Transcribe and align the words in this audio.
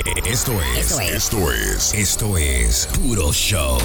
Esto 0.00 0.52
es, 0.62 0.98
esto 0.98 1.52
es, 1.52 1.92
esto 1.92 2.38
es 2.38 2.86
Puro 2.86 3.34
Show. 3.34 3.76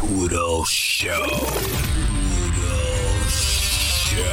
Puro 0.00 0.64
Show. 0.64 1.22
Puro 1.22 1.38
Show. 3.28 4.24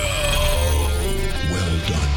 Well 1.51 1.79
done. 1.87 2.09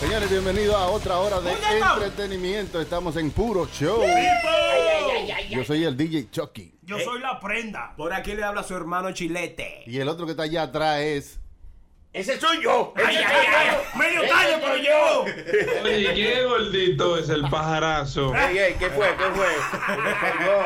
Señores, 0.00 0.30
bienvenidos 0.30 0.76
a 0.76 0.86
otra 0.86 1.18
hora 1.18 1.42
de 1.42 1.52
entretenimiento. 1.52 2.80
Estamos 2.80 3.14
en 3.18 3.30
Puro 3.30 3.66
Show. 3.66 4.00
Yo 5.50 5.64
soy 5.64 5.84
el 5.84 5.94
DJ 5.94 6.30
Chucky. 6.30 6.78
Yo 6.80 6.98
soy 6.98 7.20
la 7.20 7.38
prenda. 7.38 7.92
Por 7.94 8.14
aquí 8.14 8.34
le 8.34 8.42
habla 8.42 8.62
su 8.62 8.74
hermano 8.74 9.12
Chilete. 9.12 9.82
Y 9.86 9.98
el 9.98 10.08
otro 10.08 10.24
que 10.24 10.30
está 10.30 10.44
allá 10.44 10.62
atrás 10.62 11.00
es. 11.00 11.40
Ese 12.10 12.40
soy 12.40 12.62
yo. 12.62 12.94
Ay, 12.96 13.16
ay, 13.16 13.46
ay, 13.54 13.76
medio 13.98 14.22
tallo, 14.22 14.56
pero 14.62 14.76
yo. 14.78 15.84
Oye, 15.84 16.14
qué 16.14 16.42
gordito 16.42 17.18
es 17.18 17.28
el 17.28 17.42
pajarazo. 17.42 18.34
Ey, 18.48 18.56
ey, 18.58 18.74
¿qué 18.78 18.88
fue? 18.88 19.08
¿Qué 19.08 19.24
fue? 19.34 19.46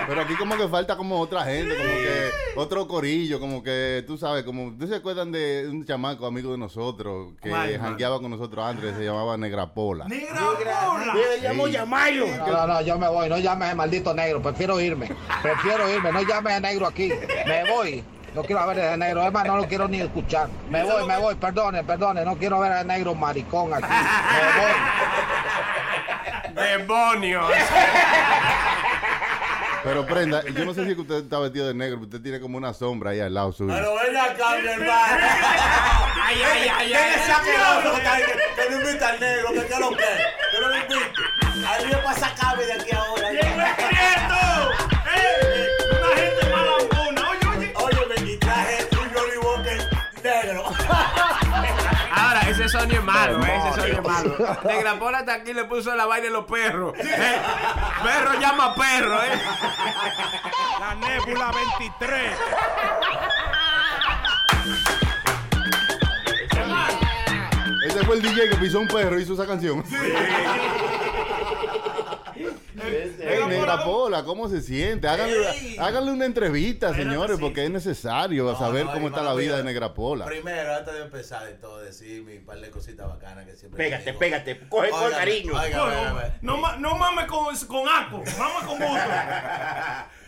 Pero 0.06 0.20
aquí 0.20 0.34
como 0.36 0.56
que 0.56 0.68
falta 0.68 0.96
como 0.96 1.20
otra 1.20 1.44
gente, 1.44 1.76
como 1.76 1.88
que 1.88 2.30
otro 2.54 2.86
corillo, 2.86 3.40
como 3.40 3.60
que 3.60 4.04
tú 4.06 4.16
sabes, 4.16 4.44
como 4.44 4.66
ustedes 4.68 4.90
se 4.90 4.96
acuerdan 4.96 5.32
de 5.32 5.66
un 5.68 5.84
chamaco 5.84 6.26
amigo 6.26 6.52
de 6.52 6.58
nosotros 6.58 7.32
que 7.42 7.50
jangueaba 7.50 8.20
con 8.20 8.30
nosotros 8.30 8.64
antes, 8.64 8.94
se 8.96 9.04
llamaba 9.04 9.36
Negrapola. 9.36 10.06
Negra 10.06 10.40
bola. 10.86 11.14
Yo 11.14 11.42
llamo 11.42 11.66
Yamayo. 11.66 12.26
No, 12.28 12.46
no, 12.46 12.66
no, 12.68 12.80
yo 12.82 12.98
me 12.98 13.08
voy, 13.08 13.28
no 13.28 13.38
llames 13.38 13.70
a 13.70 13.74
maldito 13.74 14.14
negro, 14.14 14.40
prefiero 14.40 14.80
irme, 14.80 15.10
prefiero 15.42 15.90
irme, 15.90 16.12
no 16.12 16.22
llames 16.22 16.52
a 16.54 16.60
negro 16.60 16.86
aquí, 16.86 17.12
me 17.46 17.70
voy, 17.70 18.04
no 18.34 18.42
quiero 18.42 18.66
ver 18.66 18.80
a 18.80 18.96
negro, 18.96 19.22
es 19.24 19.32
más, 19.32 19.44
no 19.46 19.56
lo 19.56 19.66
quiero 19.68 19.88
ni 19.88 20.00
escuchar, 20.00 20.48
me 20.70 20.82
voy, 20.82 21.06
me 21.06 21.18
voy, 21.18 21.34
perdone, 21.34 21.84
perdone, 21.84 22.24
no 22.24 22.36
quiero 22.36 22.60
ver 22.60 22.72
a 22.72 22.84
negro 22.84 23.14
maricón 23.14 23.74
aquí, 23.74 23.86
me 23.86 24.62
voy. 24.62 24.72
¡Demonios! 26.54 27.46
Pero 29.84 30.06
prenda, 30.06 30.44
yo 30.44 30.64
no 30.64 30.74
sé 30.74 30.86
si 30.86 30.92
usted 30.92 31.24
está 31.24 31.40
vestido 31.40 31.66
de 31.66 31.74
negro, 31.74 31.96
pero 31.96 32.06
usted 32.06 32.22
tiene 32.22 32.40
como 32.40 32.56
una 32.56 32.72
sombra 32.72 33.10
ahí 33.10 33.20
al 33.20 33.34
lado 33.34 33.52
suyo. 33.52 33.74
Pero 33.74 33.94
ven 33.96 34.16
acá, 34.16 34.56
mi 34.62 34.68
hermano. 34.68 35.26
¡Ay, 36.22 36.36
ay, 36.40 36.68
ay, 36.72 36.86
¿Quién 36.86 37.00
es 37.00 37.16
ese 37.16 37.32
ay! 37.32 37.40
asqueroso 37.40 37.90
que 37.90 37.98
está 37.98 38.14
ahí? 38.14 38.22
Que 38.22 38.70
no 38.70 38.80
invita 38.80 39.08
al 39.08 39.20
negro, 39.20 39.48
que 39.48 39.66
qué 39.66 39.80
lo 39.80 39.90
que. 39.90 39.96
Que 39.96 40.60
no 40.60 40.68
lo 40.68 40.76
invite. 40.76 40.94
A 41.66 41.78
mí 41.82 41.84
me 41.90 41.96
pasa 41.96 42.28
sacarme 42.28 42.64
de 42.64 42.72
aquí 42.74 42.94
ahora. 42.94 43.11
Sonido 52.82 52.98
es 52.98 53.06
malo, 53.06 53.46
¿eh? 53.46 53.58
ese 53.58 53.80
sonido 53.80 53.98
es 53.98 54.08
malo. 54.08 54.58
Negrapola 54.64 55.18
hasta 55.18 55.34
aquí 55.34 55.52
le 55.52 55.66
puso 55.66 55.94
la 55.94 56.04
vaina 56.04 56.26
en 56.26 56.32
los 56.32 56.46
perros. 56.46 56.98
¿eh? 56.98 57.36
Perro 58.02 58.40
llama 58.40 58.74
perro, 58.74 59.22
¿eh? 59.22 59.40
La 60.80 60.94
Nébula 60.96 61.52
23. 61.78 62.38
Ese 67.86 68.04
fue 68.04 68.16
el 68.16 68.22
DJ 68.22 68.48
que 68.48 68.56
pisó 68.56 68.80
un 68.80 68.88
perro 68.88 69.16
y 69.16 69.22
hizo 69.22 69.34
esa 69.34 69.46
canción. 69.46 69.84
Ey, 72.84 73.46
Negrapola, 73.48 74.24
¿cómo 74.24 74.48
se 74.48 74.60
siente? 74.60 75.08
Háganle, 75.08 75.78
háganle 75.78 76.12
una 76.12 76.24
entrevista, 76.26 76.94
señores, 76.94 77.36
sí. 77.36 77.42
porque 77.42 77.64
es 77.64 77.70
necesario 77.70 78.54
saber 78.56 78.86
No, 78.86 78.92
cómo 78.92 79.08
está 79.08 79.22
la 79.22 79.34
vida 79.34 79.56
de 79.56 79.62
mira, 79.62 79.72
Negrapola. 79.72 80.24
Primero, 80.24 80.74
antes 80.74 80.94
de 80.94 81.02
empezar 81.02 81.44
de 81.44 81.54
todo, 81.54 81.80
decir 81.80 82.22
mi 82.24 82.38
par 82.38 82.60
de 82.60 82.70
cositas 82.70 83.06
bacanas 83.08 83.46
que 83.46 83.56
siempre. 83.56 83.84
Pégate, 83.84 84.06
digo. 84.06 84.18
pégate, 84.18 84.60
coge 84.68 84.90
con 84.90 85.10
cariño. 85.10 85.52
No, 86.40 86.56
ma- 86.56 86.76
no 86.76 86.96
mames 86.96 87.26
con, 87.26 87.56
con 87.66 87.88
Aco. 87.88 88.22
Mama 88.38 88.66
con 88.66 88.78
gusto. 88.78 88.94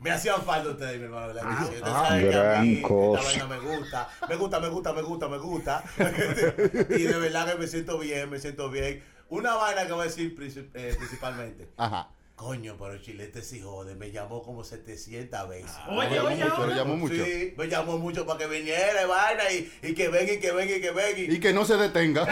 Me 0.00 0.12
hacían 0.12 0.40
falta 0.42 0.70
ustedes, 0.70 0.98
mi 0.98 1.04
hermano. 1.06 1.32
Ustedes 1.32 1.82
ah, 1.84 2.06
saben 2.08 2.30
que 2.30 2.36
a 2.36 2.42
gran 2.42 2.62
mí 2.62 2.74
esta 2.76 2.88
cosa. 2.88 3.46
me 3.48 3.58
gusta. 3.58 4.08
Me 4.28 4.36
gusta, 4.36 4.60
me 4.60 4.68
gusta, 4.68 4.92
me 4.92 5.02
gusta, 5.02 5.28
me 5.28 5.38
gusta. 5.38 5.84
y 6.90 7.02
de 7.02 7.18
verdad 7.18 7.52
que 7.52 7.58
me 7.58 7.66
siento 7.66 7.98
bien, 7.98 8.30
me 8.30 8.38
siento 8.38 8.70
bien. 8.70 9.02
Una 9.30 9.54
vaina 9.54 9.86
que 9.86 9.92
voy 9.92 10.02
a 10.02 10.04
decir 10.04 10.34
eh, 10.74 10.94
principalmente. 10.98 11.68
Ajá. 11.76 12.08
Coño, 12.34 12.76
pero 12.78 12.96
Chilete 13.02 13.42
sí 13.42 13.60
jode. 13.60 13.96
Me 13.96 14.12
llamó 14.12 14.42
como 14.44 14.62
700 14.62 15.48
veces. 15.48 15.72
Oye, 15.88 16.08
Lo 16.10 16.14
llamó 16.14 16.28
oye, 16.28 16.44
mucho, 16.44 16.56
lo 16.58 16.62
oye. 16.66 16.74
llamó 16.76 16.96
mucho. 16.96 17.24
Sí, 17.24 17.54
me 17.56 17.66
llamó 17.66 17.98
mucho 17.98 18.24
para 18.26 18.38
que 18.38 18.46
viniera 18.46 19.02
y 19.02 19.06
vaina 19.06 19.50
y, 19.50 19.72
y 19.82 19.94
que 19.94 20.08
venga 20.08 20.32
y 20.32 20.38
que 20.38 20.52
venga 20.52 20.76
y 20.76 20.80
que 20.80 20.90
venga. 20.92 21.18
Y 21.34 21.40
que 21.40 21.52
no 21.52 21.64
se 21.64 21.76
detenga. 21.76 22.26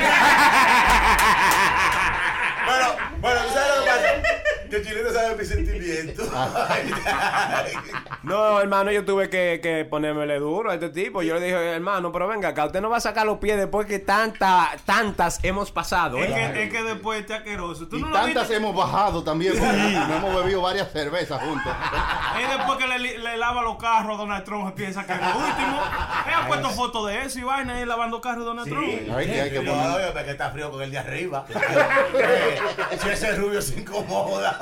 Bueno, 2.67 2.97
bueno, 3.21 3.41
¿tú 3.47 3.53
¿sabes 3.55 3.77
lo 3.79 3.85
que 3.85 3.91
pasa? 3.91 4.43
Que 4.71 4.83
Chilete 4.83 5.13
sabe 5.13 5.37
mis 5.37 5.49
sentimientos. 5.49 6.29
No, 8.23 8.61
hermano, 8.61 8.91
yo 8.91 9.05
tuve 9.05 9.31
que, 9.31 9.61
que 9.63 9.85
ponérmele 9.85 10.39
duro 10.41 10.71
a 10.71 10.75
este 10.75 10.89
tipo. 10.91 11.23
Yo 11.23 11.35
le 11.35 11.41
dije, 11.47 11.57
hermano, 11.75 12.11
pero 12.11 12.27
venga 12.27 12.49
acá, 12.49 12.65
usted 12.67 12.81
no 12.81 12.91
va 12.91 12.97
a 12.97 13.01
sacar 13.01 13.25
los 13.25 13.39
pies 13.39 13.57
después 13.57 13.87
que 13.87 14.01
tanta, 14.01 14.71
tantas 14.85 15.39
hemos 15.45 15.71
pasado. 15.71 16.17
Es 16.19 16.31
¿eh? 16.31 16.51
que, 16.53 16.65
es 16.65 16.71
que 16.73 16.83
después 16.83 17.21
este 17.21 17.35
asqueroso. 17.35 17.87
¿Tú 17.87 17.97
Y 17.99 18.03
no 18.03 18.11
tantas 18.11 18.43
viste? 18.49 18.57
hemos 18.57 18.75
bajado 18.75 19.23
también. 19.23 19.53
porque 19.57 19.73
Nos 19.73 20.11
hemos 20.11 20.35
bebido 20.43 20.61
varias 20.63 20.91
cervezas 20.93 21.41
juntos. 21.43 21.73
Es 22.37 22.51
después 22.55 22.79
que 22.79 22.87
le, 22.87 23.19
le 23.19 23.37
lava 23.39 23.63
los 23.63 23.77
carros 23.79 24.15
a 24.15 24.19
Donald 24.19 24.45
Trump, 24.45 24.75
piensa 24.75 25.07
que 25.07 25.13
es 25.15 25.21
lo 25.21 25.27
último. 25.27 25.81
Él 26.27 26.35
ha 26.35 26.47
puesto 26.47 26.69
fotos 26.71 27.07
de 27.09 27.23
eso 27.23 27.39
y 27.39 27.43
vaina 27.45 27.75
ahí 27.77 27.85
lavando 27.87 28.21
carros 28.21 28.41
de 28.41 28.45
Donald 28.45 28.69
Trump. 28.69 28.87
Ay, 29.17 29.27
que 29.27 29.41
hay 29.41 29.51
que 29.51 29.61
No, 29.63 29.73
poner- 29.73 30.13
oye, 30.13 30.25
que 30.25 30.31
está 30.33 30.51
frío 30.51 30.71
con 30.71 30.83
el 30.83 30.91
de 30.91 30.99
arriba. 30.99 31.47
si 33.03 33.09
ese 33.09 33.37
rubio 33.37 33.63
se 33.63 33.81
incomoda. 33.81 34.56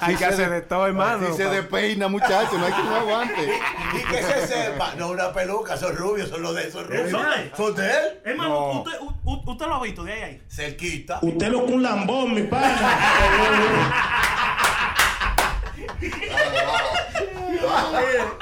Hay 0.00 0.16
que 0.16 0.24
hacer 0.24 0.50
de 0.50 0.62
todo, 0.62 0.86
hermano. 0.86 1.28
Si 1.28 1.36
se 1.36 1.48
despeina, 1.48 2.08
muchachos, 2.08 2.58
no 2.58 2.66
hay 2.66 2.72
que 2.72 2.82
no 2.82 2.96
aguante. 2.96 3.60
Y 3.94 3.98
que 4.04 4.22
se 4.22 4.46
sepa. 4.46 4.94
No, 4.96 5.10
una 5.10 5.32
peluca, 5.32 5.76
son 5.76 5.96
rubios, 5.96 6.28
son 6.28 6.42
los 6.42 6.54
de 6.54 6.68
esos 6.68 6.86
rubios. 6.86 7.10
¿Son 7.10 7.22
de 7.22 7.36
él? 7.36 7.52
¿Son 7.56 7.74
de 7.74 7.86
él? 7.86 8.20
Hermano, 8.24 8.82
usted, 8.82 8.98
usted 9.24 9.66
lo 9.66 9.74
ha 9.74 9.82
visto 9.82 10.04
de 10.04 10.12
ahí 10.12 10.22
ahí. 10.22 10.42
Cerquita. 10.48 11.18
Usted 11.22 11.48
lo 11.48 11.60
un 11.60 11.82
lambón, 11.82 12.34
mi 12.34 12.42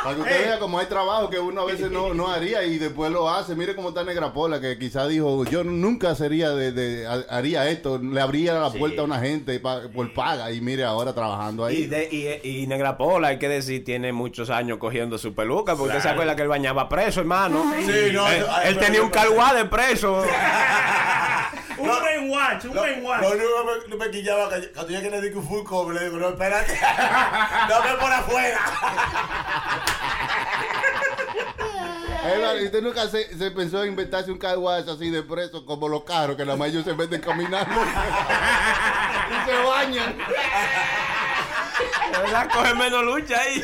Para 0.03 0.15
que 0.17 0.21
usted 0.23 0.45
vea 0.47 0.59
cómo 0.59 0.79
hay 0.79 0.87
trabajo 0.87 1.31
que 1.31 1.39
uno 1.39 1.62
a 1.62 1.65
veces 1.65 1.91
no, 1.91 2.12
no 2.15 2.29
haría 2.31 2.62
y 2.65 2.79
después 2.79 3.11
lo 3.11 3.29
hace. 3.31 3.55
Mire 3.55 3.75
cómo 3.75 3.89
está 3.91 4.05
Negrapola, 4.05 4.61
que 4.61 4.79
quizá 4.79 5.07
dijo, 5.07 5.45
yo 5.45 5.65
nunca 5.65 6.15
sería 6.15 6.51
de, 6.51 6.73
de- 6.73 7.07
ha- 7.07 7.25
haría 7.31 7.69
esto, 7.69 7.99
le 7.99 8.21
abría 8.21 8.55
la 8.55 8.71
puerta 8.71 9.03
a 9.03 9.05
una 9.05 9.19
gente 9.21 9.59
pa- 9.61 9.83
por 9.95 10.13
paga 10.13 10.51
y 10.53 10.61
mire 10.61 10.84
ahora 10.84 11.13
trabajando 11.15 11.69
Y, 11.71 11.75
ahí. 11.77 11.87
de, 11.87 12.41
y, 12.43 12.63
y 12.63 12.67
Negra 12.67 12.97
Pola, 12.97 13.29
hay 13.29 13.39
que 13.39 13.49
decir, 13.49 13.84
tiene 13.84 14.13
muchos 14.13 14.51
años 14.51 14.79
cogiendo 14.79 15.19
su 15.19 15.34
peluca, 15.34 15.77
porque 15.77 15.97
usted 15.97 16.03
se 16.03 16.09
acuerda 16.13 16.37
que 16.37 16.43
él 16.43 16.49
bañaba 16.49 16.89
preso, 16.89 17.21
hermano. 17.21 17.73
Sí, 17.84 18.11
no, 18.13 18.29
él, 18.29 18.45
ay, 18.51 18.69
él 18.69 18.79
tenía 18.79 19.03
un 19.03 19.11
calguá 19.11 19.55
de 19.55 19.65
preso. 19.67 20.23
Un 21.79 21.87
buen 21.89 22.31
watch, 22.31 22.65
un 22.65 22.75
Lo, 22.75 22.81
buen 22.83 23.05
watch. 23.05 23.21
lo 23.23 23.31
único 23.31 23.49
que 23.85 23.89
me, 23.97 24.05
me 24.05 24.11
quillaba 24.11 24.49
que 24.49 24.73
cuando 24.73 24.93
yo 24.93 25.01
que 25.01 25.11
le 25.11 25.21
digo 25.21 25.41
un 25.41 25.49
full 25.49 25.65
cover, 25.65 25.95
le 25.95 26.05
digo, 26.05 26.19
no, 26.19 26.29
espérate. 26.31 26.73
no 27.69 27.83
me 27.83 27.95
por 27.95 28.12
afuera. 28.12 28.61
Hermano, 32.25 32.61
¿y 32.61 32.65
usted 32.67 32.83
nunca 32.83 33.07
se, 33.07 33.37
se 33.37 33.51
pensó 33.51 33.83
en 33.83 33.91
inventarse 33.91 34.33
un 34.33 34.39
car 34.39 34.57
wash 34.57 34.89
así 34.89 35.11
de 35.11 35.23
preso 35.23 35.65
como 35.67 35.89
los 35.89 36.05
carros 36.05 36.37
que 36.37 36.45
nada 36.45 36.57
más 36.57 36.69
ellos 36.69 36.84
se 36.84 36.95
meten 36.95 37.21
caminando 37.21 37.75
y 39.31 39.51
se 39.51 39.63
bañan. 39.63 40.17
Verdad, 42.13 42.49
coge 42.51 42.75
menos 42.75 43.05
lucha 43.05 43.39
ahí. 43.41 43.63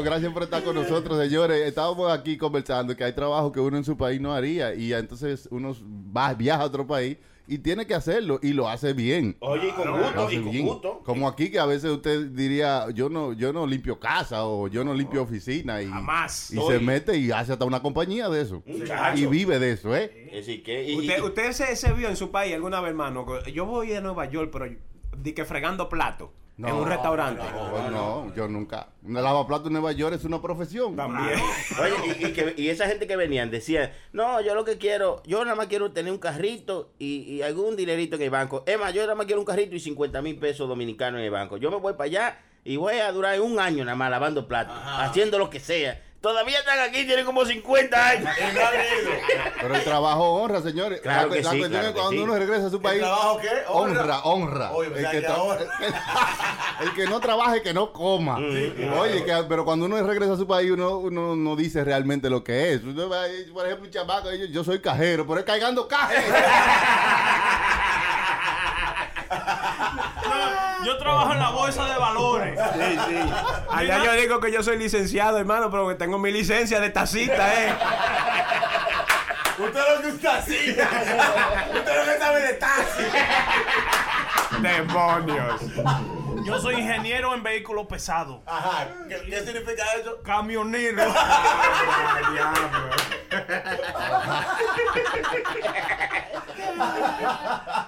Gracias 0.00 0.32
por 0.32 0.42
estar 0.44 0.62
con 0.64 0.74
nosotros, 0.74 1.18
señores. 1.18 1.60
Estábamos 1.66 2.10
aquí 2.10 2.36
conversando 2.38 2.96
que 2.96 3.04
hay 3.04 3.12
trabajo 3.12 3.52
que 3.52 3.60
uno 3.60 3.76
en 3.76 3.84
su 3.84 3.96
país 3.96 4.20
no 4.20 4.32
haría 4.32 4.74
y 4.74 4.92
entonces 4.94 5.48
uno 5.50 5.74
va, 6.16 6.32
viaja 6.34 6.62
a 6.62 6.66
otro 6.66 6.86
país 6.86 7.18
y 7.46 7.58
tiene 7.58 7.86
que 7.86 7.94
hacerlo 7.94 8.38
y 8.42 8.52
lo 8.52 8.68
hace 8.68 8.92
bien. 8.92 9.36
Oye, 9.40 9.68
y 9.68 9.72
con 9.72 9.90
gusto, 10.00 10.30
y 10.30 10.36
con 10.40 10.50
bien. 10.52 10.66
gusto. 10.66 11.00
Como 11.04 11.28
aquí 11.28 11.50
que 11.50 11.58
a 11.58 11.66
veces 11.66 11.90
usted 11.90 12.28
diría, 12.28 12.86
yo 12.94 13.08
no, 13.08 13.32
yo 13.32 13.52
no 13.52 13.66
limpio 13.66 13.98
casa 13.98 14.44
o 14.46 14.68
yo 14.68 14.84
no 14.84 14.94
limpio 14.94 15.22
oficina 15.22 15.82
y, 15.82 15.88
Jamás. 15.88 16.52
y 16.52 16.56
se 16.60 16.78
mete 16.78 17.18
y 17.18 17.30
hace 17.32 17.52
hasta 17.52 17.64
una 17.64 17.82
compañía 17.82 18.28
de 18.28 18.40
eso. 18.42 18.62
Muchacho. 18.64 19.18
Y 19.20 19.26
vive 19.26 19.58
de 19.58 19.72
eso, 19.72 19.94
¿eh? 19.94 20.28
Es 20.32 20.46
decir, 20.46 20.62
que. 20.62 20.88
y- 20.88 20.96
¿Usted, 21.00 21.18
y- 21.18 21.22
usted 21.22 21.52
se, 21.52 21.76
se 21.76 21.92
vio 21.92 22.08
en 22.08 22.16
su 22.16 22.30
país 22.30 22.54
alguna 22.54 22.80
vez, 22.80 22.90
hermano? 22.90 23.26
Yo 23.52 23.66
voy 23.66 23.92
a 23.92 24.00
Nueva 24.00 24.30
York, 24.30 24.50
pero 24.52 24.66
di 25.18 25.32
que 25.32 25.44
fregando 25.44 25.88
plato 25.88 26.32
en 26.58 26.74
un 26.74 26.86
restaurante. 26.86 27.42
No, 27.90 28.32
yo 28.34 28.46
nunca. 28.48 28.88
Un 29.02 29.14
lavaplato 29.14 29.66
en 29.68 29.72
Nueva 29.72 29.92
York 29.92 30.14
es 30.14 30.24
una 30.24 30.40
profesión. 30.40 30.94
También. 30.96 31.38
Oye, 31.82 32.16
y, 32.20 32.26
y 32.26 32.32
que- 32.32 32.54
y 32.56 32.68
esa 32.68 32.86
gente 32.86 33.06
que 33.06 33.16
venían 33.16 33.50
decían, 33.50 33.90
no, 34.12 34.40
yo 34.40 34.54
lo 34.54 34.64
que 34.64 34.78
quiero, 34.78 35.22
yo 35.26 35.42
nada 35.44 35.56
más 35.56 35.66
quiero 35.66 35.92
tener 35.92 36.12
un 36.12 36.18
carrito 36.18 36.92
y, 36.98 37.22
y 37.22 37.42
algún 37.42 37.76
dinerito 37.76 38.16
en 38.16 38.22
el 38.22 38.30
banco. 38.30 38.62
Es 38.66 38.78
más, 38.78 38.92
yo 38.94 39.02
nada 39.02 39.14
más 39.14 39.26
quiero 39.26 39.40
un 39.40 39.46
carrito 39.46 39.74
y 39.74 39.80
50 39.80 40.22
mil 40.22 40.36
pesos 40.38 40.68
dominicanos 40.68 41.18
en 41.18 41.24
el 41.24 41.30
banco. 41.30 41.56
Yo 41.56 41.70
me 41.70 41.78
voy 41.78 41.94
para 41.94 42.04
allá 42.04 42.38
y 42.64 42.76
voy 42.76 42.94
a 42.96 43.10
durar 43.10 43.40
un 43.40 43.58
año 43.58 43.84
nada 43.84 43.96
más 43.96 44.10
lavando 44.10 44.46
platos, 44.46 44.76
haciendo 44.84 45.38
lo 45.38 45.50
que 45.50 45.58
sea. 45.58 46.00
Todavía 46.22 46.60
están 46.60 46.78
aquí, 46.78 47.04
tienen 47.04 47.24
como 47.26 47.44
50 47.44 48.08
años. 48.08 48.30
Pero 49.60 49.74
el 49.74 49.82
trabajo 49.82 50.22
honra, 50.34 50.62
señores. 50.62 51.00
Claro 51.00 51.28
la, 51.28 51.34
que 51.34 51.42
la 51.42 51.50
sí, 51.50 51.58
cuestión 51.58 51.70
claro 51.82 51.88
es 51.88 51.92
que 51.94 52.00
cuando 52.00 52.12
sí. 52.12 52.18
uno 52.28 52.38
regresa 52.38 52.66
a 52.66 52.70
su 52.70 52.80
país. 52.80 53.00
trabajo 53.00 53.38
qué? 53.40 53.48
Honra, 53.66 54.00
Honra. 54.00 54.20
honra. 54.22 54.70
Oye, 54.72 54.88
el, 54.94 55.10
que 55.10 55.20
que 55.20 55.26
ahora- 55.26 55.64
el 56.80 56.94
que 56.94 57.06
no 57.06 57.18
trabaje, 57.18 57.60
que 57.62 57.74
no 57.74 57.92
coma. 57.92 58.36
Oye, 58.36 59.24
que, 59.24 59.44
pero 59.48 59.64
cuando 59.64 59.86
uno 59.86 60.00
regresa 60.00 60.34
a 60.34 60.36
su 60.36 60.46
país, 60.46 60.70
uno, 60.70 60.96
uno 60.98 61.34
no 61.34 61.56
dice 61.56 61.82
realmente 61.82 62.30
lo 62.30 62.44
que 62.44 62.72
es. 62.74 62.84
Uno 62.84 63.08
va, 63.08 63.22
por 63.52 63.66
ejemplo, 63.66 63.86
un 63.86 63.90
chamaco, 63.92 64.32
yo, 64.32 64.44
yo 64.46 64.62
soy 64.62 64.80
cajero, 64.80 65.26
pero 65.26 65.40
es 65.40 65.44
cargando 65.44 65.88
Yo 70.84 70.98
trabajo 70.98 71.32
en 71.32 71.38
la 71.38 71.50
bolsa 71.50 71.84
de 71.86 71.98
valores. 71.98 72.60
Sí, 72.74 72.98
sí. 73.08 73.32
Allá 73.70 74.04
yo 74.04 74.12
digo 74.14 74.40
que 74.40 74.50
yo 74.50 74.62
soy 74.62 74.78
licenciado, 74.78 75.38
hermano, 75.38 75.70
pero 75.70 75.88
que 75.88 75.94
tengo 75.94 76.18
mi 76.18 76.32
licencia 76.32 76.80
de 76.80 76.90
tacita, 76.90 77.54
¿eh? 77.54 77.74
Usted 79.58 79.80
lo 79.94 80.02
que 80.02 80.08
está 80.08 80.36
así. 80.36 80.76
Usted 81.74 81.96
lo 81.96 82.12
que 82.12 82.18
sabe 82.18 82.40
de 82.42 82.54
taxi. 82.54 83.02
Demonios. 84.60 85.60
Yo 86.44 86.58
soy 86.60 86.76
ingeniero 86.76 87.34
en 87.34 87.42
vehículos 87.42 87.86
pesados. 87.86 88.40
Ajá. 88.46 88.88
¿Qué, 89.08 89.16
qué 89.28 89.40
significa 89.40 89.84
eso? 90.00 90.22
Camionero. 90.22 91.02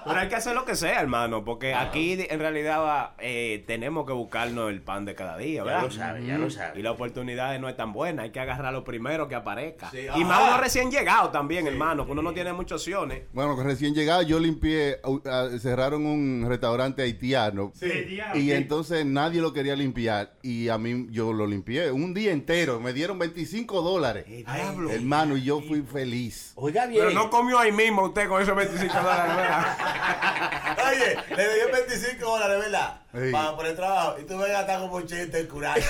Pero 0.05 0.19
hay 0.21 0.29
que 0.29 0.35
hacer 0.37 0.55
lo 0.55 0.65
que 0.65 0.77
sea, 0.77 1.01
hermano, 1.01 1.45
porque 1.45 1.75
aquí 1.75 2.17
en 2.29 2.39
realidad 2.39 3.11
eh, 3.19 3.65
tenemos 3.67 4.07
que 4.07 4.13
buscarnos 4.13 4.71
el 4.71 4.83
pan 4.83 5.05
de 5.05 5.15
cada 5.15 5.37
día, 5.39 5.59
Ya 5.59 5.65
¿verdad? 5.65 5.83
lo 5.83 5.91
sabe, 5.91 6.27
ya 6.27 6.39
lo 6.39 6.47
Y 6.47 6.51
sabe. 6.51 6.83
la 6.83 6.93
oportunidad 6.93 7.59
no 7.59 7.69
es 7.69 7.77
tan 7.77 7.93
buena, 7.93 8.23
hay 8.25 8.31
que 8.31 8.41
agarrar 8.41 8.73
lo 8.73 8.85
primero 8.85 9.29
que 9.29 9.35
aparezca. 9.35 9.91
Sí, 9.91 10.07
y 10.15 10.25
más 10.25 10.39
ajá. 10.41 10.49
uno 10.55 10.59
recién 10.63 10.91
llegado 10.91 11.31
también, 11.31 11.67
hermano, 11.67 12.05
que 12.07 12.13
uno 12.13 12.23
no 12.23 12.33
tiene 12.33 12.53
muchas 12.53 12.81
opciones. 12.81 13.23
Bueno, 13.33 13.57
recién 13.63 13.95
llegado 13.95 14.23
yo 14.23 14.39
limpié, 14.39 15.01
uh, 15.05 15.17
uh, 15.17 15.59
cerraron 15.59 16.05
un 16.07 16.45
restaurante 16.49 17.03
haitiano. 17.03 17.73
Sí. 17.75 18.21
Y 18.45 18.53
entonces 18.53 19.05
nadie 19.07 19.41
lo 19.41 19.53
quería 19.53 19.75
limpiar. 19.77 20.33
Y 20.43 20.69
a 20.69 20.79
mí 20.79 21.07
yo 21.11 21.33
lo 21.33 21.47
limpié 21.47 21.91
un 21.91 22.15
día 22.15 22.33
entero. 22.33 22.81
Me 22.81 22.93
dieron 22.93 23.19
25 23.19 23.83
dólares. 23.83 24.25
diablo. 24.27 24.91
Hermano, 24.91 25.37
y 25.37 25.43
yo 25.45 25.61
fui 25.61 25.83
feliz. 25.83 26.53
Oiga 26.57 26.87
bien. 26.87 27.05
Pero 27.07 27.15
no 27.15 27.31
comió 27.31 27.59
ahí 27.59 27.73
mismo 27.73 28.05
usted 28.05 28.29
con 28.29 28.43
esos 28.43 28.55
25 28.57 28.95
dólares, 28.95 29.37
¿verdad? 29.37 30.77
Oye, 30.91 31.17
le 31.37 31.55
dio 31.55 31.73
25 31.73 32.25
dólares, 32.25 32.59
¿verdad? 32.61 33.01
Sí. 33.13 33.33
Para 33.33 33.57
por 33.57 33.67
el 33.67 33.77
trabajo. 33.77 34.17
Y 34.21 34.25
tú 34.25 34.39
ves 34.39 34.51
a 34.51 34.53
gastar 34.53 34.81
como 34.81 34.95
80 34.97 35.39
en 35.39 35.47
curaje. 35.47 35.81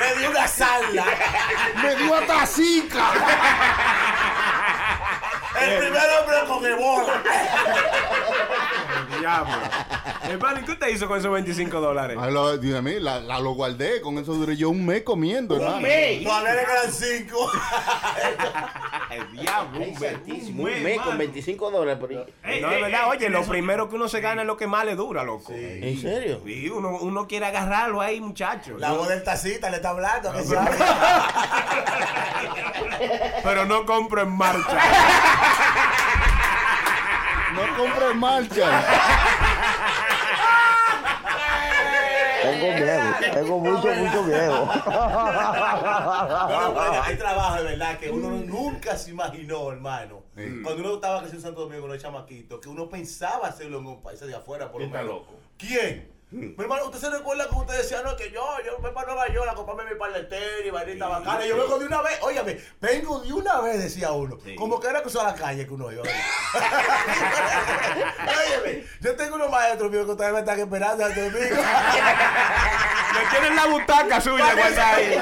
le 0.00 0.20
dio 0.20 0.30
una 0.30 0.48
salda. 0.48 1.04
¡Me 1.82 1.96
dio 1.96 2.14
hasta 2.14 2.46
zika! 2.46 3.12
El 5.60 5.78
primer 5.78 6.02
hombre 6.20 6.36
con 6.46 6.64
ebola. 6.66 7.22
Diablo. 9.18 9.54
Hermano, 10.24 10.60
¿y 10.60 10.64
qué 10.64 10.72
usted 10.72 10.88
hizo 10.88 11.06
con 11.08 11.18
esos 11.18 11.30
25 11.32 11.80
dólares? 11.80 12.16
Ah, 12.20 12.28
lo, 12.30 12.48
a 12.48 12.56
mí, 12.82 12.94
la, 13.00 13.20
la- 13.20 13.38
lo 13.40 13.52
guardé. 13.52 14.00
Con 14.00 14.18
eso 14.18 14.34
duré 14.34 14.56
yo 14.56 14.70
un 14.70 14.84
mes 14.86 15.02
comiendo, 15.02 15.54
hermano. 15.56 15.72
Todavía 15.78 16.54
le 16.54 16.64
quedan 16.64 16.92
5. 16.92 17.50
El 19.10 19.32
diablo, 19.32 19.78
un 19.80 19.98
mes. 19.98 20.00
un 20.50 20.58
un 20.60 20.64
mes, 20.64 20.82
mes 20.82 20.96
con 20.98 21.06
mano. 21.06 21.18
25 21.18 21.70
dólares 21.70 21.98
por 22.00 22.10
ahí. 22.10 22.24
Ey, 22.44 22.60
No, 22.60 22.68
ey, 22.70 22.74
de 22.76 22.82
verdad, 22.82 23.00
ey, 23.04 23.10
oye, 23.10 23.28
lo 23.30 23.42
primero 23.44 23.88
que 23.88 23.96
uno 23.96 24.08
se 24.08 24.20
gana 24.20 24.42
es 24.42 24.46
lo 24.46 24.56
que 24.56 24.66
más 24.66 24.84
le 24.84 24.94
dura, 24.96 25.22
loco. 25.24 25.52
¿En 25.52 26.00
serio? 26.00 26.40
Sí, 26.44 26.68
uno, 26.68 26.98
uno 27.00 27.26
quiere 27.26 27.46
agarrarlo 27.46 28.00
ahí, 28.00 28.20
muchacho. 28.20 28.76
La 28.78 28.92
voz 28.92 29.08
del 29.08 29.22
tacita 29.24 29.70
le 29.70 29.76
está 29.76 29.90
hablando. 29.90 30.32
que 30.32 30.44
sabe. 30.44 30.76
Pero 33.42 33.64
no 33.64 33.84
compro 33.86 34.22
en 34.22 34.30
marcha. 34.36 34.78
No 37.58 37.76
compro 37.76 38.10
en 38.12 38.18
marcha. 38.18 38.84
Tengo 42.42 42.72
miedo, 42.72 43.14
tengo 43.34 43.58
mucho, 43.58 43.88
mucho 43.94 44.22
miedo. 44.22 44.70
Pero, 44.84 46.72
bueno, 46.72 47.02
hay 47.02 47.16
trabajo 47.16 47.56
de 47.56 47.62
verdad 47.64 47.98
que 47.98 48.10
uno 48.10 48.30
nunca 48.30 48.96
se 48.96 49.10
imaginó, 49.10 49.72
hermano. 49.72 50.22
Sí. 50.36 50.60
Cuando 50.62 50.82
uno 50.84 50.94
estaba 50.94 51.20
aquí 51.20 51.30
en 51.34 51.42
Santo 51.42 51.62
Domingo, 51.62 51.84
uno 51.86 51.96
chamaquito, 51.96 52.60
que 52.60 52.68
uno 52.68 52.88
pensaba 52.88 53.48
hacerlo 53.48 53.78
en 53.78 53.86
un 53.86 54.02
país 54.02 54.20
de 54.20 54.34
afuera, 54.34 54.70
por 54.70 54.80
lo 54.80 54.86
¿Quién 54.88 54.96
está 54.96 55.02
menos. 55.02 55.26
loco? 55.26 55.34
¿Quién? 55.58 56.17
Mi 56.30 56.54
hermano, 56.58 56.84
¿usted 56.84 56.98
se 56.98 57.08
recuerda 57.08 57.48
que 57.48 57.54
usted 57.54 57.78
decía, 57.78 58.02
no, 58.02 58.14
que 58.14 58.30
yo, 58.30 58.44
yo 58.62 58.78
me 58.80 58.90
para 58.90 59.06
Nueva 59.06 59.32
York 59.32 59.48
a 59.50 59.54
comprarme 59.54 59.90
mi 59.90 59.98
paletero 59.98 60.66
y 60.66 60.68
vainita 60.68 61.08
bacana? 61.08 61.46
Yo 61.46 61.56
vengo 61.56 61.78
de 61.78 61.86
una 61.86 62.02
vez, 62.02 62.18
óyame, 62.20 62.60
vengo 62.82 63.20
de 63.20 63.32
una 63.32 63.62
vez, 63.62 63.82
decía 63.82 64.12
uno. 64.12 64.38
Como 64.58 64.78
que 64.78 64.88
era 64.88 65.00
cruzar 65.00 65.24
la 65.24 65.34
calle 65.34 65.66
que 65.66 65.72
uno 65.72 65.90
iba. 65.90 66.02
óyeme, 68.44 68.84
yo 69.00 69.16
tengo 69.16 69.36
unos 69.36 69.50
maestros 69.50 69.90
míos 69.90 70.06
que 70.06 70.12
todavía 70.12 70.34
me 70.34 70.40
están 70.40 70.60
esperando 70.60 71.06
en 71.06 71.14
Santo 71.14 71.30
Domingo. 71.30 71.62
Me 73.14 73.30
tienen 73.30 73.56
la 73.56 73.66
butaca 73.66 74.20
suya, 74.20 74.54
guardada 74.54 74.94
ahí. 74.96 75.16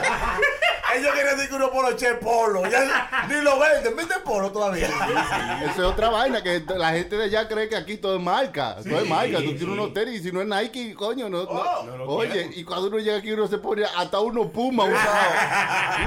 Ellos 0.96 1.12
quieren 1.12 1.37
decir 1.37 1.50
que 1.50 1.56
uno 1.56 1.70
polo 1.70 1.96
che 1.96 2.14
polo. 2.14 2.66
Ya 2.69 3.10
ni 3.28 3.43
lo 3.43 3.58
venden, 3.58 3.96
venden 3.96 4.22
polo 4.25 4.50
todavía. 4.50 4.87
Esa 4.87 5.72
es 5.72 5.78
otra 5.78 6.08
vaina 6.10 6.43
que 6.43 6.62
la 6.76 6.90
gente 6.93 7.16
de 7.16 7.25
allá 7.25 7.48
cree 7.48 7.69
que 7.69 7.76
aquí 7.76 7.96
todo 7.96 8.16
es 8.16 8.22
marca. 8.22 8.76
todo 8.82 8.98
es 9.00 9.08
marca. 9.08 9.38
Tú 9.38 9.54
tienes 9.54 9.62
unos 9.62 9.93
tenis 9.93 10.20
y 10.20 10.22
si 10.25 10.32
no 10.32 10.40
es 10.40 10.46
Nike, 10.46 10.94
coño, 10.94 11.28
no. 11.28 11.44
no. 11.44 11.48
Oh, 11.48 12.16
Oye, 12.16 12.50
y 12.54 12.64
cuando 12.64 12.88
uno 12.88 12.98
llega 12.98 13.19
aquí, 13.19 13.32
uno 13.32 13.46
se 13.46 13.58
pone 13.58 13.84
hasta 13.84 14.20
uno 14.20 14.48
puma 14.48 14.84
usado. 14.84 15.32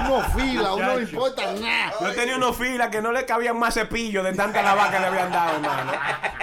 uno 0.06 0.22
fila, 0.36 0.74
uno 0.74 0.86
no 0.94 1.00
importa 1.00 1.52
nada. 1.52 1.92
Yo 2.00 2.12
tenía 2.14 2.36
unos 2.36 2.56
filas 2.56 2.88
que 2.88 3.00
no 3.00 3.12
le 3.12 3.24
cabían 3.24 3.58
más 3.58 3.74
cepillos 3.74 4.24
de 4.24 4.32
tanta 4.32 4.62
lava 4.62 4.90
que 4.90 4.98
le 4.98 5.06
habían 5.06 5.30
dado, 5.30 5.56
hermano. 5.56 5.92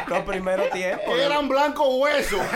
Los 0.08 0.20
primeros 0.22 0.70
tiempos. 0.70 1.20
Eran 1.20 1.50
blanco 1.50 1.88
hueso. 1.98 2.38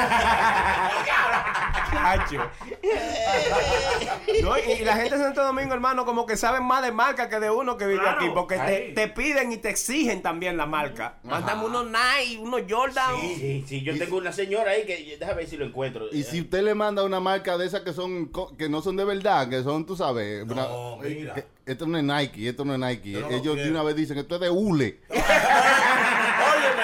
Chacho. 1.91 2.49
No, 4.41 4.57
y, 4.57 4.61
y 4.71 4.85
la 4.85 4.95
gente 4.95 5.17
de 5.17 5.23
Santo 5.23 5.43
Domingo, 5.43 5.73
hermano, 5.81 6.05
como 6.05 6.27
que 6.27 6.37
saben 6.37 6.63
más 6.63 6.83
de 6.83 6.91
marca 6.91 7.27
que 7.27 7.39
de 7.39 7.49
uno 7.49 7.75
que 7.75 7.87
vive 7.87 7.99
Claro. 8.01 8.17
aquí, 8.19 8.29
porque 8.33 8.91
te, 8.95 9.07
piden 9.07 9.51
y 9.51 9.57
te 9.57 9.69
exigen 9.69 10.21
también 10.21 10.55
la 10.55 10.67
marca. 10.67 11.15
Mándame 11.23 11.65
unos 11.65 11.87
Nike, 11.87 12.37
unos 12.39 12.61
Jordan. 12.69 13.15
Sí, 13.19 13.65
sí, 13.67 13.81
yo 13.81 13.97
tengo 13.97 14.17
una 14.17 14.31
señora 14.31 14.71
ahí 14.71 14.85
que 14.85 15.17
déjame 15.19 15.39
ver 15.39 15.47
si 15.49 15.57
lo 15.57 15.65
encuentro. 15.65 16.05
Y 16.11 16.21
si 16.23 16.41
usted 16.41 16.61
le 16.61 16.75
manda 16.75 17.03
una 17.03 17.19
marca 17.19 17.57
de 17.57 17.65
esas 17.65 17.81
que 17.81 17.93
son 17.93 18.31
que 18.57 18.69
no 18.69 18.81
son 18.83 18.95
de 18.95 19.05
verdad, 19.05 19.49
que 19.49 19.63
son, 19.63 19.85
tú 19.85 19.95
sabes, 19.95 20.43
una- 20.43 20.67
mira. 21.01 21.33
que- 21.33 21.45
esto 21.65 21.85
no 21.87 21.97
es 21.97 22.03
Nike, 22.03 22.49
esto 22.49 22.63
no 22.65 22.73
es 22.73 22.79
Nike. 22.79 23.19
No 23.19 23.29
Ellos 23.29 23.55
de 23.55 23.69
una 23.71 23.81
vez 23.83 23.95
dicen 23.95 24.15
que 24.15 24.21
esto 24.21 24.35
es 24.35 24.41
de 24.41 24.49
hule. 24.49 25.01
Óyeme, 25.09 26.83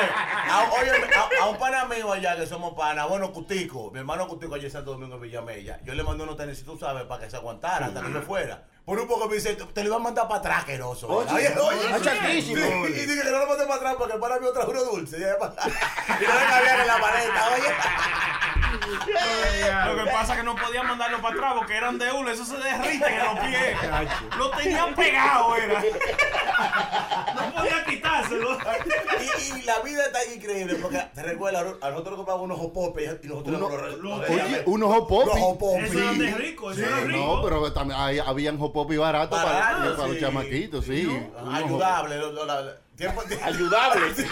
a, 0.49 0.69
óyeme, 0.71 1.13
a, 1.13 1.43
a 1.43 1.49
un 1.49 1.57
pana 1.57 1.85
mío 1.85 2.11
allá 2.11 2.35
que 2.35 2.45
somos 2.45 2.73
pana, 2.73 3.05
bueno, 3.05 3.31
Cutico, 3.31 3.91
mi 3.91 3.99
hermano 3.99 4.27
Cutico 4.27 4.55
allá 4.55 4.65
en 4.65 4.71
Santo 4.71 4.91
Domingo 4.91 5.15
en 5.15 5.21
Villamella. 5.21 5.79
Yo 5.83 5.93
le 5.93 6.03
mandé 6.03 6.23
unos 6.23 6.37
tenis, 6.37 6.63
tú 6.63 6.77
sabes, 6.77 7.03
para 7.03 7.23
que 7.23 7.29
se 7.29 7.35
aguantara 7.37 7.87
hasta 7.87 8.01
que 8.01 8.13
yo 8.13 8.21
fuera. 8.21 8.65
Por 8.87 8.97
un 9.01 9.05
poco 9.05 9.27
me 9.27 9.35
dice, 9.35 9.53
te 9.73 9.81
lo 9.81 9.87
iba 9.87 9.97
a 9.97 9.99
mandar 9.99 10.29
para 10.29 10.39
atrás, 10.39 10.63
queroso. 10.63 11.09
Oye, 11.09 11.29
oye, 11.29 11.53
oye, 11.59 12.41
Sí, 12.41 12.51
y 12.53 12.55
dije 13.05 13.21
que 13.21 13.31
no 13.31 13.39
lo 13.39 13.47
mandé 13.47 13.65
para 13.65 13.75
atrás 13.75 13.95
porque 13.97 14.13
el 14.13 14.19
pana 14.21 14.39
mío 14.39 14.53
trajo 14.53 14.71
uno 14.71 14.81
dulce. 14.85 15.17
Y, 15.17 15.19
no 15.23 15.27
le 15.27 16.45
cabían 16.49 16.79
en 16.79 16.87
la 16.87 16.97
paleta, 17.01 17.49
oye. 17.53 17.67
Lo 19.93 20.03
que 20.05 20.11
pasa 20.11 20.33
es 20.33 20.39
que 20.39 20.45
no 20.45 20.55
podían 20.55 20.87
mandarlo 20.87 21.21
para 21.21 21.35
atrás 21.35 21.53
porque 21.57 21.75
eran 21.75 21.97
de 21.97 22.11
hule, 22.13 22.31
eso 22.31 22.45
se 22.45 22.55
derriten 22.57 23.13
en 23.13 23.25
los 23.25 23.39
pies. 23.39 23.77
Lo 24.37 24.49
tenían 24.51 24.95
pegado, 24.95 25.55
era. 25.57 25.83
No 27.35 27.53
podía 27.53 27.83
quitárselo. 27.85 28.57
Y, 28.57 29.59
y 29.59 29.61
la 29.63 29.79
vida 29.79 30.05
está 30.05 30.25
increíble 30.33 30.75
porque 30.75 30.97
te 31.13 31.23
recuerda, 31.23 31.59
a 31.81 31.89
nosotros 31.91 32.15
compramos 32.15 32.43
unos 32.45 32.59
hopopes 32.59 33.19
y 33.23 33.27
nosotros 33.27 33.55
Uno- 33.57 33.69
los- 33.69 33.97
los- 33.99 34.29
Oye, 34.29 34.63
unos 34.65 34.89
hot 34.89 35.25
Los 35.27 35.39
popis. 35.57 35.83
Eso 35.89 35.99
eran 35.99 36.17
de 36.17 36.31
rico, 36.31 36.71
eso 36.71 36.81
era 36.81 36.99
rico. 37.01 37.17
No, 37.17 37.41
pero 37.43 37.73
también 37.73 37.99
hay- 37.99 38.19
habían 38.19 38.57
hot 38.59 38.73
para, 39.35 39.53
Barato, 39.53 39.95
para 39.97 40.07
los 40.09 40.19
chamaquitos, 40.19 40.85
sí. 40.85 41.07
Ayudable. 41.51 42.17
lo- 42.17 42.31
lo- 42.45 42.73
tiempo, 42.95 43.21
Ayudable. 43.43 44.01
Sí. 44.15 44.25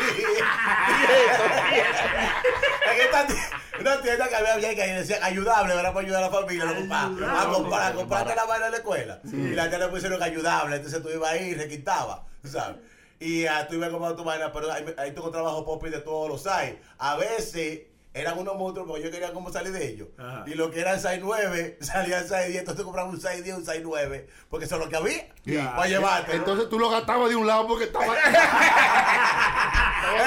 Una 3.80 4.02
tienda 4.02 4.28
que 4.30 4.36
había 4.36 4.76
que 4.76 4.88
decía 4.94 5.20
ayudable, 5.22 5.74
era 5.74 5.94
para 5.94 6.06
ayudar 6.06 6.24
a 6.24 6.28
la 6.28 6.32
familia, 6.32 6.66
lo 6.66 6.76
compraba. 6.76 7.42
A 7.42 7.50
comprar, 7.50 7.92
a 7.92 7.96
comprarte 7.96 8.36
la 8.36 8.46
vaina 8.46 8.66
de 8.66 8.72
la 8.72 8.78
escuela. 8.78 9.20
Y 9.26 9.50
la 9.54 9.68
tienda 9.70 9.88
le 9.88 9.92
pusieron 9.92 10.22
ayudable, 10.24 10.78
entonces 10.78 11.02
tú 11.04 11.10
ibas 11.10 11.32
ahí 11.32 11.50
y 11.50 11.56
requintaba, 11.56 12.24
tú 12.42 12.48
¿sabes? 12.50 12.78
Y 13.20 13.46
ah, 13.46 13.68
tú 13.68 13.76
ibas 13.76 13.90
a 13.90 13.92
comprar 13.92 14.16
tu 14.16 14.24
vaina, 14.24 14.52
pero 14.54 14.72
ahí, 14.72 14.86
ahí 14.98 15.12
tú 15.12 15.20
encontrabas 15.20 15.52
trabajo 15.52 15.66
popi 15.66 15.90
de 15.90 16.00
todos 16.00 16.30
los 16.30 16.48
hay. 16.48 16.80
A 16.98 17.16
veces 17.18 17.82
eran 18.16 18.40
unos 18.40 18.56
monstruos 18.56 18.88
porque 18.88 19.04
yo 19.04 19.12
quería 19.12 19.34
cómo 19.34 19.52
salir 19.52 19.74
de 19.74 19.86
ellos. 19.90 20.08
Ajá. 20.18 20.46
Y 20.48 20.54
lo 20.56 20.72
que 20.72 20.80
eran 20.80 20.98
6'9 21.00 21.76
salían 21.82 22.26
6'10, 22.26 22.60
entonces 22.60 22.86
compraba 22.86 23.10
un 23.10 23.20
6'10, 23.22 23.56
un 23.58 23.66
6'9, 23.66 24.26
porque 24.50 24.66
eso 24.66 24.76
es 24.76 24.82
lo 24.82 24.90
que 24.90 24.96
había 24.96 25.28
Ya. 25.44 25.76
para 25.76 25.88
llevarte. 25.90 26.34
Entonces 26.36 26.70
tú 26.70 26.80
lo 26.80 26.90
gastabas 26.90 27.28
de 27.30 27.36
un 27.36 27.46
lado 27.46 27.68
porque 27.68 27.84
estaba. 27.86 28.06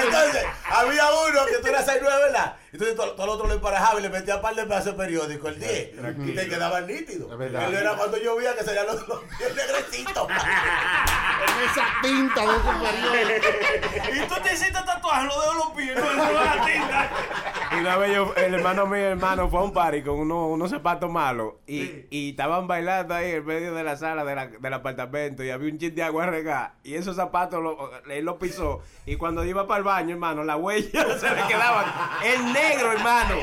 Entonces, 0.03 0.43
había 0.69 1.03
uno 1.29 1.45
que 1.47 1.57
tú 1.61 1.67
eras 1.67 1.87
6'9, 1.87 2.01
¿verdad? 2.01 2.55
Entonces 2.71 2.95
todo, 2.95 3.11
todo 3.13 3.23
el 3.25 3.29
otro 3.31 3.47
le 3.47 3.53
emparejaba 3.55 3.99
y 3.99 4.03
le 4.03 4.09
metía 4.09 4.41
par 4.41 4.55
de 4.55 4.63
pedazos 4.63 4.85
de 4.85 4.93
periódico, 4.93 5.47
el 5.47 5.59
10. 5.59 5.91
Y 6.27 6.31
te 6.35 6.47
quedaba 6.47 6.81
nítido. 6.81 7.31
Es 7.31 7.37
verdad. 7.37 7.67
Él 7.67 7.73
era 7.75 7.93
cuando 7.95 8.17
llovía 8.17 8.55
que 8.55 8.63
salían 8.63 8.85
los, 8.85 9.07
los 9.07 9.19
pies 9.37 9.55
negrecitos. 9.55 10.27
en 11.39 11.69
esa 11.69 11.85
tinta 12.01 12.41
de 12.41 12.57
ese 12.57 13.51
periodo. 14.01 14.25
Y 14.25 14.27
tú 14.27 14.35
te 14.43 14.53
hiciste 14.53 14.73
tatuaje, 14.85 15.25
lo 15.27 15.41
dejo 15.41 15.53
los 15.53 15.69
pies, 15.71 15.95
no, 15.95 16.13
no 16.13 16.31
la 16.33 16.65
tinta. 16.65 17.09
Y 17.71 17.75
una 17.81 17.97
vez 17.97 18.15
yo, 18.15 18.33
el 18.35 18.53
hermano 18.55 18.85
mío, 18.87 19.05
hermano, 19.05 19.47
fue 19.49 19.59
a 19.59 19.63
un 19.63 19.73
party 19.73 20.01
con 20.01 20.19
uno- 20.19 20.47
unos 20.47 20.69
zapatos 20.71 21.09
malos. 21.09 21.53
Y, 21.67 22.05
y 22.09 22.31
estaban 22.31 22.67
bailando 22.67 23.13
ahí 23.13 23.31
en 23.31 23.45
medio 23.45 23.73
de 23.73 23.83
la 23.83 23.95
sala 23.95 24.23
de 24.25 24.35
la- 24.35 24.47
del 24.47 24.73
apartamento. 24.73 25.43
Y 25.43 25.49
había 25.51 25.71
un 25.71 25.77
chin 25.77 25.93
de 25.95 26.03
agua 26.03 26.25
regada. 26.25 26.75
Y 26.83 26.95
esos 26.95 27.15
zapatos 27.15 27.61
lo- 27.61 27.91
él 28.09 28.25
los 28.25 28.35
pisó. 28.37 28.81
Y 29.05 29.15
cuando 29.15 29.43
iba 29.45 29.67
para 29.67 29.77
el 29.79 29.83
baño, 29.83 30.11
hermano, 30.13 30.43
la 30.43 30.55
huella 30.57 30.89
se 31.19 31.29
le 31.35 31.43
quedaban. 31.47 31.85
El 32.23 32.53
negro, 32.61 32.91
hermano. 32.91 33.35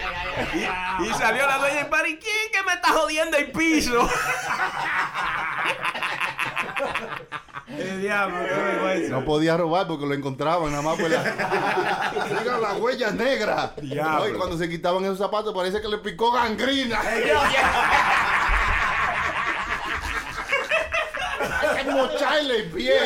Y, 0.54 0.58
y 1.04 1.14
salió 1.14 1.46
la 1.46 1.58
dueña 1.58 1.76
del 1.76 1.86
party. 1.86 2.18
¿Quién 2.18 2.52
que 2.52 2.62
me 2.62 2.72
está 2.74 2.88
jodiendo 2.92 3.36
el 3.36 3.50
piso? 3.52 4.08
el 7.68 8.00
diablo, 8.02 8.36
qué 8.46 8.54
vergüenza. 8.54 9.10
No 9.10 9.24
podía 9.24 9.56
robar 9.56 9.86
porque 9.86 10.06
lo 10.06 10.14
encontraban 10.14 10.70
nada 10.70 10.82
más 10.82 10.98
por 10.98 11.10
la. 11.10 11.22
Mira 12.40 12.58
las 12.58 12.78
huellas 12.78 13.14
negras. 13.14 13.70
Diablo. 13.76 14.18
No, 14.20 14.28
y 14.28 14.32
cuando 14.38 14.58
se 14.58 14.68
quitaban 14.68 15.04
esos 15.04 15.18
zapatos 15.18 15.54
parece 15.54 15.80
que 15.80 15.88
le 15.88 15.98
picó 15.98 16.32
gangrina. 16.32 17.00
Hay 17.00 17.22
que 21.84 21.90
mocharle 21.90 22.56
el 22.56 22.70
pie. 22.70 22.98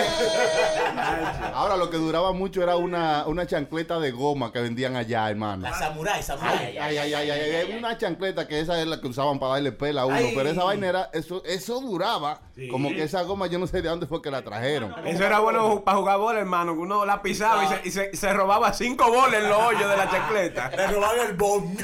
Ahora 1.55 1.77
lo 1.77 1.91
que 1.91 1.97
duraba 1.97 2.33
mucho 2.33 2.63
era 2.63 2.77
una, 2.77 3.25
una 3.27 3.47
chancleta 3.47 3.99
de 3.99 4.11
goma 4.11 4.53
que 4.53 4.61
vendían 4.61 4.97
allá, 4.97 5.29
hermano. 5.31 5.63
La 5.63 5.75
samurai, 5.75 6.23
samurai. 6.23 6.77
Ay, 6.79 6.99
ay, 6.99 6.99
ay, 6.99 7.15
ay, 7.15 7.31
ay, 7.31 7.41
ay, 7.57 7.77
una 7.79 7.97
chancleta 7.99 8.47
que 8.49 8.61
esa 8.61 8.81
es 8.81 8.87
la 8.87 9.01
que 9.01 9.07
usaban 9.09 9.39
para 9.39 9.55
darle 9.55 9.73
pela 9.73 10.03
a 10.03 10.07
uno, 10.07 10.17
Ay. 10.17 10.33
pero 10.35 10.49
esa 10.51 10.65
vaina 10.65 10.87
era, 10.89 11.11
eso, 11.13 11.43
eso 11.45 11.81
duraba, 11.81 12.41
como 12.71 12.89
que 12.91 13.03
esa 13.05 13.23
goma 13.23 13.47
yo 13.47 13.59
no 13.59 13.67
sé 13.67 13.83
de 13.83 13.89
dónde 13.89 14.07
fue 14.07 14.21
que 14.23 14.31
la 14.31 14.43
trajeron. 14.43 14.95
Eso 15.07 15.25
era 15.25 15.39
bueno 15.41 15.83
para 15.85 15.99
jugar 15.99 16.19
bola, 16.19 16.41
hermano. 16.41 16.75
que 16.75 16.81
Uno 16.81 17.05
la 17.05 17.23
pisaba 17.23 17.65
y, 17.65 17.69
se, 17.69 17.81
y 17.89 17.91
se- 17.91 18.17
se 18.17 18.33
robaba 18.33 18.73
cinco 18.73 19.09
bolas 19.11 19.43
en 19.43 19.49
los 19.49 19.59
hoyos 19.63 19.89
de 19.91 19.97
la 19.97 20.11
chancleta. 20.11 20.71
Le 20.77 20.87
robaban 20.89 21.21
el 21.29 21.35
bon. 21.37 21.77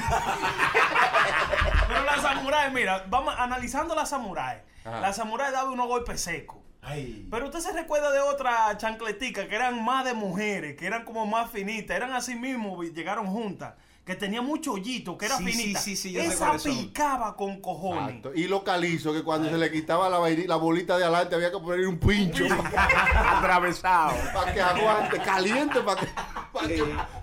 Pero 1.89 2.05
la 2.05 2.19
samurai, 2.21 2.71
mira, 2.73 3.05
vamos 3.09 3.35
analizando 3.39 3.95
la 3.95 4.07
samurai. 4.07 4.63
La 4.85 5.13
samurai 5.13 5.51
daba 5.53 5.71
unos 5.71 5.87
golpes 5.89 6.21
secos. 6.21 6.57
Ay. 6.89 7.27
Pero 7.31 7.47
usted 7.47 7.59
se 7.59 7.73
recuerda 7.73 8.13
de 8.13 8.21
otra 8.21 8.77
chancletica 8.79 9.49
que 9.49 9.55
eran 9.57 9.85
más 9.85 10.05
de 10.05 10.15
mujeres, 10.15 10.77
que 10.77 10.87
eran 10.87 11.05
como 11.05 11.27
más 11.27 11.51
finitas, 11.51 11.97
eran 11.97 12.13
así 12.13 12.37
mismo, 12.37 12.83
y 12.85 12.93
llegaron 12.93 13.27
juntas, 13.27 13.75
que 14.05 14.15
tenía 14.15 14.41
mucho 14.41 14.75
hoyito, 14.75 15.19
que 15.19 15.27
era 15.27 15.37
Sí, 15.37 15.47
sí, 15.47 15.53
finita. 15.53 15.81
sí, 15.81 15.97
sí, 15.97 16.17
Esa 16.17 16.53
picaba 16.63 17.35
con 17.37 17.61
cojones. 17.61 18.03
Exacto. 18.19 18.33
Y 18.37 18.47
lo 18.47 18.63
calizo, 18.63 19.13
que 19.13 19.25
cuando 19.25 19.51
se 19.51 19.59
le 19.59 19.73
quitaba 19.73 20.09
la, 20.09 20.21
la 20.31 20.55
bolita 20.57 20.97
de 20.97 21.03
adelante 21.03 21.35
había 21.35 21.51
que 21.51 21.59
poner 21.59 21.89
un 21.89 21.99
pincho 21.99 22.45
Atravesado. 23.17 24.15
para 24.33 24.55
que 24.55 24.61
aguante, 24.61 25.19
caliente 25.19 25.81
para 25.81 26.01
que... 26.01 26.07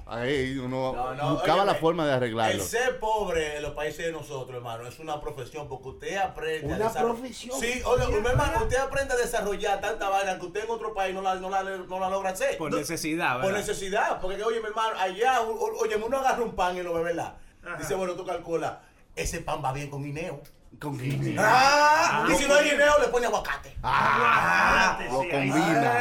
Ahí 0.05 0.57
uno 0.57 0.93
No, 0.93 1.13
no, 1.15 1.31
buscaba 1.33 1.61
óyeme, 1.63 1.73
la 1.73 1.75
forma 1.79 2.03
de 2.05 2.11
El 2.11 2.17
arreglarlo. 2.17 2.63
ser 2.63 2.99
pobre 2.99 3.57
en 3.57 3.63
los 3.63 3.71
países 3.73 4.05
de 4.05 4.11
nosotros, 4.11 4.55
hermano, 4.57 4.87
es 4.87 4.99
una 4.99 5.19
profesión 5.19 5.67
porque 5.67 5.89
usted 5.89 6.17
aprende. 6.17 6.73
a 6.73 6.75
¿Una 6.77 6.89
desarroll- 6.89 7.15
profesión? 7.19 7.59
Sí, 7.59 7.81
oiga, 7.85 8.07
mi 8.07 8.15
hermano, 8.27 8.63
usted 8.63 8.77
aprende 8.77 9.13
a 9.13 9.17
desarrollar 9.17 9.81
tanta 9.81 10.09
vaina 10.09 10.37
que 10.39 10.45
usted 10.45 10.63
en 10.65 10.69
otro 10.69 10.93
país 10.93 11.13
no 11.15 11.21
la, 11.21 11.35
no 11.35 11.49
la, 11.49 11.63
no 11.63 11.99
la 11.99 12.09
logra 12.09 12.31
hacer. 12.31 12.57
Por 12.57 12.71
No- 12.71 12.77
necesidad, 12.77 13.35
Por 13.37 13.45
¿verdad? 13.51 13.57
necesidad. 13.59 14.21
Porque, 14.21 14.43
oye, 14.43 14.59
mi 14.59 14.67
hermano, 14.67 14.97
allá, 14.99 15.41
oye, 15.41 15.95
uno 15.95 16.17
agarra 16.17 16.43
un 16.43 16.55
pan 16.55 16.77
y 16.77 16.83
lo 16.83 16.93
ve, 16.93 17.03
¿verdad? 17.03 17.35
Dice, 17.79 17.95
bueno, 17.95 18.13
tú 18.13 18.25
calcula, 18.25 18.81
ese 19.15 19.39
pan 19.39 19.61
va 19.63 19.71
bien 19.73 19.89
con 19.89 20.03
guineo. 20.03 20.41
Con 20.79 20.97
guineo. 20.97 21.41
Ah, 21.43 22.25
y 22.29 22.35
si 22.35 22.45
no 22.45 22.55
hay 22.55 22.69
guineo, 22.71 22.93
le 22.99 23.07
pone 23.07 23.25
aguacate. 23.27 23.77
Ah, 23.83 24.97
lo 25.09 25.17
combina. 25.19 25.93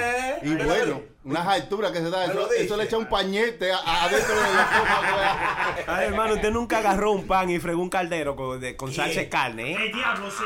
Y 0.43 0.55
bueno, 0.57 1.01
unas 1.25 1.47
alturas 1.47 1.93
que 1.93 1.99
se 1.99 2.11
da, 2.11 2.25
eso, 2.25 2.77
le 2.77 2.83
echa 2.85 2.97
un 2.99 3.07
pañete 3.07 3.71
adentro 3.73 4.35
del 4.35 4.45
estómago. 4.59 5.17
Ay, 5.87 6.07
hermano, 6.07 6.35
usted 6.35 6.51
nunca 6.51 6.79
agarró 6.79 7.13
un 7.13 7.29
pan 7.29 7.49
y 7.51 7.61
fregó 7.61 7.81
un 7.81 7.89
caldero 7.91 8.35
con, 8.35 8.61
de- 8.61 8.77
con 8.77 8.93
salsa 8.93 9.21
de 9.21 9.29
carne, 9.29 9.73
¿eh? 9.73 9.77
El 9.87 9.93
diablo, 9.93 10.29
sí, 10.31 10.43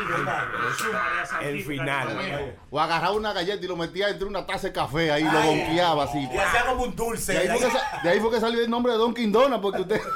El 1.41 1.65
final. 1.65 2.55
O 2.71 2.79
agarraba 2.79 3.13
una 3.15 3.33
galleta 3.33 3.65
y 3.65 3.69
lo 3.69 3.77
metía 3.77 4.11
entre 4.11 4.27
una 4.29 4.45
taza 4.45 4.67
de 4.67 4.73
café 4.75 5.13
ahí 5.13 5.23
y 5.23 5.31
lo 5.31 5.41
bonqueaba 5.41 6.05
así. 6.05 6.19
Y 6.31 6.37
hacía 6.37 6.67
como 6.67 6.83
un 6.85 6.95
dulce. 6.95 7.33
De 8.03 8.11
ahí 8.11 8.21
fue 8.21 8.31
que 8.31 8.41
salió 8.41 8.61
el 8.63 8.69
nombre 8.69 8.93
de 8.93 8.99
Don 8.99 9.15
Quindona, 9.15 9.59
porque 9.61 9.81
usted. 9.81 10.01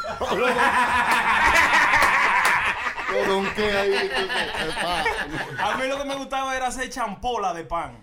Lo 3.12 3.34
donquea 3.34 3.80
ahí. 3.80 3.94
A 5.58 5.76
mí 5.76 5.88
lo 5.88 5.98
que 5.98 6.04
me 6.04 6.14
gustaba 6.16 6.56
era 6.56 6.68
hacer 6.68 6.88
champola 6.90 7.52
de 7.52 7.64
pan. 7.64 7.98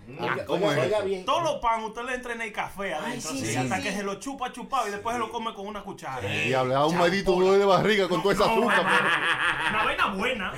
¿Cómo 0.46 0.70
es? 0.72 0.78
Oiga 0.78 1.00
bien. 1.00 1.24
Todos 1.24 1.42
los 1.42 1.54
pan 1.56 1.82
usted 1.84 2.02
le 2.02 2.14
entra 2.14 2.32
en 2.32 2.42
el 2.42 2.52
café 2.52 2.94
adentro, 2.94 3.30
sí, 3.30 3.38
así, 3.38 3.52
sí, 3.52 3.56
hasta 3.56 3.76
sí. 3.76 3.82
que 3.82 3.92
se 3.92 4.02
lo 4.02 4.16
chupa 4.16 4.52
chupado 4.52 4.88
y 4.88 4.90
después 4.90 5.14
se 5.14 5.20
lo 5.20 5.30
come 5.30 5.54
con 5.54 5.66
una 5.66 5.82
cuchara. 5.82 6.20
Diablo, 6.20 6.74
da 6.74 6.86
un 6.86 6.96
maldito 6.96 7.32
dolor 7.32 7.58
de 7.58 7.64
barriga 7.64 8.08
con 8.08 8.22
toda 8.22 8.34
esa 8.34 8.44
azúcar. 8.44 8.80
Una 9.70 9.84
vaina 9.84 10.06
buena. 10.14 10.52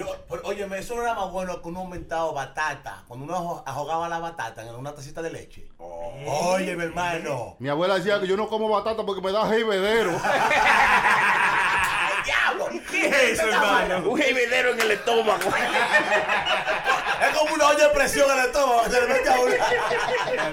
Óyeme, 0.44 0.78
eso 0.78 0.94
no 0.94 1.02
era 1.02 1.14
más 1.14 1.30
bueno 1.30 1.60
que 1.60 1.68
uno 1.68 1.80
aumentado 1.80 2.32
batata. 2.32 3.02
Cuando 3.08 3.24
uno 3.26 3.62
ahogaba 3.66 4.08
la 4.08 4.20
batata 4.20 4.62
en 4.62 4.74
una 4.74 4.94
tacita 4.94 5.20
de 5.20 5.30
leche. 5.30 5.68
Oye, 5.78 6.76
mi 6.76 6.84
hermano. 6.84 7.56
Mi 7.58 7.68
abuela 7.68 7.96
decía 7.96 8.20
que 8.20 8.26
yo 8.26 8.36
no 8.36 8.48
como 8.48 8.68
batata 8.68 9.04
porque 9.04 9.20
me 9.20 9.32
da 9.32 9.48
jeivedero. 9.48 10.12
¡Ay, 13.02 13.08
diablo! 13.08 13.18
¿Qué 13.18 13.32
es 13.32 13.40
eso, 13.40 13.48
hermano? 13.48 14.10
Un 14.10 14.18
jeivedero 14.18 14.72
en 14.72 14.80
el 14.80 14.90
estómago. 14.92 15.50
Es 17.20 17.36
como 17.36 17.54
una 17.54 17.68
olla 17.68 17.88
de 17.88 17.94
presión 17.94 18.30
en 18.30 18.38
el 18.38 18.46
estómago. 18.46 18.84
Se 18.88 18.98
le 18.98 19.06
mete 19.06 19.28
a 19.28 19.40
uno. 19.40 19.52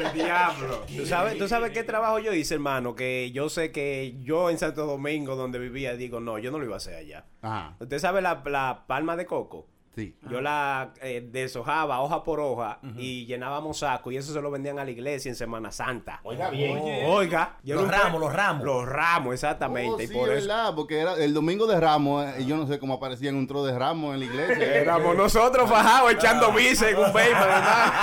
El 0.06 0.14
diablo. 0.14 0.86
¿Tú 0.98 1.06
sabes, 1.06 1.38
¿Tú 1.38 1.48
sabes 1.48 1.72
qué 1.72 1.84
trabajo 1.84 2.20
yo 2.20 2.34
hice, 2.34 2.56
hermano? 2.56 2.94
Que 2.94 3.32
yo 3.32 3.48
sé 3.48 3.72
que 3.72 4.16
yo 4.22 4.50
en 4.50 4.58
Santo 4.58 4.86
Domingo, 4.86 5.38
donde 5.38 5.60
vivía, 5.60 5.96
digo, 5.96 6.20
no, 6.20 6.38
yo 6.40 6.52
no 6.52 6.60
lo 6.60 6.66
iba 6.66 6.74
a 6.74 6.78
hacer 6.78 6.96
allá. 6.96 7.26
Ajá, 7.42 7.78
¿Usted 7.80 8.00
sabe 8.00 8.22
la, 8.22 8.42
la 8.46 8.84
palma 8.86 9.16
de 9.16 9.26
coco? 9.26 9.66
Sí. 9.98 10.16
Yo 10.30 10.42
la 10.42 10.94
eh, 11.02 11.28
deshojaba 11.30 12.02
hoja 12.02 12.24
por 12.24 12.40
hoja 12.40 12.80
y 12.98 13.26
llenábamos 13.26 13.80
sacos 13.80 14.14
y 14.14 14.18
eso 14.18 14.32
se 14.32 14.42
lo 14.42 14.52
vendían 14.52 14.78
a 14.80 14.86
la 14.86 14.92
iglesia 14.92 15.30
en 15.30 15.36
Semana 15.36 15.72
Santa. 15.72 16.22
Oiga 16.24 16.50
bien. 16.50 16.80
Oiga, 17.06 17.58
yo 17.64 17.76
Los 17.76 17.90
ramos, 17.90 18.22
los 18.22 18.32
ramos. 18.32 18.64
Los 18.64 18.86
ramos, 18.86 19.34
exactamente. 19.34 19.94
Oh, 19.94 20.02
y 20.02 20.08
sí, 20.08 20.14
por 20.14 20.30
eso 20.30 20.48
verdad, 20.48 20.76
porque 20.76 21.00
era 21.00 21.16
el 21.16 21.34
domingo 21.34 21.66
de 21.66 21.80
Ramos, 21.80 22.26
eh, 22.26 22.36
y 22.42 22.46
yo 22.46 22.56
no 22.58 22.68
sé 22.68 22.78
cómo 22.80 22.94
aparecían 22.94 23.36
un 23.36 23.48
tro 23.48 23.66
de 23.66 23.78
Ramos 23.78 24.14
en 24.14 24.20
la 24.20 24.26
iglesia. 24.26 24.76
éramos 24.82 25.16
nosotros 25.16 25.70
fajados 25.70 26.12
echando 26.14 26.52
bici 26.52 26.86
en 26.86 26.98
un 26.98 27.12
paper, 27.12 27.34
¿verdad? 27.34 27.94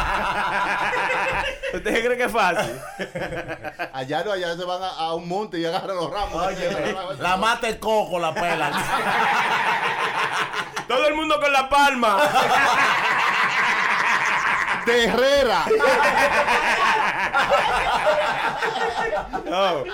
¿Usted 1.75 2.05
cree 2.05 2.17
que 2.17 2.25
es 2.25 2.33
fácil? 2.33 2.81
Allá 3.93 4.25
no, 4.25 4.33
allá 4.33 4.57
se 4.57 4.65
van 4.65 4.83
a, 4.83 4.89
a 4.91 5.15
un 5.15 5.29
monte 5.29 5.59
y 5.59 5.65
agarran 5.65 5.97
los 5.97 6.11
ramos. 6.11 6.47
Oye, 6.47 6.97
la 7.19 7.37
mata 7.37 7.69
el 7.69 7.79
coco, 7.79 8.19
la 8.19 8.33
pela. 8.33 8.71
Todo 10.89 11.07
el 11.09 11.15
mundo 11.15 11.41
con 11.41 11.53
la 11.53 11.69
palma. 11.69 12.19
de 14.87 15.05
Herrera. 15.05 15.65
No. 19.45 19.85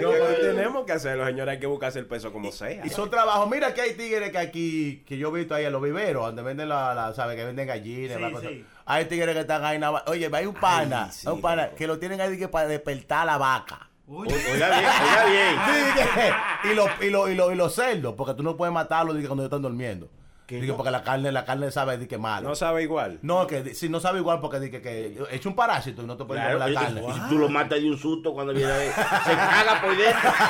No, 0.00 0.10
pero 0.10 0.34
tenemos 0.40 0.84
que 0.84 0.92
hacerlo, 0.92 1.26
señores. 1.26 1.54
Hay 1.54 1.60
que 1.60 1.66
buscarse 1.66 1.98
el 1.98 2.06
peso 2.06 2.32
como 2.32 2.52
sea. 2.52 2.84
Y 2.84 2.90
son 2.90 3.10
trabajos. 3.10 3.48
Mira 3.50 3.74
que 3.74 3.80
hay 3.80 3.94
tigres 3.94 4.30
que 4.30 4.38
aquí, 4.38 5.02
que 5.06 5.16
yo 5.16 5.28
he 5.28 5.38
visto 5.38 5.54
ahí 5.54 5.64
en 5.64 5.72
los 5.72 5.82
viveros, 5.82 6.26
donde 6.26 6.42
venden 6.42 6.68
la, 6.68 6.94
la 6.94 7.14
¿sabes? 7.14 7.36
Que 7.36 7.44
venden 7.44 7.66
gallinas. 7.66 8.16
Sí, 8.16 8.22
la 8.22 8.30
cosa. 8.30 8.48
sí. 8.48 8.64
Hay 8.86 9.04
tigres 9.04 9.34
que 9.34 9.40
están 9.40 9.64
ahí 9.64 9.78
nada. 9.78 10.02
Oye, 10.06 10.30
hay 10.32 10.46
un 10.46 10.54
pana, 10.54 11.12
sí, 11.12 11.26
hay 11.28 11.34
un 11.34 11.40
pana 11.40 11.70
que 11.70 11.86
lo 11.86 11.98
tienen 11.98 12.20
ahí 12.20 12.38
que 12.38 12.48
para 12.48 12.68
despertar 12.68 13.22
a 13.22 13.24
la 13.26 13.38
vaca. 13.38 13.90
Oiga 14.10 14.34
bien, 14.34 14.54
oiga 14.54 15.26
bien. 15.26 15.54
Sí, 15.66 16.70
y 16.70 16.74
los 16.74 16.88
y 17.02 17.10
lo, 17.10 17.28
y 17.28 17.34
lo, 17.34 17.52
y 17.52 17.54
los 17.56 17.74
cerdos, 17.74 18.14
porque 18.16 18.32
tú 18.32 18.42
no 18.42 18.56
puedes 18.56 18.72
matarlos 18.72 19.14
cuando 19.26 19.42
ellos 19.42 19.44
están 19.44 19.60
durmiendo. 19.60 20.08
Dije, 20.48 20.72
porque 20.72 20.90
la 20.90 21.02
carne, 21.02 21.30
la 21.30 21.44
carne 21.44 21.70
sabe 21.70 21.98
de 21.98 22.08
que 22.08 22.16
malo. 22.18 22.48
No 22.48 22.54
sabe 22.54 22.82
igual. 22.82 23.18
No, 23.22 23.46
que 23.46 23.74
si 23.74 23.88
no 23.88 24.00
sabe 24.00 24.18
igual 24.20 24.40
porque 24.40 24.58
dije 24.60 24.80
que 24.80 25.18
es 25.30 25.44
un 25.46 25.54
parásito 25.54 26.02
y 26.02 26.06
no 26.06 26.16
te 26.16 26.24
puedes 26.24 26.42
Claro, 26.42 26.58
comer 26.58 26.70
y- 26.70 26.74
la 26.74 26.80
carne. 26.80 27.02
y 27.06 27.12
si 27.12 27.20
tú 27.28 27.38
lo 27.38 27.48
matas 27.50 27.80
de 27.80 27.90
un 27.90 27.98
susto 27.98 28.32
cuando 28.32 28.52
viene 28.54 28.72
a 28.72 28.76
ver, 28.78 28.92
se 28.92 29.34
caga 29.34 29.80
por 29.82 29.96
dentro. 29.96 30.30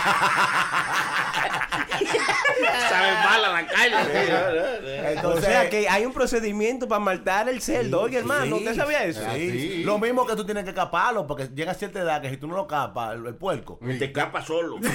Sabe 2.88 3.12
mala 3.24 3.48
la 3.48 3.66
carne. 3.66 5.12
Entonces, 5.12 5.44
o 5.44 5.46
sea 5.46 5.68
que 5.70 5.88
hay 5.88 6.04
un 6.06 6.12
procedimiento 6.12 6.86
para 6.88 7.00
matar 7.00 7.48
el 7.48 7.60
cerdo. 7.60 8.02
Oye, 8.02 8.18
hermano, 8.18 8.44
sí, 8.46 8.52
¿usted 8.64 8.76
sabía 8.76 9.04
eso? 9.04 9.20
Sí. 9.34 9.50
Sí. 9.50 9.82
Lo 9.84 9.98
mismo 9.98 10.26
que 10.26 10.36
tú 10.36 10.44
tienes 10.44 10.64
que 10.64 10.74
caparlo, 10.74 11.26
porque 11.26 11.48
llega 11.54 11.72
a 11.72 11.74
cierta 11.74 12.00
edad 12.00 12.20
que 12.22 12.30
si 12.30 12.36
tú 12.36 12.46
no 12.48 12.56
lo 12.56 12.66
capas, 12.66 13.14
el, 13.14 13.26
el 13.26 13.34
puerco. 13.34 13.78
Te 13.98 14.04
escapa 14.06 14.42
solo. 14.44 14.76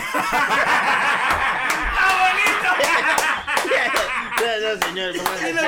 No, 1.93 3.89
señor, 4.81 5.13
Si 5.13 5.53
le, 5.53 5.61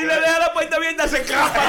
si 0.00 0.06
le 0.06 0.14
deja 0.20 0.38
la 0.38 0.52
puerta 0.52 0.76
abierta, 0.76 1.08
se 1.08 1.18
escapa. 1.22 1.60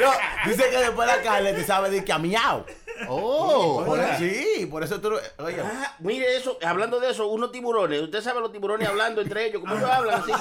No, 0.00 0.10
dice 0.50 0.70
que 0.70 0.76
después 0.78 1.06
la 1.06 1.20
carne 1.22 1.52
te 1.52 1.64
sabe 1.64 1.90
de 1.90 2.04
que 2.04 2.12
a 2.12 2.18
miau. 2.18 2.64
Oh. 3.08 3.82
Por 3.84 3.98
eso- 4.00 4.18
sí, 4.62 4.66
por 4.66 4.82
eso 4.82 5.00
tú. 5.00 5.10
Oye, 5.38 5.60
Ah, 5.62 5.96
mire 6.00 6.36
eso, 6.36 6.58
hablando 6.64 6.98
de 7.00 7.10
eso, 7.10 7.26
unos 7.28 7.52
tiburones, 7.52 8.00
usted 8.02 8.20
sabe 8.22 8.40
los 8.40 8.52
tiburones 8.52 8.88
hablando 8.88 9.20
entre 9.20 9.46
ellos, 9.46 9.60
¿cómo 9.60 9.74
ellos 9.76 9.88
hablan 9.90 10.20
así? 10.20 10.32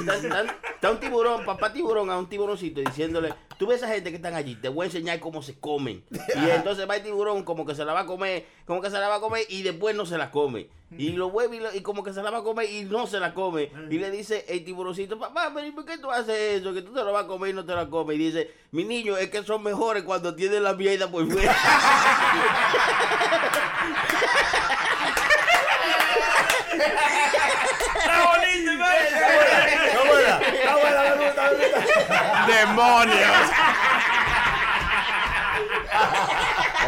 Está, 0.00 0.16
está- 0.16 0.56
está 0.74 0.90
un 0.90 1.00
tiburón, 1.00 1.44
papá 1.44 1.72
tiburón 1.72 2.10
a 2.10 2.18
un 2.18 2.28
tiburoncito 2.28 2.80
diciéndole, 2.80 3.34
tú 3.58 3.66
ves 3.66 3.82
a 3.82 3.86
esa 3.86 3.94
gente 3.94 4.10
que 4.10 4.16
están 4.16 4.34
allí, 4.34 4.54
te 4.56 4.68
voy 4.68 4.84
a 4.84 4.86
enseñar 4.86 5.18
cómo 5.20 5.42
se 5.42 5.58
comen. 5.58 6.04
Y 6.10 6.50
entonces 6.50 6.88
va 6.88 6.96
el 6.96 7.02
tiburón 7.02 7.42
como 7.44 7.64
que 7.66 7.74
se 7.74 7.84
la 7.84 7.92
va 7.92 8.00
a 8.00 8.06
comer, 8.06 8.46
como 8.66 8.80
que 8.80 8.90
se 8.90 8.98
la 8.98 9.08
va 9.08 9.16
a 9.16 9.20
comer 9.20 9.44
y 9.48 9.62
después 9.62 9.94
no 9.96 10.06
se 10.06 10.18
la 10.18 10.30
come. 10.30 10.68
Y 10.96 11.10
lo 11.10 11.28
vuelve 11.30 11.56
y, 11.56 11.60
lo- 11.60 11.74
y 11.74 11.82
como 11.82 12.02
que 12.02 12.14
se 12.14 12.22
la 12.22 12.30
va 12.30 12.38
a 12.38 12.42
comer 12.42 12.70
y 12.72 12.84
no 12.84 13.06
se 13.06 13.20
la 13.20 13.34
come. 13.34 13.70
Y 13.90 13.98
le 13.98 14.10
dice 14.10 14.46
el 14.48 14.64
tiburoncito, 14.64 15.18
papá, 15.18 15.50
pero 15.54 15.66
¿y 15.66 15.70
por 15.72 15.84
qué 15.84 15.98
tú 15.98 16.10
haces 16.10 16.60
eso? 16.60 16.72
Que 16.72 16.80
tú 16.80 16.94
te 16.94 17.04
lo 17.04 17.12
vas 17.12 17.24
a 17.24 17.26
comer 17.26 17.50
y 17.50 17.52
no 17.52 17.62
te 17.66 17.74
la 17.74 17.90
comes. 17.90 18.16
Y 18.16 18.18
dice, 18.20 18.50
mi 18.70 18.84
niño, 18.84 19.18
es 19.18 19.28
que 19.28 19.42
son 19.44 19.62
mejores 19.62 20.02
cuando 20.04 20.34
tienen 20.34 20.62
la 20.64 20.72
mierda 20.72 21.10
por 21.10 21.30
fuera. 21.30 21.54
Está 27.98 28.16
bonito, 28.26 28.70
está 28.72 29.98
buena, 30.06 30.38
está 30.46 30.76
buena, 30.76 31.00
me 31.02 31.26
gusta, 31.26 31.42
me 31.42 31.66
gusta. 31.66 32.46
¡Demonios! 32.46 33.50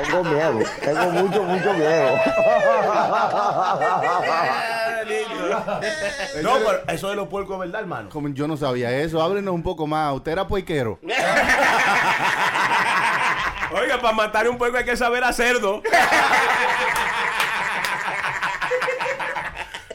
Tengo 0.03 0.25
miedo, 0.25 0.59
tengo 0.81 1.07
mucho, 1.13 1.43
mucho 1.43 1.75
miedo. 1.75 2.21
No, 6.43 6.55
pero 6.55 6.83
eso 6.89 7.09
de 7.11 7.17
los 7.17 7.29
puercos 7.29 7.55
es 7.55 7.61
verdad, 7.61 7.81
hermano. 7.83 8.09
Como 8.11 8.29
yo 8.29 8.49
no 8.49 8.57
sabía 8.57 8.91
eso, 8.91 9.21
háblenos 9.23 9.55
un 9.55 9.63
poco 9.63 9.87
más. 9.87 10.15
¿Usted 10.15 10.33
era 10.33 10.47
puerquero? 10.47 10.99
Oiga, 13.73 14.01
para 14.01 14.15
matar 14.15 14.49
un 14.49 14.59
puerco 14.59 14.77
hay 14.79 14.85
que 14.85 14.97
saber 14.97 15.23
a 15.25 15.33
cerdo. 15.33 15.83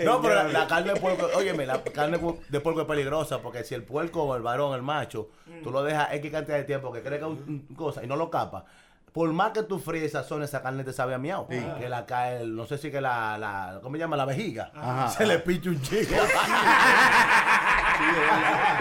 No, 0.04 0.22
pero 0.22 0.36
la, 0.36 0.44
la 0.44 0.68
carne 0.68 0.94
de 0.94 1.00
puerco, 1.00 1.30
óyeme, 1.36 1.66
la 1.66 1.82
carne 1.82 2.20
de 2.50 2.60
puerco 2.60 2.82
es 2.82 2.88
peligrosa 2.88 3.42
porque 3.42 3.64
si 3.64 3.74
el 3.76 3.84
puerco 3.84 4.24
o 4.24 4.36
el 4.36 4.42
varón, 4.42 4.76
el 4.76 4.82
macho, 4.82 5.30
tú 5.64 5.72
lo 5.72 5.84
dejas 5.84 6.10
X 6.14 6.32
cantidad 6.32 6.58
de 6.58 6.64
tiempo 6.66 6.92
que 6.92 7.00
es 7.00 7.24
un- 7.24 7.66
un 7.70 7.76
cosa 7.76 8.04
y 8.04 8.08
no 8.08 8.16
lo 8.18 8.30
capa. 8.30 8.66
Por 9.14 9.32
más 9.32 9.52
que 9.52 9.64
tú 9.64 9.80
fríes 9.80 10.04
esa 10.08 10.24
zona, 10.24 10.44
esa 10.44 10.62
carne 10.62 10.84
te 10.84 10.92
sabe 10.92 11.14
a 11.14 11.18
miau. 11.18 11.48
Que 11.48 11.88
la 11.88 12.06
cae, 12.06 12.42
el- 12.42 12.54
no 12.56 12.66
sé 12.66 12.78
si 12.78 12.92
que 12.92 13.00
la, 13.00 13.38
la 13.38 13.80
¿cómo 13.82 13.96
se 13.96 14.00
llama? 14.02 14.18
La 14.18 14.26
vejiga. 14.26 14.72
Ajá. 14.76 15.08
Se 15.10 15.26
le 15.26 15.40
picha 15.40 15.70
un 15.70 15.82
chico. 15.82 16.14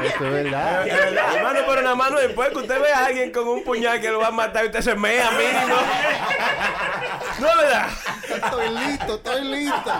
Eso 0.05 0.25
es 0.27 0.33
verdad. 0.33 0.87
Hermano, 0.87 1.61
pero 1.67 1.83
nada 1.83 1.95
más 1.95 2.11
no 2.11 2.19
después 2.19 2.51
que 2.51 2.59
usted 2.59 2.81
ve 2.81 2.93
a 2.93 3.07
alguien 3.07 3.33
con 3.33 3.49
un 3.49 3.65
puñal 3.65 4.01
que 4.01 4.11
lo 4.11 4.21
va 4.21 4.29
a 4.29 4.33
matar 4.33 4.65
y 4.65 4.67
usted 4.67 4.81
se 4.81 4.95
mea 4.95 5.31
mínimo. 5.31 5.77
No, 7.39 7.49
es 7.49 7.57
¿verdad? 7.57 7.89
Estoy 8.29 8.69
listo, 8.71 9.15
estoy 9.15 9.45
listo. 9.45 9.93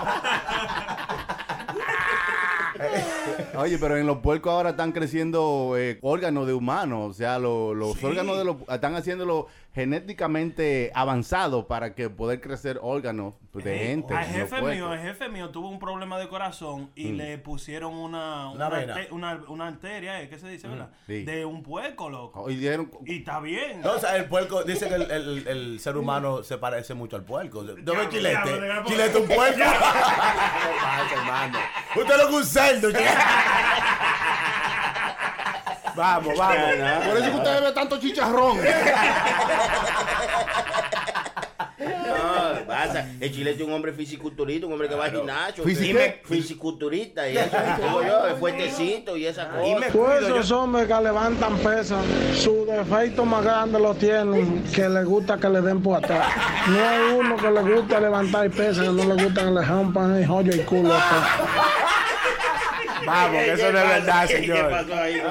Oye, 3.59 3.77
pero 3.77 3.97
en 3.97 4.07
los 4.07 4.17
puercos 4.19 4.51
ahora 4.51 4.71
están 4.71 4.91
creciendo 4.91 5.75
eh, 5.77 5.99
órganos 6.01 6.47
de 6.47 6.53
humanos, 6.53 7.11
o 7.11 7.13
sea, 7.13 7.39
lo- 7.39 7.73
los 7.73 8.01
órganos 8.03 8.37
de 8.37 8.45
los 8.45 8.57
están 8.69 8.95
haciéndolo 8.95 9.47
genéticamente 9.73 10.91
avanzados 10.95 11.65
para 11.65 11.93
que 11.95 12.09
poder 12.09 12.39
crecer 12.39 12.79
órganos 12.81 13.33
de 13.53 13.77
gente. 13.77 14.13
Al 14.13 14.23
en 14.23 14.27
los 14.31 14.35
jefe 14.41 14.49
puercos. 14.61 14.71
mío, 14.71 14.93
el 14.93 14.99
jefe 15.01 15.29
mío 15.29 15.49
tuvo 15.49 15.67
un 15.69 15.79
problema 15.79 16.17
de 16.17 16.29
corazón 16.29 16.89
y 16.95 17.11
le 17.11 17.37
pusieron 17.37 17.93
una, 17.93 18.49
Una 18.51 18.69
vena. 18.69 18.95
arte- 18.95 19.11
una, 19.11 19.41
una 19.49 19.67
arteria, 19.67 20.21
¿eh? 20.21 20.29
¿qué 20.29 20.39
se 20.39 20.47
dice, 20.49 20.67
verdad? 20.69 20.89
Sí. 21.07 21.23
De 21.25 21.43
un 21.45 21.61
puerco, 21.61 22.09
loco. 22.09 22.49
Y 22.49 22.55
dijeron, 22.55 22.89
Y 23.05 23.19
está 23.19 23.41
bien. 23.41 23.81
No, 23.81 23.93
o 23.93 23.99
sea, 23.99 24.15
el 24.15 24.25
puerco, 24.25 24.63
dice 24.63 24.87
que 24.87 24.95
el, 24.95 25.11
el- 25.11 25.47
el 25.47 25.79
ser 25.81 25.97
humano 25.97 26.41
se 26.43 26.57
parece 26.57 26.93
mucho 26.93 27.17
al 27.17 27.23
puerco. 27.23 27.63
¿No 27.63 27.93
ve 27.95 28.07
chilete? 28.09 28.49
Chilete 28.85 29.17
un 29.17 29.27
puerco. 29.27 29.59
Usted 31.95 32.17
lo 32.17 32.27
que 32.29 32.33
un 32.35 32.45
cerdo. 32.45 32.89
Vamos, 35.95 36.37
vamos. 36.37 37.05
por 37.07 37.17
eso 37.17 37.31
que 37.31 37.37
usted 37.37 37.53
bebe 37.61 37.71
tanto 37.71 37.97
chicharrón. 37.99 38.57
No, 41.77 42.65
pasa. 42.67 43.05
El 43.19 43.31
chilete 43.33 43.61
es 43.61 43.67
un 43.67 43.73
hombre 43.73 43.93
fisiculturista, 43.93 44.65
un 44.67 44.73
hombre 44.73 44.87
que 44.89 44.95
va 44.95 45.05
al 45.05 45.11
gimnasio. 45.11 45.63
¿Fisi 45.63 45.87
que- 45.87 45.93
qué? 45.93 46.21
Fisiculturista 46.25 47.27
y 47.29 47.37
eso. 47.37 47.57
Digo 47.81 48.01
yo, 48.03 48.27
es 48.27 48.39
fuertecito 48.39 49.15
y 49.17 49.25
esa 49.25 49.49
cosa. 49.49 49.87
Todos 49.91 50.21
esos 50.23 50.51
hombres 50.51 50.87
que 50.87 50.93
levantan 51.01 51.57
pesas, 51.57 52.03
su 52.37 52.65
defecto 52.65 53.23
más 53.25 53.43
grande 53.43 53.79
lo 53.79 53.93
tienen, 53.95 54.63
que 54.73 54.87
les 54.89 55.05
gusta 55.05 55.37
que 55.37 55.49
le 55.49 55.61
den 55.61 55.81
por 55.81 56.03
atrás. 56.03 56.27
No 56.67 56.87
hay 56.89 56.99
uno 57.19 57.37
que 57.37 57.51
le 57.51 57.61
gusta 57.61 57.99
levantar 57.99 58.49
pesas, 58.51 58.85
que 58.85 58.91
no 58.91 59.13
le 59.15 59.23
gusta 59.23 59.43
que 59.45 59.51
le 59.51 59.61
rompan 59.61 60.15
el 60.15 60.27
joyo 60.27 60.53
y 60.55 60.59
culo. 60.59 60.93
Vamos, 63.05 63.31
que 63.31 63.51
eso 63.53 63.71
no 63.71 63.79
es 63.79 63.87
verdad, 63.87 64.27
¿Qué 64.27 64.35
señor. 64.37 64.69
pasó 64.69 64.93
ahí? 64.95 65.21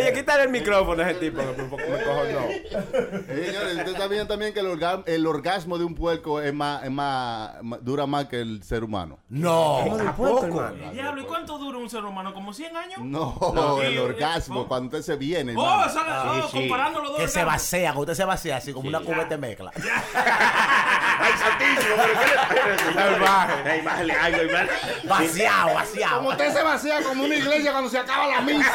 Oye, 0.00 0.12
quítale 0.12 0.42
el 0.44 0.48
micrófono 0.50 1.02
a 1.02 1.10
ese 1.10 1.20
tipo 1.20 1.40
que 1.40 1.62
me, 1.62 1.62
me 1.64 2.04
cojo 2.04 2.24
no. 2.32 2.40
Eh, 2.50 3.44
Señores, 3.46 3.76
usted 3.76 3.96
sabía 3.96 4.26
también 4.26 4.52
que 4.54 4.60
el, 4.60 4.66
orga- 4.66 5.02
el 5.06 5.26
orgasmo 5.26 5.78
de 5.78 5.84
un 5.84 5.94
puerco 5.94 6.40
es 6.40 6.52
más, 6.54 6.84
es 6.84 6.90
más, 6.90 7.52
dura 7.82 8.06
más 8.06 8.26
que 8.26 8.40
el 8.40 8.62
ser 8.62 8.84
humano. 8.84 9.18
No. 9.28 9.84
Diablo, 10.92 11.20
¿y 11.22 11.24
cuánto 11.24 11.58
dura 11.58 11.78
un 11.78 11.90
ser 11.90 12.04
humano? 12.04 12.32
¿Como 12.34 12.52
100 12.52 12.76
años? 12.76 12.98
No, 13.02 13.36
No. 13.54 13.82
el 13.82 13.98
orgasmo, 13.98 14.54
¿cómo? 14.56 14.68
cuando 14.68 14.86
usted 14.86 15.02
se 15.02 15.16
viene. 15.16 15.54
Oh, 15.56 15.84
esa- 15.86 16.30
oh, 16.44 16.48
sí. 16.48 16.58
comparando 16.68 17.00
los 17.00 17.12
dos. 17.12 17.20
Que 17.20 17.28
se 17.28 17.44
vacía, 17.44 17.92
que 17.92 17.98
usted 17.98 18.14
se 18.14 18.24
vacía 18.24 18.56
así 18.56 18.72
como 18.72 18.88
una 18.88 19.00
cubeta 19.00 19.28
de 19.30 19.38
mezcla. 19.38 19.70
Ay, 21.22 21.32
santísimo, 21.38 21.94
pero 21.98 22.20
¿qué 22.20 22.88
le 22.88 22.94
Salvaje. 22.94 23.70
Ay, 23.70 23.80
bájale 23.82 24.12
algo, 24.14 24.38
hermano. 24.40 24.70
Vaciado, 25.04 25.74
vaciado. 25.74 26.16
Como 26.18 26.28
usted 26.30 26.52
se 26.52 26.62
vacía 26.62 27.02
como 27.10 27.24
una 27.24 27.34
iglesia 27.34 27.72
cuando 27.72 27.90
se 27.90 27.98
acaba 27.98 28.28
la 28.28 28.40
misa. 28.40 28.72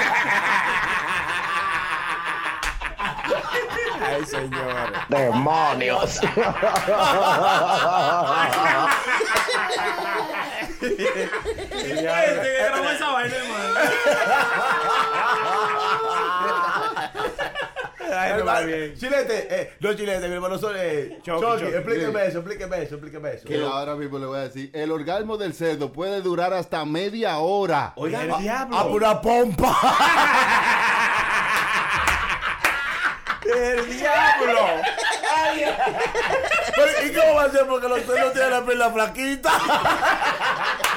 Ay, 4.01 4.25
señor. 4.25 4.91
¡Demonios! 5.07 6.19
Este 10.85 12.41
que 12.41 12.63
grabó 12.69 12.89
esa 12.89 13.09
vaina, 13.09 13.35
hermano. 13.35 13.79
Ay, 18.15 18.33
no 18.37 18.45
va 18.45 18.61
bien. 18.61 18.95
Chilete, 18.95 19.47
eh, 19.49 19.73
no 19.79 19.93
chilete, 19.93 20.27
mi 20.27 20.35
hermano 20.35 20.57
son 20.57 20.75
eh, 20.77 21.19
explíqueme 21.25 22.25
eso, 22.27 22.39
explíqueme 22.39 22.83
eso, 22.83 22.95
explíqueme 22.95 23.33
eso. 23.33 23.47
Que 23.47 23.61
ahora 23.61 23.95
mismo 23.95 24.19
le 24.19 24.25
voy 24.25 24.37
a 24.39 24.41
decir, 24.43 24.69
el 24.73 24.91
orgasmo 24.91 25.37
del 25.37 25.53
cerdo 25.53 25.91
puede 25.91 26.21
durar 26.21 26.53
hasta 26.53 26.83
media 26.85 27.37
hora. 27.39 27.93
Oiga, 27.95 28.23
El 28.23 28.37
diablo. 28.41 28.77
A 28.77 28.87
pura 28.87 29.21
pompa. 29.21 29.77
¡El 33.45 33.97
diablo! 33.97 34.59
Pero, 36.75 36.91
¿Y 37.05 37.13
cómo 37.13 37.35
va 37.35 37.43
a 37.43 37.49
ser? 37.49 37.65
Porque 37.67 37.87
los 37.87 38.01
cerdos 38.01 38.33
tienen 38.33 38.51
la 38.51 38.65
pierna 38.65 38.89
flaquita. 38.89 39.51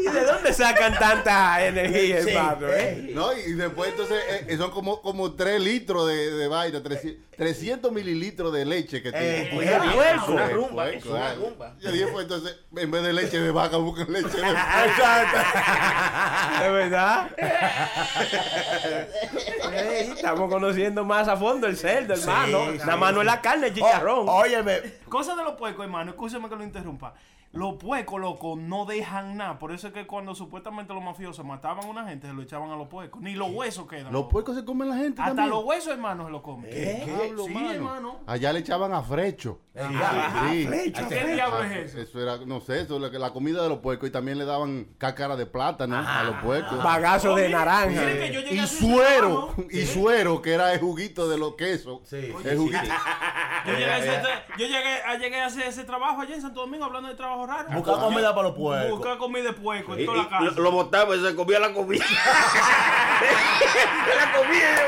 ¿Y 0.00 0.12
de 0.12 0.24
dónde 0.24 0.52
sacan 0.52 0.98
tanta 0.98 1.64
energía, 1.66 2.18
hermano? 2.18 2.68
eh? 2.68 3.10
¿No? 3.14 3.32
Y 3.32 3.52
después 3.52 3.90
entonces 3.90 4.18
eh, 4.48 4.56
son 4.56 4.70
como, 4.70 5.00
como 5.02 5.34
3 5.34 5.60
litros 5.60 6.08
de, 6.08 6.30
de 6.32 6.48
vaina, 6.48 6.82
300, 6.82 7.30
300 7.36 7.92
mililitros 7.92 8.52
de 8.52 8.64
leche 8.64 9.02
que 9.02 9.10
tiene. 9.12 9.42
Eh, 9.42 9.50
Oiga, 9.58 9.78
bien, 9.80 9.92
puerco. 9.94 10.22
es 10.24 10.28
una 10.28 10.46
Eh, 10.46 10.50
rumba, 10.54 10.70
puerco, 10.84 10.98
es 10.98 11.06
una 11.06 11.32
eh. 11.32 11.36
rumba. 11.36 11.76
Yo 11.80 11.92
dije, 11.92 12.06
pues 12.08 12.22
entonces, 12.24 12.56
en 12.76 12.90
vez 12.90 13.02
de 13.02 13.12
leche 13.12 13.40
de 13.40 13.50
vaca, 13.50 13.76
buscan 13.76 14.12
leche 14.12 14.36
de 14.36 14.42
vaca. 14.42 14.86
Exacto. 14.86 15.38
¿De 16.64 16.70
verdad? 16.70 17.30
Estamos 20.00 20.50
conociendo 20.50 21.04
más 21.04 21.28
a 21.28 21.36
fondo 21.36 21.66
el 21.66 21.76
cerdo, 21.76 22.14
hermano. 22.14 22.72
sí, 22.72 22.78
Nada 22.78 22.96
más 22.96 23.14
no 23.14 23.20
es 23.20 23.26
la 23.26 23.40
carne, 23.40 23.68
el 23.68 23.74
chicharrón. 23.74 24.28
Ó- 24.28 24.32
Óyeme, 24.40 24.80
Cosa 25.08 25.34
de 25.36 25.44
los 25.44 25.54
puercos, 25.54 25.84
hermano, 25.84 26.10
escúcheme 26.12 26.48
que 26.48 26.56
lo 26.56 26.64
interrumpa. 26.64 27.14
Los 27.52 27.74
puercos, 27.74 28.20
loco, 28.20 28.54
no 28.56 28.86
dejan 28.86 29.36
nada. 29.36 29.58
Por 29.58 29.72
eso 29.72 29.88
es 29.88 29.92
que 29.92 30.06
cuando 30.06 30.36
supuestamente 30.36 30.94
los 30.94 31.02
mafiosos 31.02 31.44
mataban 31.44 31.84
a 31.84 31.88
una 31.88 32.06
gente, 32.06 32.28
se 32.28 32.32
lo 32.32 32.42
echaban 32.42 32.70
a 32.70 32.76
los 32.76 32.86
puercos. 32.86 33.20
Ni 33.20 33.34
los 33.34 33.50
huesos 33.50 33.88
quedan. 33.88 34.04
Los 34.04 34.12
loco. 34.12 34.28
puercos 34.28 34.54
se 34.56 34.64
comen 34.64 34.88
la 34.88 34.96
gente 34.96 35.20
Hasta 35.20 35.34
también. 35.34 35.50
los 35.50 35.64
huesos, 35.64 35.92
hermano, 35.92 36.26
se 36.26 36.30
los 36.30 36.42
comen. 36.42 36.70
¿Qué 36.70 37.02
diablo, 37.04 37.44
Sí, 37.46 37.50
mano? 37.52 37.70
hermano. 37.72 38.16
Allá 38.26 38.52
le 38.52 38.60
echaban 38.60 38.92
a 38.92 39.02
frecho. 39.02 39.58
Ah, 39.76 40.46
Sí. 40.50 40.68
¿Qué 41.08 41.26
diablo 41.34 41.56
Ah, 41.60 41.66
es 41.74 41.92
eso? 41.92 42.00
Eso 42.00 42.20
era, 42.22 42.36
no 42.46 42.60
sé, 42.60 42.82
eso 42.82 42.98
la, 43.00 43.08
la 43.08 43.32
comida 43.32 43.62
de 43.62 43.68
los 43.68 43.78
puercos 43.78 44.08
y 44.08 44.12
también 44.12 44.38
le 44.38 44.44
daban 44.44 44.86
cácara 44.98 45.34
de 45.36 45.46
plátano 45.46 45.96
a 45.98 46.22
los 46.22 46.36
puercos. 46.36 46.80
Bagazo 46.82 47.34
de 47.34 47.48
naranja. 47.48 48.02
Y 48.52 48.64
suero, 48.68 49.54
y 49.70 49.86
suero, 49.86 50.40
que 50.40 50.52
era 50.54 50.72
el 50.72 50.78
juguito 50.80 51.28
de 51.28 51.36
los 51.36 51.56
quesos. 51.56 52.00
Sí. 52.04 52.32
El 52.44 52.58
juguito. 52.58 52.78
Yo 53.66 53.72
llegué, 53.74 53.90
a 53.90 53.96
hacer, 53.96 54.22
yo 54.56 54.66
llegué, 54.66 55.02
a, 55.06 55.18
llegué 55.18 55.40
a 55.40 55.46
hacer 55.46 55.66
ese 55.66 55.84
trabajo 55.84 56.20
allá 56.22 56.34
en 56.34 56.40
Santo 56.42 56.60
Domingo, 56.60 56.84
hablando 56.86 57.08
de 57.10 57.14
trabajo 57.14 57.39
ahorraron. 57.40 57.74
Buscar 57.74 57.98
comida 58.00 58.34
para 58.34 58.48
los 58.48 58.56
puercos. 58.56 58.90
Buscar 58.98 59.18
comida 59.18 59.44
de 59.44 59.52
puerco 59.52 59.94
en 59.96 60.06
toda 60.06 60.18
la 60.18 60.28
casa. 60.28 60.44
lo, 60.44 60.50
lo 60.62 60.70
botaba 60.70 61.16
y 61.16 61.22
se 61.22 61.34
comía 61.34 61.58
la 61.60 61.72
comida. 61.72 62.04
la 64.16 64.32
comida. 64.38 64.80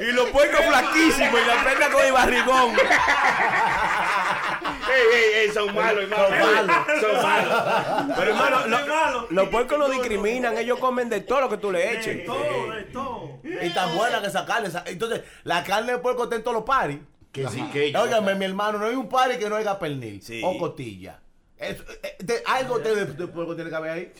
Y 0.00 0.12
los 0.12 0.28
puercos 0.30 0.60
flaquísimos 0.64 1.40
y 1.40 1.44
la 1.46 1.62
prenda 1.62 1.90
con 1.90 2.02
el 2.04 2.12
barrigón. 2.12 2.70
Ey, 4.90 5.02
ey, 5.14 5.32
ey, 5.46 5.50
son 5.52 5.74
malos, 5.74 6.04
hermano. 6.04 6.28
Son 6.28 6.38
malos. 6.40 6.76
Son 7.00 7.22
malos. 7.22 8.14
Pero 8.16 8.30
hermano, 8.30 8.66
lo- 8.66 8.86
malo. 8.86 9.26
los 9.30 9.48
puercos 9.50 9.78
no 9.78 9.88
discriminan, 9.90 10.56
ellos 10.56 10.78
comen 10.78 11.08
de 11.10 11.20
todo 11.20 11.42
lo 11.42 11.48
que 11.50 11.58
tú 11.58 11.70
le 11.70 11.80
De 11.80 11.98
eches. 11.98 12.24
todo, 12.26 12.70
de 12.72 12.82
todo. 12.84 13.40
Y 13.44 13.68
tan 13.70 13.94
buena 13.94 14.20
que 14.22 14.28
esa 14.28 14.46
carne. 14.46 14.70
Entonces, 14.86 15.20
la 15.44 15.62
carne 15.64 15.92
de 15.92 15.98
puerco 15.98 16.24
está 16.24 16.36
en 16.36 16.42
todos 16.42 16.54
los 16.56 16.64
paris. 16.64 16.98
Que 17.32 17.46
sí, 17.48 17.62
que 17.72 17.92
Óigame, 17.96 18.34
mi 18.34 18.44
hermano, 18.44 18.78
no 18.78 18.86
hay 18.86 18.94
un 18.96 19.08
pari 19.08 19.38
que 19.38 19.48
no 19.48 19.56
haya 19.56 19.78
pernil 19.78 20.20
Sí. 20.22 20.40
o 20.44 20.58
costilla. 20.58 21.20
Eso, 21.58 21.84
eh, 22.02 22.16
de- 22.20 22.42
algo 22.46 22.78
de, 22.78 22.94
de- 22.96 23.04
de 23.12 23.26
puerco 23.26 23.54
tiene 23.54 23.68
que 23.68 23.76
haber 23.76 23.90
ahí. 23.90 24.12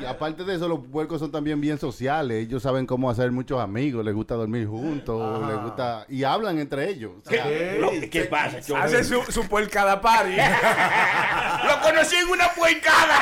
Y 0.00 0.04
aparte 0.04 0.44
de 0.44 0.54
eso, 0.54 0.68
los 0.68 0.78
puercos 0.78 1.18
son 1.18 1.32
también 1.32 1.60
bien 1.60 1.76
sociales. 1.76 2.46
Ellos 2.46 2.62
saben 2.62 2.86
cómo 2.86 3.10
hacer 3.10 3.32
muchos 3.32 3.60
amigos, 3.60 4.04
les 4.04 4.14
gusta 4.14 4.36
dormir 4.36 4.68
juntos, 4.68 5.46
les 5.48 5.60
gusta 5.60 6.06
y 6.08 6.22
hablan 6.22 6.60
entre 6.60 6.88
ellos. 6.88 7.10
O 7.26 7.28
sea, 7.28 7.42
¿Qué, 7.42 7.78
Lo- 7.80 7.90
¿qué 8.10 8.24
pasa? 8.26 8.60
Yo- 8.60 8.76
Hace 8.76 9.02
su, 9.02 9.20
su 9.24 9.46
puercada 9.48 10.00
party. 10.00 10.36
Lo 11.66 11.80
conocí 11.82 12.14
en 12.14 12.28
una 12.28 12.48
puercada. 12.52 13.16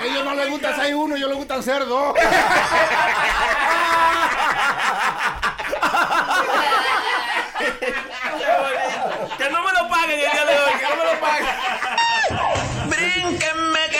a 0.00 0.04
ellos 0.06 0.24
no 0.24 0.34
les 0.34 0.48
gusta 0.50 0.74
ser 0.74 0.94
uno, 0.94 1.16
ellos 1.16 1.28
les 1.28 1.38
gustan 1.38 1.62
ser 1.62 1.86
dos. 1.86 2.14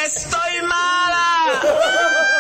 estoy 0.07 0.63
mala. 0.63 1.25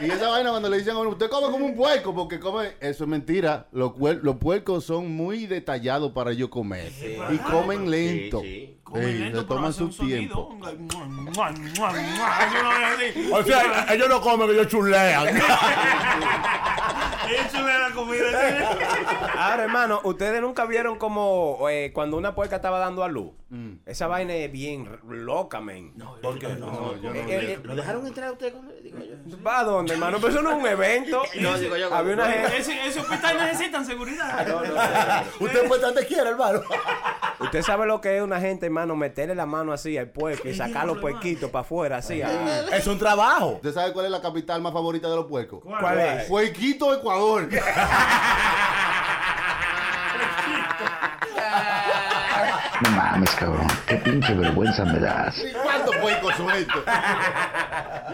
Y 0.00 0.08
esa 0.12 0.28
vaina 0.28 0.50
cuando 0.50 0.68
le 0.70 0.78
dicen 0.78 0.94
a 0.94 1.00
uno, 1.00 1.10
usted 1.10 1.28
come 1.28 1.50
como 1.50 1.66
un 1.66 1.74
puerco, 1.74 2.14
porque 2.14 2.38
come, 2.38 2.68
eso 2.78 3.02
es 3.02 3.10
mentira. 3.10 3.66
Los, 3.72 3.90
puer- 3.94 4.20
los 4.22 4.36
puercos 4.36 4.84
son 4.84 5.10
muy 5.10 5.46
detallados 5.46 6.12
para 6.12 6.30
ellos 6.30 6.50
comer. 6.50 6.92
y 7.32 7.38
comen 7.38 7.90
lento. 7.90 8.40
Sí, 8.40 8.46
sí. 8.46 8.80
Comen 8.84 9.06
Sí, 9.08 9.12
lento, 9.18 9.40
se 9.40 9.44
pero 9.46 9.56
toman 9.56 9.72
su 9.72 9.90
sonido. 9.90 10.16
tiempo. 10.16 10.56
O 13.32 13.42
sea, 13.42 13.86
ellos 13.92 14.08
no 14.08 14.20
comen, 14.20 14.50
ellos 14.50 14.68
chulean. 14.68 15.36
Échale 17.30 17.78
la 17.78 17.90
comida. 17.94 18.26
Ahora, 19.36 19.64
hermano, 19.64 20.00
ustedes 20.04 20.40
nunca 20.40 20.64
vieron 20.64 20.98
como 20.98 21.68
eh, 21.68 21.90
cuando 21.92 22.16
una 22.16 22.34
puerca 22.34 22.56
estaba 22.56 22.78
dando 22.78 23.04
a 23.04 23.08
luz. 23.08 23.32
Esa 23.86 24.06
vaina 24.06 24.34
es 24.34 24.52
bien 24.52 24.98
loca, 25.08 25.60
men. 25.60 25.94
¿Por 26.22 26.38
qué 26.38 26.48
no? 26.48 26.94
yo 27.00 27.10
no- 27.10 27.14
Eh, 27.14 27.24
eh, 27.54 27.58
¿Lo 27.62 27.74
dejaron 27.74 28.06
entrar 28.06 28.28
a 28.28 28.32
usted? 28.32 28.52
Digo 28.82 28.98
yo. 28.98 29.42
¿Va 29.42 29.60
a 29.60 29.64
dónde, 29.64 29.94
hermano? 29.94 30.18
Pero 30.18 30.28
eso 30.28 30.42
no 30.42 30.50
es 30.50 30.56
un 30.56 30.66
evento. 30.66 31.22
No, 31.40 31.56
digo 31.58 31.76
yo. 31.76 31.94
Había 31.94 32.14
una 32.14 32.26
gente. 32.30 32.56
Ese, 32.58 32.86
ese 32.86 33.00
hospital 33.00 33.36
necesitan 33.38 33.84
seguridad. 33.86 34.46
Usted 35.40 35.66
puede 35.66 35.80
estar 35.80 35.94
donde 35.94 36.06
quiera, 36.06 36.28
hermano. 36.30 36.62
Usted 37.40 37.62
sabe 37.62 37.86
lo 37.86 38.00
que 38.00 38.16
es 38.16 38.22
una 38.22 38.40
gente, 38.40 38.66
hermano, 38.66 38.96
meterle 38.96 39.34
la 39.34 39.46
mano 39.46 39.72
así 39.72 39.96
al 39.96 40.08
puerco 40.08 40.48
y 40.48 40.54
sacar 40.54 40.86
los 40.86 40.98
puerquitos 40.98 41.50
para 41.50 41.60
afuera, 41.62 41.96
así. 41.98 42.20
ah. 42.20 42.64
Es 42.72 42.86
un 42.86 42.98
trabajo. 42.98 43.52
¿Usted 43.56 43.72
sabe 43.72 43.92
cuál 43.92 44.06
es 44.06 44.10
la 44.10 44.20
capital 44.20 44.60
más 44.60 44.72
favorita 44.72 45.08
de 45.08 45.16
los 45.16 45.26
puercos? 45.26 45.60
¿Cuál 45.62 46.00
es? 46.00 46.24
Puerquito, 46.24 46.92
Ecuador. 46.94 47.48
No 52.82 52.90
mames, 52.90 53.30
cabrón. 53.34 53.66
Qué 53.86 53.96
pinche 53.96 54.34
vergüenza 54.34 54.84
me 54.84 55.00
das. 55.00 55.36
¿Y 55.38 55.52
cuántos 55.52 55.96
puercos 55.96 56.34
son 56.36 56.50
estos? 56.50 56.82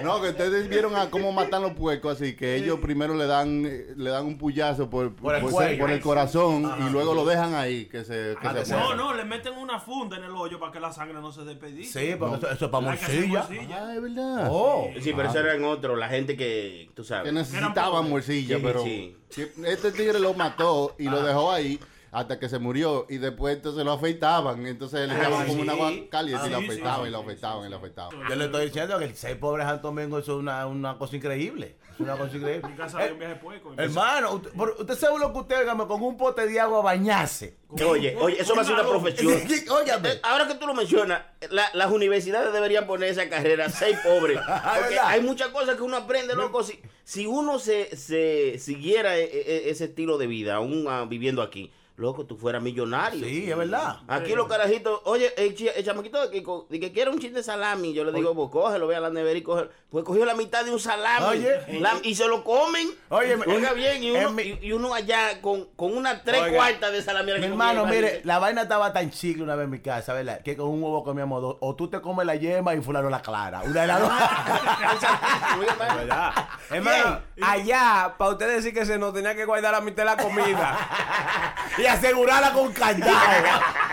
No, 0.02 0.20
que 0.22 0.30
ustedes 0.30 0.68
vieron 0.68 0.96
a 0.96 1.10
cómo 1.10 1.32
matan 1.32 1.62
los 1.62 1.72
puercos 1.72 2.16
así, 2.20 2.34
que 2.34 2.56
ellos 2.56 2.78
primero 2.80 3.14
le 3.14 3.26
dan 3.26 3.62
le 3.62 4.10
dan 4.10 4.24
un 4.26 4.38
puyazo 4.38 4.88
por, 4.90 5.14
Por 5.14 5.34
el 5.34 5.42
por- 5.42 5.50
cuello. 5.52 5.78
por 5.80 5.90
el 5.90 6.00
corazón 6.00 6.70
y 6.86 6.90
luego 6.90 7.14
lo 7.14 7.24
dejan 7.24 7.54
ahí, 7.54 7.86
que 7.86 8.04
se, 8.04 8.36
que 8.40 8.48
Ah, 8.48 8.54
se 8.64 8.74
que. 8.74 8.80
No, 8.80 8.94
no, 8.94 9.14
le 9.14 9.24
meten 9.24 9.54
una 9.56 9.78
funda 9.78 10.16
en 10.16 10.24
el 10.24 10.30
hoyo 10.32 10.58
para 10.58 10.72
que 10.72 10.80
la 10.80 10.92
sangre 10.92 11.20
no 11.20 11.30
se 11.30 11.44
despedice. 11.44 12.00
Sí, 12.10 12.16
porque 12.18 12.36
eso, 12.36 12.50
eso 12.50 12.64
es 12.64 12.70
para 12.70 12.96
que 12.96 13.06
morcilla. 13.22 13.46
Ah, 13.78 13.92
es 13.94 14.02
verdad. 14.02 14.48
Oh. 14.50 14.88
Sí, 15.00 15.12
pero 15.14 15.28
eso 15.28 15.38
eran 15.40 15.64
otros, 15.64 15.98
la 15.98 16.08
gente 16.08 16.36
que, 16.36 16.90
tú 16.94 17.02
Que 17.02 17.08
sabes. 17.08 17.32
necesitaban 17.32 18.08
morcilla, 18.08 18.56
Sí, 18.56 18.62
pero 18.64 18.82
sí. 18.82 19.16
sí, 19.30 19.46
este 19.66 19.92
tigre 19.92 20.18
lo 20.20 20.32
mató 20.34 20.96
y 20.98 21.04
lo 21.04 21.22
dejó 21.22 21.52
ahí 21.52 21.78
hasta 22.14 22.38
que 22.38 22.48
se 22.48 22.58
murió 22.58 23.06
y 23.10 23.18
después 23.18 23.56
entonces 23.56 23.84
lo 23.84 23.92
afeitaban, 23.92 24.66
entonces 24.66 25.08
le 25.08 25.16
echaban 25.16 25.46
como 25.46 25.62
un 25.62 25.70
agua 25.70 25.92
caliente 26.10 26.46
y 26.46 26.50
lo 26.50 26.56
Ah, 26.56 26.60
sí, 26.60 26.64
afeitaban 26.66 27.02
sí, 27.02 27.08
y 27.08 27.10
lo 27.10 27.18
sí, 27.18 27.24
afeitaban 27.24 27.66
y 27.66 27.70
lo 27.70 27.76
afeitaban. 27.76 28.28
Yo 28.28 28.34
le 28.36 28.44
estoy 28.46 28.64
diciendo 28.66 28.98
que 28.98 29.04
el 29.06 29.16
seis 29.16 29.36
pobres 29.36 29.66
Santo 29.66 29.88
Domingo 29.88 30.18
eso 30.18 30.32
es 30.34 30.38
una, 30.38 30.66
una 30.66 30.96
cosa 30.96 31.16
increíble. 31.16 31.76
Es 31.94 32.00
una 32.00 32.16
cosa 32.16 32.36
increíble. 32.36 32.68
Mi 32.70 32.76
casa 32.76 32.98
hay 32.98 33.12
un 33.12 33.18
viaje 33.18 33.34
puerco. 33.36 33.72
Hermano, 33.76 34.32
usted, 34.34 34.50
usted 34.80 34.94
sabe 34.96 35.18
lo 35.18 35.32
que 35.32 35.38
usted 35.40 35.60
dígame, 35.60 35.86
con 35.86 36.02
un 36.02 36.16
pote 36.16 36.46
de 36.46 36.60
agua 36.60 36.78
a 36.78 36.82
bañarse. 36.82 37.56
Oye, 37.84 38.16
oye, 38.20 38.40
eso 38.40 38.54
va 38.54 38.62
a 38.62 38.64
ser 38.64 38.74
una 38.74 38.88
profesión. 38.88 39.32
Óyame. 39.70 40.08
Eh, 40.12 40.20
Ahora 40.22 40.46
que 40.46 40.54
tú 40.54 40.66
lo 40.66 40.74
mencionas, 40.74 41.22
la- 41.50 41.70
las 41.74 41.90
universidades 41.90 42.52
deberían 42.52 42.86
poner 42.86 43.08
esa 43.10 43.28
carrera, 43.28 43.68
seis 43.70 43.96
pobres. 44.04 44.38
Hay 45.04 45.20
muchas 45.20 45.48
cosas 45.48 45.74
que 45.76 45.82
uno 45.82 45.96
aprende, 45.96 46.34
loco. 46.36 46.62
Si, 46.62 46.80
si 47.04 47.26
uno 47.26 47.58
se, 47.58 47.96
se 47.96 48.58
siguiera 48.58 49.16
e- 49.18 49.24
e- 49.24 49.70
ese 49.70 49.84
estilo 49.86 50.18
de 50.18 50.26
vida, 50.28 50.54
aún 50.56 50.86
ah, 50.88 51.04
viviendo 51.08 51.42
aquí, 51.42 51.72
loco, 51.96 52.26
tú 52.26 52.36
fueras 52.36 52.60
millonario. 52.62 53.24
Sí, 53.24 53.50
es 53.50 53.56
verdad. 53.56 53.98
Aquí 54.08 54.34
los 54.34 54.48
carajitos, 54.48 55.00
oye, 55.04 55.32
el, 55.36 55.54
el 55.76 55.84
chamaquito 55.84 56.28
de 56.28 56.42
que, 56.42 56.80
que 56.80 56.92
quiere 56.92 57.10
un 57.10 57.18
chin 57.20 57.32
de 57.32 57.42
salami, 57.42 57.92
yo 57.94 58.04
le 58.04 58.12
digo, 58.12 58.34
pues 58.34 58.50
cógelo, 58.50 58.86
ve 58.88 58.96
a 58.96 59.00
la 59.00 59.10
nevera 59.10 59.38
y 59.38 59.42
coge. 59.42 59.68
Pues 59.90 60.04
cogió 60.04 60.24
la 60.24 60.34
mitad 60.34 60.64
de 60.64 60.72
un 60.72 60.80
salami 60.80 61.24
Oye. 61.26 61.80
la- 61.80 61.94
y 62.02 62.16
se 62.16 62.26
lo 62.26 62.42
comen. 62.42 62.88
Oye, 63.10 63.36
Oiga 63.46 63.68
en- 63.70 63.74
bien, 63.76 64.02
y 64.02 64.08
en 64.16 64.16
uno, 64.26 64.30
mi- 64.32 64.58
y, 64.60 64.72
uno 64.72 64.92
allá 64.92 65.40
con, 65.40 65.66
con 65.76 65.96
una 65.96 66.20
tres 66.24 66.42
Oiga, 66.42 66.56
cuartas 66.56 66.90
de 66.90 67.00
salami. 67.00 67.32
Mi 67.32 67.38
que 67.38 67.46
hermano, 67.46 67.82
comía, 67.82 67.94
mire, 68.00 68.20
la 68.24 68.40
vaina 68.40 68.62
estaba 68.62 68.92
tan 68.92 69.10
chicle 69.12 69.44
una 69.44 69.54
vez 69.54 69.66
en 69.66 69.70
mi 69.70 69.78
casa, 69.80 70.12
¿verdad? 70.14 70.40
Que 70.42 70.56
con 70.56 70.66
un 70.68 70.82
huevo 70.82 71.04
comíamos 71.04 71.40
dos. 71.40 71.56
O 71.60 71.76
tú 71.76 71.88
te 71.88 72.00
comes 72.00 72.26
la 72.26 72.34
yema 72.34 72.74
y 72.74 72.80
fulano 72.80 73.08
la 73.08 73.22
clara. 73.22 73.62
Una 73.64 73.80
de 73.82 73.86
las 73.86 74.00
dos. 74.00 74.10
¿Verdad? 75.96 76.32
Hermano, 76.70 77.20
allá, 77.40 78.14
para 78.18 78.30
usted 78.32 78.48
decir 78.56 78.74
que 78.74 78.84
se 78.84 78.98
nos 78.98 79.14
tenía 79.14 79.34
que 79.36 79.44
guardar 79.44 79.72
la 79.72 79.80
mitad 79.80 80.02
de 80.02 80.06
la 80.06 80.16
comida. 80.16 80.78
y 81.78 81.86
asegurarla 81.86 82.52
con 82.52 82.72
candado. 82.72 83.12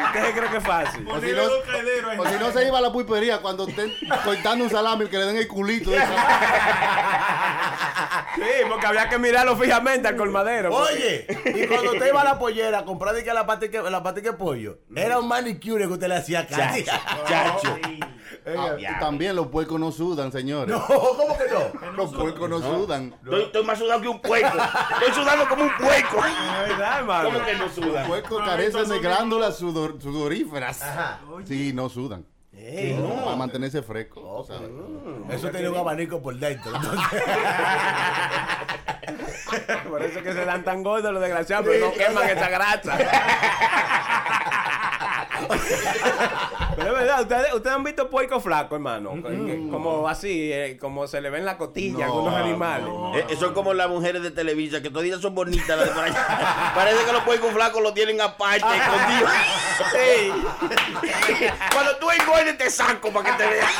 ¿Usted 0.08 0.36
cree 0.36 0.50
que 0.50 0.58
es 0.58 0.64
fácil? 0.64 1.08
O 1.08 1.20
si, 1.22 1.32
no, 1.32 1.44
o 2.22 2.26
si 2.28 2.36
no 2.40 2.52
se 2.52 2.68
iba 2.68 2.78
a 2.78 2.82
la 2.82 2.92
pulpería 2.92 3.40
cuando 3.40 3.68
estén 3.68 3.92
cortando 4.24 4.66
un 4.66 4.70
salami 4.70 5.08
que 5.08 5.18
le 5.18 5.26
den 5.26 5.38
el 5.38 5.48
culito. 5.48 5.90
de 5.92 5.98
esa- 5.98 6.08
Sí, 8.36 8.42
porque 8.70 8.86
había 8.86 9.10
que 9.10 9.18
mirarlo 9.18 9.56
fijamente 9.58 10.08
al 10.08 10.16
colmadero. 10.16 10.70
porque- 10.70 10.94
Oye, 10.94 11.64
y 11.64 11.68
cuando 11.68 11.92
usted 11.94 12.08
iba 12.08 12.22
a 12.22 12.26
la 12.26 12.40
pollera 12.40 12.80
a 12.80 12.86
comprar 12.86 13.14
la 13.16 13.46
patica, 13.46 13.82
la 13.84 14.04
patica 14.04 14.32
de 14.32 14.38
pollo, 14.38 14.80
era 14.96 15.20
un 15.20 15.28
manicure 15.28 15.86
que 15.88 15.94
usted 15.94 16.08
le 16.08 16.16
hacía 16.16 16.48
casi. 16.48 16.84
Chacho. 17.28 17.78
Ah, 17.82 18.08
y 18.80 19.00
también 19.00 19.36
los 19.36 19.48
puercos 19.48 19.80
no 19.80 19.92
sudan, 19.92 20.32
señores. 20.32 20.76
No, 20.76 20.84
¿cómo 20.88 21.38
que 21.38 21.44
no? 21.52 21.92
Los 21.98 22.14
puercos 22.14 22.50
no 22.50 22.60
sudan. 22.60 23.14
Estoy, 23.24 23.44
estoy 23.44 23.64
más 23.64 23.78
sudado 23.78 24.02
que 24.02 24.08
un 24.08 24.20
puerco. 24.22 24.58
Estoy 25.00 25.14
sudando 25.24 25.48
como 25.48 25.64
un 25.64 25.78
puerco. 25.78 26.18
Es 26.26 26.70
verdad, 26.70 27.00
hermano. 27.00 27.30
¿Cómo 27.32 27.46
que 27.46 27.54
no 27.56 27.70
suda? 27.70 28.00
Los 28.00 28.08
puercos 28.08 28.44
carecen 28.44 28.90
de 28.90 29.00
glándulas 29.00 29.62
sudor- 29.62 30.02
sudoríferas. 30.02 30.82
Sí, 31.46 31.72
no 31.74 31.90
sudan. 31.90 32.26
Ey, 32.54 33.00
Para 33.24 33.36
mantenerse 33.38 33.82
fresco. 33.82 34.44
sabes. 34.48 34.70
Eso 35.32 35.50
tenía 35.50 35.72
un 35.72 35.78
abanico 35.78 36.22
por 36.22 36.36
dentro. 36.36 36.76
entonces- 36.76 37.02
Por 39.90 40.02
eso 40.04 40.20
es 40.20 40.24
que 40.24 40.34
se 40.34 40.46
dan 40.46 40.64
tan 40.64 40.84
gordos 40.84 41.12
los 41.12 41.22
desgraciados, 41.22 41.66
pero 41.68 41.88
no 41.88 41.94
queman 41.94 42.30
esa 42.30 42.50
grasa. 42.50 42.98
Pero 46.76 46.88
es 46.88 47.00
verdad, 47.00 47.22
ustedes, 47.22 47.54
ustedes 47.54 47.76
han 47.76 47.84
visto 47.84 48.10
puerco 48.10 48.40
flaco, 48.40 48.76
hermano. 48.76 49.12
Como 49.70 50.08
así, 50.08 50.52
eh, 50.52 50.78
como 50.80 51.08
se 51.08 51.22
le 51.22 51.30
ven 51.30 51.46
la 51.46 51.58
costilla 51.58 52.06
a 52.06 52.08
No, 52.08 52.14
algunos 52.14 52.34
animales. 52.36 52.88
Eh, 53.16 53.26
eh, 53.30 53.36
son 53.36 53.54
como 53.54 53.74
las 53.74 53.90
mujeres 53.90 54.24
de 54.24 54.32
Televisa, 54.32 54.82
que 54.82 54.90
todavía 54.90 55.18
son 55.20 55.36
bonitas 55.36 55.78
las 55.78 55.88
de 55.88 55.94
por 55.94 56.04
allá. 56.04 56.72
Parece 56.76 57.06
que 57.06 57.12
los 57.12 57.24
puercos 57.24 57.54
flacos 57.54 57.82
lo 57.82 57.94
tienen 57.94 58.22
aparte. 58.22 58.66
Cuando 61.74 61.98
tú 61.98 62.10
engordes 62.12 62.58
te 62.58 62.70
saco 62.70 63.12
para 63.12 63.32
que 63.32 63.44
te 63.44 63.50
veas. 63.50 63.72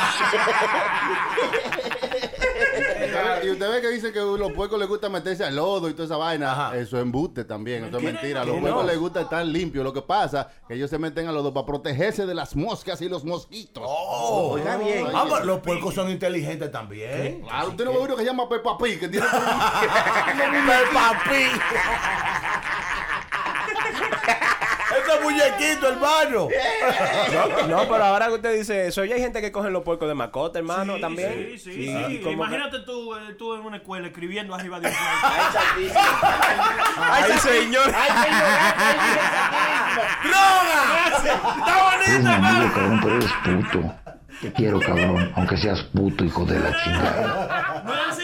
Y 3.42 3.50
usted 3.50 3.70
ve 3.70 3.80
que 3.80 3.88
dice 3.88 4.12
que 4.12 4.18
a 4.18 4.22
los 4.22 4.52
puercos 4.52 4.78
les 4.78 4.88
gusta 4.88 5.08
meterse 5.08 5.44
al 5.44 5.56
lodo 5.56 5.88
y 5.88 5.92
toda 5.92 6.04
esa 6.06 6.16
vaina. 6.16 6.52
Ajá. 6.52 6.76
Eso 6.76 6.96
es 6.96 7.02
embuste 7.02 7.44
también. 7.44 7.84
Eso 7.84 7.98
es 7.98 8.02
mentira. 8.02 8.42
A 8.42 8.44
los 8.44 8.54
¿Qué 8.54 8.60
puercos 8.60 8.82
no? 8.84 8.88
les 8.88 8.98
gusta 8.98 9.20
estar 9.22 9.44
limpios. 9.44 9.84
Lo 9.84 9.92
que 9.92 10.02
pasa 10.02 10.48
es 10.50 10.68
que 10.68 10.74
ellos 10.74 10.90
se 10.90 10.98
meten 10.98 11.26
al 11.26 11.34
lodo 11.34 11.52
para 11.52 11.66
protegerse 11.66 12.26
de 12.26 12.34
las 12.34 12.54
moscas 12.56 13.00
y 13.02 13.08
los 13.08 13.24
mosquitos. 13.24 13.82
Oh, 13.86 14.52
Oiga 14.52 14.76
bien. 14.76 15.06
Ah, 15.14 15.24
pero 15.28 15.44
los 15.44 15.60
puercos 15.60 15.94
son 15.94 16.10
inteligentes 16.10 16.70
también. 16.70 17.44
Ah, 17.50 17.64
usted 17.66 17.84
no 17.84 17.92
ve 17.92 17.98
uno 17.98 18.16
que 18.16 18.22
se 18.22 18.26
llama 18.26 18.48
Peppa 18.48 18.78
Pig, 18.78 19.00
que 19.00 19.08
tiene 19.08 19.26
Peppa 20.66 21.22
Pig. 21.28 21.60
Eso 24.98 25.14
los 25.14 25.22
muñequitos, 25.22 25.90
hermano. 25.92 26.48
No, 27.32 27.66
no, 27.68 27.88
pero 27.88 28.04
ahora 28.04 28.26
que 28.28 28.34
usted 28.34 28.58
dice 28.58 28.86
eso, 28.88 29.04
ya 29.04 29.14
hay 29.14 29.20
gente 29.20 29.40
que 29.40 29.52
coge 29.52 29.70
los 29.70 29.82
puercos 29.82 30.08
de 30.08 30.14
mascota, 30.14 30.58
hermano, 30.58 30.98
también. 31.00 31.32
Sí, 31.54 31.58
sí, 31.58 31.72
Sí, 31.86 32.28
Imagínate 32.30 32.80
tú, 32.80 33.14
eh, 33.14 33.34
tú 33.38 33.54
en 33.54 33.60
una 33.62 33.78
escuela 33.78 34.06
escribiendo 34.08 34.54
arriba 34.54 34.80
de 34.80 34.88
un 34.88 34.94
Ay, 36.96 37.38
señor. 37.38 37.92
Eres 42.04 42.24
mi 42.24 42.30
amigo, 42.30 42.72
cabrón, 42.74 43.00
pero 43.02 43.16
eres 43.16 43.32
puto. 43.44 43.94
Te 44.40 44.52
quiero, 44.52 44.80
cabrón, 44.80 45.32
aunque 45.36 45.56
seas 45.56 45.82
puto, 45.84 46.24
hijo 46.24 46.44
de 46.44 46.58
la 46.58 46.82
chingada. 46.82 47.82
¿No 47.84 47.94
es 47.94 48.00
así? 48.08 48.22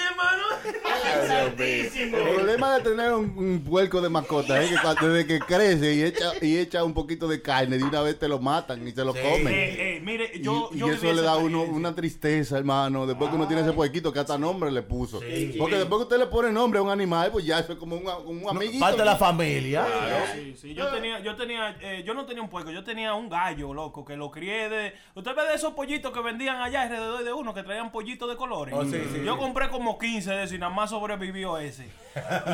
El 1.26 2.10
problema 2.34 2.74
de 2.78 2.82
tener 2.82 3.12
un, 3.12 3.32
un 3.36 3.64
puerco 3.64 4.00
de 4.00 4.08
mascota 4.08 4.60
es 4.62 4.70
que 4.70 4.76
cuando- 4.80 5.08
desde 5.08 5.26
que 5.26 5.38
crece 5.40 5.94
y 5.94 6.02
echa, 6.02 6.32
y 6.40 6.58
echa 6.58 6.84
un 6.84 6.94
poquito 6.94 7.28
de 7.28 7.40
carne, 7.42 7.78
de 7.78 7.84
una 7.84 8.02
vez 8.02 8.18
te 8.18 8.28
lo 8.28 8.38
matan 8.38 8.86
y 8.86 8.92
se 8.92 9.04
lo 9.04 9.12
comen. 9.12 9.48
Eh, 9.48 9.96
eh, 9.96 10.00
mire, 10.02 10.30
yo, 10.40 10.70
y, 10.72 10.78
yo 10.78 10.86
y 10.86 10.90
viví 10.90 11.06
eso 11.08 11.12
le 11.14 11.22
da 11.22 11.32
a 11.32 11.36
uno 11.36 11.62
una 11.62 11.94
tristeza, 11.94 12.58
hermano. 12.58 13.06
Después 13.06 13.30
que 13.30 13.36
uno 13.36 13.46
tiene 13.46 13.62
ese 13.62 13.72
puerquito 13.72 14.12
que 14.12 14.20
hasta 14.20 14.38
nombre 14.38 14.70
le 14.70 14.82
puso. 14.82 15.20
Sí. 15.20 15.54
Porque 15.58 15.76
después 15.76 15.98
que 15.98 16.02
usted 16.04 16.18
le 16.18 16.26
pone 16.26 16.50
nombre 16.52 16.78
a 16.78 16.82
un 16.82 16.90
animal, 16.90 17.30
pues 17.32 17.44
ya 17.44 17.58
eso 17.58 17.72
es 17.72 17.78
como 17.78 17.96
un, 17.96 18.04
un 18.06 18.48
amiguito. 18.48 18.80
Parte 18.80 18.98
de 18.98 19.04
la 19.04 19.16
familia. 19.16 19.86
Sí, 20.34 20.54
sí, 20.60 20.74
yo 20.74 20.88
tenía, 20.88 21.20
yo 21.20 21.36
tenía, 21.36 21.76
eh, 21.80 22.02
yo 22.06 22.14
no 22.14 22.26
tenía 22.26 22.42
un 22.42 22.48
puerco, 22.48 22.70
yo 22.70 22.84
tenía 22.84 23.14
un 23.14 23.28
gallo, 23.28 23.72
loco, 23.74 24.04
que 24.04 24.16
lo 24.16 24.30
crié 24.30 24.68
de... 24.68 24.94
Usted 25.14 25.34
ve 25.34 25.42
de 25.48 25.54
esos 25.54 25.72
pollitos 25.74 26.12
que 26.12 26.20
vendían 26.20 26.60
allá 26.60 26.82
alrededor 26.82 27.24
de 27.24 27.32
uno, 27.32 27.54
que 27.54 27.62
traían 27.62 27.90
pollitos 27.92 28.28
de 28.28 28.36
colores. 28.36 28.74
Oh, 28.76 28.84
sí, 28.84 29.00
sí, 29.12 29.22
yo 29.24 29.36
compré 29.38 29.68
como 29.68 29.98
15 29.98 30.30
de 30.30 30.42
eso 30.44 30.54
y 30.54 30.58
nada 30.58 30.72
más 30.72 30.92
sobrevivió 31.08 31.58
ese. 31.58 31.88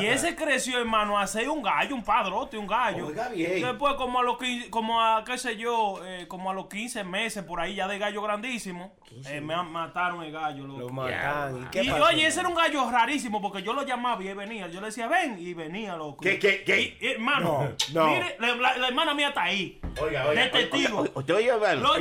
Y 0.01 0.05
ese 0.07 0.37
creció, 0.37 0.79
hermano, 0.79 1.19
a 1.19 1.27
ser 1.27 1.49
un 1.49 1.63
gallo, 1.63 1.95
un 1.95 2.05
padrote, 2.05 2.59
un 2.59 2.67
gallo. 2.67 3.07
Oiga 3.07 3.29
bien. 3.31 3.59
Y 3.59 3.61
después, 3.63 3.95
como 3.95 4.19
a 4.21 4.23
los 4.23 4.37
15, 4.39 4.69
como 4.69 5.01
a, 5.01 5.25
qué 5.25 5.39
sé 5.39 5.57
yo, 5.57 6.05
eh, 6.05 6.27
como 6.29 6.51
a 6.51 6.55
los 6.55 6.67
15 6.69 7.03
meses, 7.05 7.45
por 7.45 7.61
ahí 7.61 7.75
ya 7.77 7.89
de 7.89 7.99
gallo 7.99 8.21
grandísimo, 8.21 8.95
eh, 9.27 9.41
me 9.41 9.57
mataron 9.63 10.23
el 10.23 10.33
gallo, 10.33 10.67
loco. 10.67 10.81
Lo 10.81 10.89
matan. 10.91 11.63
¿Y 11.63 11.67
qué 11.71 11.85
Y 11.85 11.89
pasó? 11.89 12.05
oye, 12.05 12.27
ese 12.27 12.41
era 12.41 12.49
un 12.49 12.55
gallo 12.55 12.91
rarísimo 12.91 13.41
porque 13.41 13.63
yo 13.63 13.73
lo 13.73 13.85
llamaba 13.85 14.23
y 14.23 14.29
él 14.29 14.37
venía. 14.37 14.67
Yo 14.69 14.81
le 14.81 14.87
decía, 14.89 15.09
ven, 15.09 15.39
y 15.39 15.55
venía, 15.55 15.97
loco. 15.97 16.19
¿Qué, 16.21 16.39
qué, 16.39 16.63
qué? 16.63 16.81
Y- 16.81 16.99
y, 17.01 17.07
hermano, 17.13 17.71
No, 17.95 18.01
no. 18.07 18.11
mire, 18.13 18.37
la, 18.41 18.55
la- 18.57 18.77
la 18.77 18.89
hermana 18.89 19.15
mía 19.15 19.29
está 19.29 19.45
ahí. 19.45 19.81
Oiga, 20.03 20.27
oiga. 20.27 20.51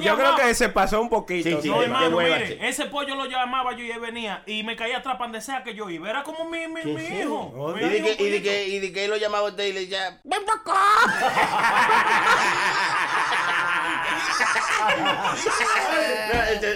Yo 0.01 0.15
creo 0.17 0.35
que 0.35 0.53
se 0.53 0.69
pasó 0.69 0.99
un 1.01 1.09
poquito. 1.09 1.47
Sí, 1.49 1.57
sí, 1.61 1.69
No, 1.69 1.77
qué 1.79 1.85
hermano, 1.85 2.17
hueva, 2.17 2.35
mire, 2.37 2.57
che. 2.57 2.67
ese 2.67 2.85
pollo 2.87 3.15
lo 3.15 3.25
llamaba 3.25 3.71
yo 3.73 3.83
y 3.83 3.91
él 3.91 3.99
venía 3.99 4.43
y 4.45 4.63
me 4.63 4.75
caía 4.75 4.97
atrás 4.97 5.17
donde 5.19 5.39
sea 5.41 5.63
que 5.63 5.75
yo 5.75 5.89
iba. 5.89 6.09
Era 6.09 6.23
como 6.23 6.42
mi, 6.45 6.67
mi, 6.67 6.83
mi 6.85 7.05
sí? 7.07 7.13
hijo. 7.21 7.73
Y 7.79 7.83
Mi 7.83 7.89
de, 7.89 8.01
que, 8.17 8.23
y, 8.23 8.29
de 8.29 8.41
que, 8.41 8.67
y 8.67 8.79
de 8.79 8.93
que 8.93 9.03
él 9.05 9.11
lo 9.11 9.17
llamaba 9.17 9.47
a 9.47 9.51
usted 9.51 9.63
y 9.65 9.73
le 9.73 9.79
decía, 9.81 10.19
ven 10.23 10.43
para 10.45 10.59
acá. 10.59 10.73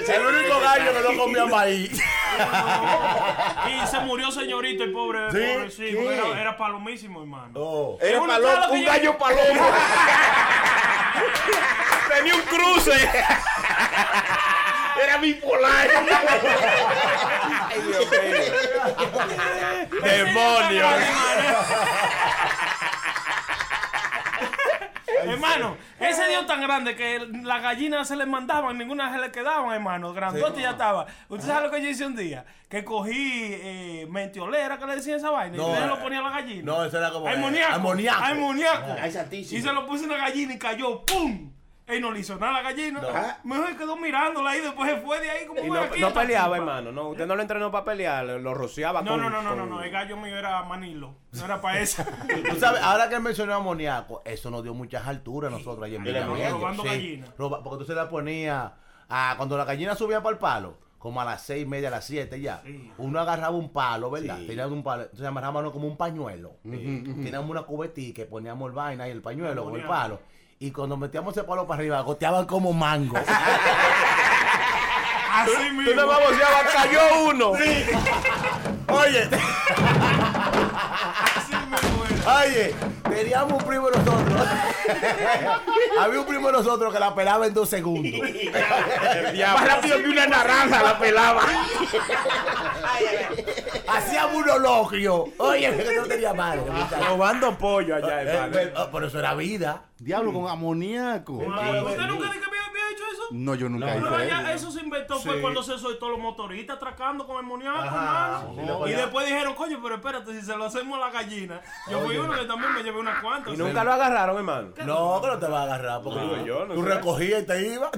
El 0.07 0.25
único 0.25 0.59
gallo 0.59 0.93
que 0.93 1.01
no 1.01 1.17
comía 1.23 1.45
maíz. 1.45 1.91
Y 3.67 3.87
se 3.87 3.99
murió 3.99 4.31
señorito, 4.31 4.83
el 4.83 4.91
pobre. 4.93 5.31
¿Sí? 5.31 5.37
pobre, 5.53 5.71
sí, 5.71 5.97
era, 5.97 6.39
era 6.41 6.57
palomísimo, 6.57 7.21
hermano. 7.21 7.51
Oh. 7.55 7.97
Era 8.01 8.19
que 8.19 8.73
un 8.73 8.81
yo- 8.81 8.85
gallo 8.87 9.17
palomo. 9.17 9.67
Tenía 12.15 12.35
un 12.35 12.41
cruce. 12.41 13.09
Era 15.03 15.17
bipolar. 15.17 15.87
Ay, 17.69 17.81
Dios 17.81 18.09
mío. 18.09 20.01
Demonios. 20.03 20.93
Hermano, 25.23 25.77
ese 25.99 26.27
dio 26.29 26.45
tan 26.45 26.61
grande 26.61 26.95
que 26.95 27.19
las 27.43 27.61
gallinas 27.61 28.07
se 28.07 28.15
le 28.15 28.25
mandaban, 28.25 28.77
ninguna 28.77 29.11
se 29.11 29.19
le 29.19 29.31
quedaban, 29.31 29.73
hermano. 29.73 30.13
Grandote 30.13 30.61
ya 30.61 30.71
estaba. 30.71 31.05
¿Usted 31.27 31.47
sabe 31.47 31.65
lo 31.67 31.71
que 31.71 31.81
yo 31.81 31.89
hice 31.89 32.05
un 32.05 32.15
día? 32.15 32.45
Que 32.69 32.83
cogí 32.85 33.49
eh, 33.51 34.07
mentiolera, 34.09 34.77
que 34.77 34.85
le 34.85 34.95
decían 34.95 35.17
esa 35.17 35.31
vaina, 35.31 35.57
No, 35.57 35.69
y 35.69 35.73
eh, 35.83 35.87
lo 35.87 35.99
ponía 35.99 36.19
a 36.19 36.23
la 36.23 36.29
gallina. 36.29 36.63
no, 36.63 36.85
eso 36.85 36.97
era 36.97 37.09
como, 37.11 37.27
eh, 37.27 37.33
Amoníaco. 37.33 37.73
amoníaco. 38.23 38.95
Y 39.31 39.43
se 39.43 39.73
lo 39.73 39.85
puse 39.85 40.03
en 40.05 40.11
la 40.11 40.17
gallina 40.17 40.53
y 40.53 40.59
cayó, 40.59 41.03
¡pum! 41.03 41.51
Y 41.89 41.99
no 42.01 42.11
le 42.11 42.19
hizo 42.19 42.35
nada 42.35 42.49
a 42.57 42.61
la 42.61 42.69
gallina. 42.69 43.01
Mejor 43.45 43.77
quedó 43.77 43.95
mirándola 43.95 44.49
ahí, 44.49 44.59
después 44.61 44.91
se 44.91 44.97
fue 45.01 45.21
de 45.21 45.29
ahí 45.29 45.45
como 45.47 45.59
Y 45.59 45.63
"Ven 45.63 45.73
no, 45.73 45.79
aquí, 45.79 46.01
no 46.01 46.13
peleaba, 46.13 46.45
tipa". 46.55 46.57
hermano. 46.57 46.91
No, 46.91 47.09
usted 47.09 47.25
no 47.25 47.35
lo 47.35 47.41
entrenó 47.41 47.71
para 47.71 47.85
pelear, 47.85 48.25
lo 48.25 48.53
rociaba 48.53 49.01
No, 49.01 49.11
con... 49.11 49.21
no, 49.21 49.29
no, 49.29 49.41
no, 49.41 49.55
no, 49.55 49.61
con- 49.61 49.69
no, 49.69 49.81
el 49.83 49.89
gallo 49.91 50.17
mío 50.17 50.35
era 50.37 50.61
Manilo. 50.63 51.15
No 51.31 51.45
era 51.45 51.61
para 51.61 51.79
eso. 51.79 52.03
Tú 52.49 52.55
sabes, 52.57 52.81
ahora 52.81 53.07
que 53.07 53.15
él 53.15 53.21
mencionó 53.21 53.53
amoníaco, 53.53 54.21
eso 54.25 54.51
nos 54.51 54.63
dio 54.63 54.73
muchas 54.73 55.07
alturas 55.07 55.51
a 55.53 55.57
nosotros 55.57 55.85
allí 55.85 55.95
en 55.95 56.03
Villamella. 56.03 56.49
robando 56.49 56.83
gallinas. 56.83 57.29
porque 57.37 57.77
tú 57.77 57.85
se 57.85 57.95
la 57.95 58.09
ponía, 58.09 58.73
ah, 59.09 59.33
cuando 59.37 59.57
la 59.57 59.63
gallina 59.63 59.95
subía 59.95 60.21
para 60.21 60.33
el 60.33 60.39
palo, 60.39 60.77
como 60.97 61.21
a 61.21 61.25
las 61.25 61.43
seis 61.43 61.63
y 61.63 61.65
media, 61.65 61.87
a 61.87 61.91
las 61.91 62.05
siete 62.05 62.41
ya, 62.41 62.63
uno 62.97 63.19
agarraba 63.19 63.55
un 63.55 63.71
palo, 63.71 64.11
¿verdad? 64.11 64.39
Teníamos 64.45 64.73
un 64.73 64.83
palo, 64.83 65.03
entonces 65.03 65.25
amarrábamos 65.25 65.71
como 65.71 65.87
un 65.87 65.95
pañuelo. 65.95 66.57
Teníamos 66.63 67.49
una 67.49 67.61
cubetica 67.61 68.23
que 68.23 68.25
poníamos 68.25 68.67
el 68.67 68.73
vaina 68.75 69.07
y 69.07 69.11
el 69.11 69.21
pañuelo 69.21 69.63
con 69.63 69.79
el 69.79 69.85
palo. 69.87 70.19
Y 70.59 70.71
cuando 70.71 70.97
metíamos 70.97 71.37
ese 71.37 71.43
palo 71.45 71.65
para 71.67 71.79
arriba, 71.79 72.01
goteaban 72.01 72.45
como 72.45 72.73
mango. 72.73 73.15
Así 75.33 75.51
Tú 75.51 75.59
mismo. 75.75 75.93
no 75.93 76.07
me 76.07 76.13
boceabas, 76.13 76.73
cayó 76.73 76.99
uno. 77.25 77.49
Oye, 77.51 77.85
Así 81.35 81.53
mismo. 81.69 82.03
Oye, 82.39 82.73
teníamos 83.07 83.53
un 83.53 83.59
primo 83.67 83.91
de 83.91 83.97
nosotros. 83.99 84.41
Había 85.99 86.19
un 86.19 86.25
primo 86.25 86.47
de 86.47 86.53
nosotros 86.53 86.91
que 86.91 86.99
la 86.99 87.13
pelaba 87.13 87.45
en 87.45 87.53
dos 87.53 87.69
segundos. 87.69 88.19
Más 89.53 89.67
rápido 89.67 89.97
que 89.97 90.07
una 90.09 90.25
naranja 90.25 90.81
la 90.81 90.97
pelaba. 90.97 91.41
Hacíamos 91.43 91.77
un 94.35 94.49
olocrio. 94.49 95.25
Oye, 95.37 95.77
que 95.77 95.95
no 95.95 96.03
tenía 96.05 96.33
madre. 96.33 96.61
Robando 97.07 97.57
pollo 97.57 97.95
allá, 97.95 98.21
Eh, 98.21 98.25
hermano. 98.27 98.51
pero- 98.53 98.83
oh, 98.83 98.89
Pero 98.91 99.07
eso 99.07 99.19
era 99.19 99.33
vida. 99.35 99.83
Diablo, 99.99 100.31
con 100.33 100.47
amoníaco. 100.47 101.33
¿Usted 101.33 101.47
nunca 101.47 101.63
dijo 101.63 101.87
que 101.87 101.93
había, 102.01 102.05
había 102.67 102.89
hecho 102.91 103.03
eso? 103.13 103.23
No, 103.31 103.55
yo 103.55 103.67
nunca 103.69 103.85
Pero 103.87 104.05
hice 104.23 104.33
allá 104.35 104.53
eso. 104.53 104.67
eso 104.67 104.71
se 104.77 104.81
inventó 104.85 105.19
fue 105.19 105.41
cuando 105.41 105.63
se 105.63 105.77
soltó 105.79 106.09
los 106.09 106.19
motoristas 106.19 106.75
atracando 106.77 107.25
con 107.25 107.37
el 107.37 107.43
moniaco, 107.43 107.79
hermano. 107.83 108.87
y 108.87 108.91
después 108.91 109.25
dijeron, 109.25 109.55
coño, 109.55 109.79
pero 109.81 109.95
espérate, 109.95 110.39
si 110.39 110.45
se 110.45 110.55
lo 110.55 110.65
hacemos 110.65 110.97
a 110.97 111.01
la 111.07 111.11
gallina. 111.11 111.61
Yo 111.89 112.01
fui 112.01 112.17
uno 112.17 112.33
que 112.37 112.45
también 112.45 112.73
me 112.73 112.83
llevé 112.83 112.99
unas 112.99 113.21
cuantas. 113.23 113.53
Y 113.53 113.57
nunca 113.57 113.83
lo 113.83 113.93
agarraron, 113.93 114.37
hermano. 114.37 114.67
No, 114.85 115.21
que 115.21 115.27
no 115.27 115.39
te 115.39 115.47
va 115.47 115.61
a 115.61 115.63
agarrar. 115.63 116.01
Porque 116.03 116.19
No, 116.19 116.29
tú, 116.29 116.45
yo 116.45 116.65
no 116.65 116.73
tú 116.75 116.83
sé. 116.83 116.89
recogías 116.89 117.41
y 117.41 117.45
te 117.45 117.67
ibas. 117.73 117.89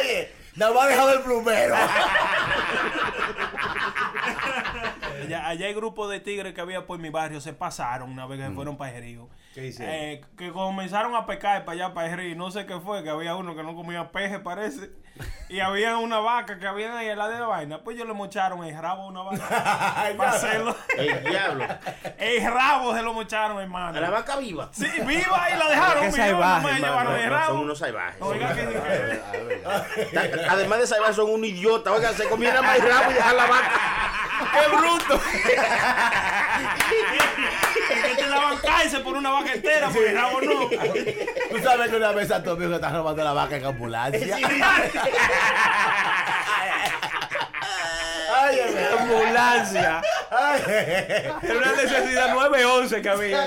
Oye, 0.00 0.32
nada 0.56 0.72
más 0.72 0.88
dejaba 0.88 1.12
el 1.12 1.20
plumero. 1.20 1.74
Allá, 5.26 5.46
allá 5.48 5.66
hay 5.66 5.74
grupos 5.74 6.10
de 6.10 6.20
tigres 6.20 6.54
que 6.54 6.60
había 6.60 6.86
por 6.86 6.98
mi 6.98 7.10
barrio, 7.10 7.40
se 7.40 7.52
pasaron 7.52 8.10
una 8.10 8.26
vez 8.26 8.40
que 8.40 8.50
fueron 8.54 8.76
para 8.76 8.90
Ejerío. 8.92 9.28
¿Qué 9.54 9.68
hicieron? 9.68 9.94
Eh, 9.94 10.20
que 10.36 10.50
comenzaron 10.52 11.14
a 11.16 11.26
pecar 11.26 11.64
para 11.64 11.72
allá, 11.86 11.94
para 11.94 12.08
Ejerío. 12.08 12.36
No 12.36 12.50
sé 12.50 12.66
qué 12.66 12.78
fue, 12.80 13.02
que 13.02 13.10
había 13.10 13.36
uno 13.36 13.54
que 13.56 13.62
no 13.62 13.74
comía 13.74 14.10
peje, 14.12 14.38
parece. 14.38 14.90
Y 15.48 15.60
había 15.60 15.96
una 15.96 16.18
vaca 16.18 16.58
que 16.58 16.66
había 16.66 16.98
ahí 16.98 17.08
en 17.08 17.16
la 17.16 17.28
de 17.28 17.38
la 17.38 17.46
vaina. 17.46 17.78
Pues 17.82 17.96
ellos 17.96 18.06
le 18.08 18.12
mocharon 18.14 18.62
el 18.64 18.76
rabo 18.76 19.04
a 19.04 19.06
una 19.06 19.22
vaca. 19.22 20.12
para 20.18 20.30
hacerlo. 20.32 20.76
El 20.98 21.24
diablo. 21.24 21.64
El 22.18 22.52
rabo 22.52 22.94
se 22.94 23.02
lo 23.02 23.14
mocharon, 23.14 23.60
hermano. 23.60 23.96
A 23.96 24.00
la 24.02 24.10
vaca 24.10 24.36
viva. 24.36 24.68
Sí, 24.72 24.84
viva 25.06 25.48
y 25.54 25.56
la 25.58 25.68
dejaron. 25.70 26.02
Qué 26.02 26.06
mi 26.10 26.12
salvaje, 26.16 26.62
no 26.62 26.68
me 26.68 26.76
hermano. 26.76 26.86
llevaron 26.86 27.16
el 27.20 27.30
No, 27.30 27.36
rabo. 27.36 27.54
son 27.54 27.62
unos 27.64 27.78
salvajes. 27.78 28.20
Oiga, 28.20 28.54
que, 28.54 28.66
que- 28.66 30.46
Además 30.50 30.78
de 30.80 30.86
salvajes, 30.86 31.16
son 31.16 31.30
un 31.30 31.44
idiota. 31.44 31.92
Oiga, 31.92 32.12
se 32.12 32.28
comieran 32.28 32.62
más 32.64 32.76
el 32.78 32.88
rabo 32.90 33.10
y 33.10 33.14
dejar 33.14 33.34
la 33.36 33.46
vaca. 33.46 33.70
¡Qué 34.52 34.68
bruto! 34.76 35.20
que 37.86 38.14
te 38.16 38.28
daban 38.28 38.58
cárcel 38.58 39.02
por 39.02 39.16
una 39.16 39.30
vaca 39.30 39.52
entera, 39.52 39.88
por 39.88 40.04
el 40.04 40.14
rabo 40.14 40.40
no. 40.40 40.68
Tú 40.68 41.58
sabes 41.62 41.90
que 41.90 41.96
una 41.96 42.12
vez 42.12 42.30
a 42.30 42.42
tu 42.42 42.50
amigo 42.50 42.74
está 42.74 42.90
robando 42.90 43.24
la 43.24 43.32
vaca 43.32 43.56
en 43.56 43.64
ambulancia. 43.64 44.36
Ay, 48.34 48.58
Ambulancia. 48.98 50.02
ay, 50.30 50.62
Era 50.66 51.58
una 51.58 51.72
necesidad 51.72 52.34
911 52.34 53.02
que 53.02 53.08
había. 53.08 53.46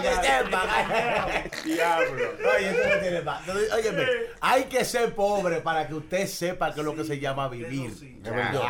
Diablo. 1.64 2.26
Oye, 2.58 2.70
eso 2.70 2.96
no 2.96 3.02
tiene 3.02 3.22
más. 3.22 3.42
Óyeme, 3.48 4.06
hay 4.42 4.64
que 4.66 4.86
ser 4.86 5.14
pobre 5.16 5.62
para 5.62 5.88
que 5.88 5.94
usted 5.96 6.28
sepa 6.28 6.74
qué 6.74 6.80
es 6.82 6.86
lo 6.86 6.96
que 6.96 7.04
se 7.04 7.20
llama 7.20 7.48
vivir. 7.50 7.92
Yo- 8.54 8.64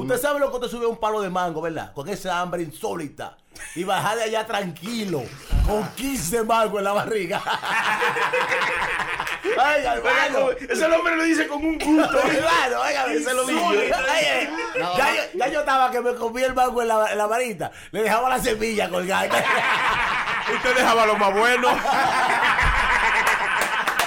Usted 0.00 0.18
sabe 0.18 0.38
lo 0.40 0.48
que 0.50 0.56
usted 0.56 0.68
sube 0.68 0.86
un 0.86 0.96
palo 0.98 1.20
de 1.20 1.28
mango, 1.28 1.60
¿verdad? 1.60 1.92
Con 1.92 2.08
esa 2.08 2.40
hambre 2.40 2.62
insólita. 2.62 3.36
Y 3.74 3.84
bajar 3.84 4.16
de 4.16 4.22
allá 4.24 4.46
tranquilo, 4.46 5.22
con 5.66 5.86
15 5.94 6.42
mangos 6.44 6.78
en 6.78 6.84
la 6.84 6.92
barriga. 6.92 7.42
Ay, 9.58 9.84
hermano. 9.84 10.50
Ese 10.52 10.84
hombre 10.86 11.16
lo 11.16 11.24
dice 11.24 11.46
con 11.48 11.64
un 11.64 11.78
gusto. 11.78 12.20
Claro, 12.20 12.80
oiga, 12.86 13.06
ese 13.12 13.34
lo. 13.34 13.44
Ay, 13.46 14.48
ya, 14.74 15.14
yo, 15.14 15.22
ya 15.34 15.48
yo 15.48 15.60
estaba 15.60 15.90
que 15.90 16.00
me 16.00 16.14
comí 16.14 16.42
el 16.42 16.54
mango 16.54 16.80
en 16.82 16.88
la, 16.88 17.10
en 17.12 17.18
la 17.18 17.26
varita. 17.26 17.70
Le 17.90 18.02
dejaba 18.02 18.28
la 18.28 18.38
semilla 18.40 18.88
colgada. 18.88 19.28
Usted 20.54 20.74
dejaba 20.76 21.06
lo 21.06 21.16
más 21.16 21.32
bueno. 21.34 21.68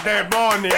Demonios. 0.03 0.75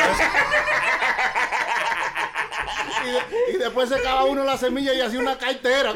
Y, 3.06 3.10
de- 3.12 3.26
y 3.54 3.58
después 3.58 3.90
secaba 3.90 4.24
uno 4.24 4.44
la 4.44 4.58
semilla 4.58 4.94
y 4.94 5.02
hacía 5.02 5.20
una 5.20 5.38
cartera. 5.38 5.94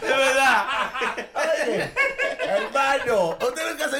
De 0.00 0.08
verdad. 0.08 0.66
Oye, 1.34 1.92
hermano, 2.40 3.36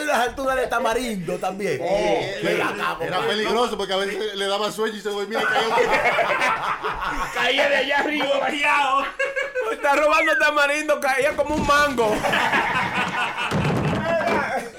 unas 0.06 0.28
alturas 0.28 0.56
de 0.56 0.66
tamarindo 0.66 1.38
también. 1.38 1.78
Eh, 1.82 2.40
Ven 2.42 2.62
acá, 2.62 2.74
Era 3.00 3.16
compadre. 3.16 3.28
peligroso 3.28 3.76
porque 3.76 3.92
a 3.92 3.96
veces 3.96 4.34
le 4.34 4.46
daba 4.46 4.72
sueño 4.72 4.96
y 4.96 5.00
se 5.00 5.10
dormía 5.10 5.40
y 5.40 5.44
caía. 5.44 5.76
Caía 7.34 7.68
de 7.68 7.76
allá 7.76 7.98
arriba. 8.00 8.26
Volteado. 8.40 9.04
Está 9.72 9.94
robando 9.96 10.32
tamarindo, 10.38 11.00
caía 11.00 11.36
como 11.36 11.54
un 11.56 11.66
mango. 11.66 12.14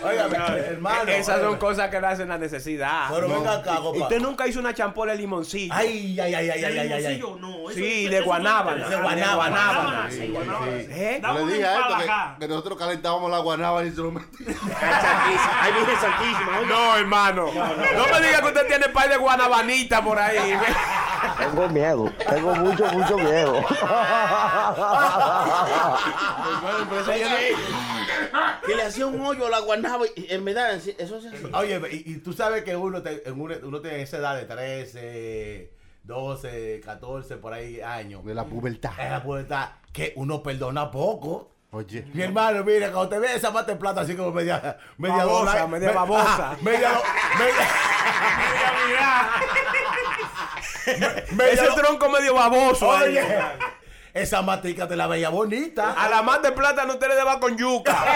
Óigame, 0.03 0.37
hermano. 0.37 1.11
Esas 1.11 1.41
son 1.41 1.57
cosas 1.57 1.89
que 1.89 1.99
le 1.99 2.07
hacen 2.07 2.29
la 2.29 2.37
necesidad. 2.37 3.07
Pero 3.11 3.27
venga 3.27 3.53
acá. 3.53 3.79
Usted 3.79 4.19
nunca 4.19 4.47
hizo 4.47 4.59
una 4.59 4.73
champola 4.73 5.13
de 5.13 5.19
limoncillo. 5.19 5.73
Ay, 5.75 6.19
ay, 6.19 6.33
ay, 6.35 6.49
ay, 6.49 6.63
ay, 6.63 6.77
ay, 6.77 6.93
ay, 6.93 7.05
ay. 7.05 7.23
no. 7.39 7.57
Sí, 7.73 8.07
de 8.07 8.21
guanábana. 8.21 8.87
De 8.87 8.95
guanábana. 8.97 10.07
¿Eh? 10.11 11.19
Yo 11.21 11.33
le 11.33 11.41
una 11.41 11.53
dije 11.53 11.65
a 11.65 11.79
esto 11.79 11.97
que, 11.97 12.39
que 12.39 12.47
nosotros 12.47 12.77
calentábamos 12.77 13.31
la 13.31 13.39
guanábana 13.39 13.87
y 13.87 13.91
se 13.91 13.97
lo 14.01 14.11
metíamos. 14.11 14.57
Ay, 15.61 15.73
Virgen 15.73 15.99
Santísima. 15.99 16.57
oye. 16.59 16.67
No, 16.67 16.97
hermano. 16.97 17.45
No, 17.53 18.05
me 18.11 18.21
diga 18.27 18.41
que 18.41 18.47
usted 18.47 18.67
tiene 18.67 18.89
par 18.89 19.09
de 19.09 19.17
guanabanita 19.17 20.01
por 20.03 20.19
ahí. 20.19 20.57
Tengo 21.37 21.67
miedo, 21.69 22.11
tengo 22.29 22.55
mucho, 22.55 22.85
mucho 22.87 23.17
miedo. 23.17 23.63
Que 28.65 28.75
le 28.75 28.83
hacía 28.83 29.05
un 29.07 29.19
hoyo 29.21 29.47
a 29.47 29.49
la 29.49 29.59
guanaba 29.59 30.05
y 30.15 30.27
en 30.33 30.43
verdad, 30.45 30.73
eso 30.75 31.21
se 31.21 31.27
hace. 31.29 31.45
Oye, 31.53 31.81
y, 31.91 32.13
y 32.13 32.17
tú 32.17 32.33
sabes 32.33 32.63
que 32.63 32.75
uno, 32.75 33.01
te- 33.01 33.27
en 33.27 33.39
uno, 33.39 33.55
uno 33.63 33.81
tiene 33.81 34.01
esa 34.01 34.17
edad 34.17 34.35
de 34.35 34.43
13, 34.45 35.71
12, 36.03 36.81
14, 36.83 37.37
por 37.37 37.53
ahí 37.53 37.81
años. 37.81 38.23
De 38.25 38.33
la 38.33 38.45
pubertad. 38.45 38.91
Es 38.99 39.09
la 39.11 39.21
pubertad 39.23 39.69
que 39.93 40.13
uno 40.15 40.41
perdona 40.43 40.89
poco. 40.91 41.51
Oye. 41.71 42.05
Mi 42.13 42.23
hermano, 42.23 42.63
mire, 42.63 42.89
cuando 42.91 43.09
te 43.09 43.19
ve 43.19 43.35
esa 43.35 43.51
mata 43.51 43.73
de 43.73 43.77
plata 43.77 44.01
así 44.01 44.15
como 44.15 44.31
media, 44.31 44.77
media 44.97 45.17
Babosa, 45.25 45.51
dobla- 45.63 45.67
media 45.67 45.87
me- 45.89 45.93
babosa. 45.95 46.51
ajá, 46.51 46.57
media, 46.63 46.91
do- 46.91 47.03
media, 47.39 47.67
media 51.31 51.53
Ese 51.53 51.67
tronco 51.75 52.09
medio 52.09 52.33
baboso. 52.33 52.91
ahí. 52.95 53.17
Esa 54.17 54.41
matica 54.41 54.87
te 54.87 54.95
la 54.95 55.05
veía 55.05 55.29
bonita. 55.29 55.93
A 55.93 56.09
la 56.09 56.23
más 56.23 56.41
de 56.41 56.51
plátano 56.51 56.93
usted 56.93 57.07
le 57.07 57.15
daba 57.15 57.39
con 57.39 57.57
yuca. 57.57 57.95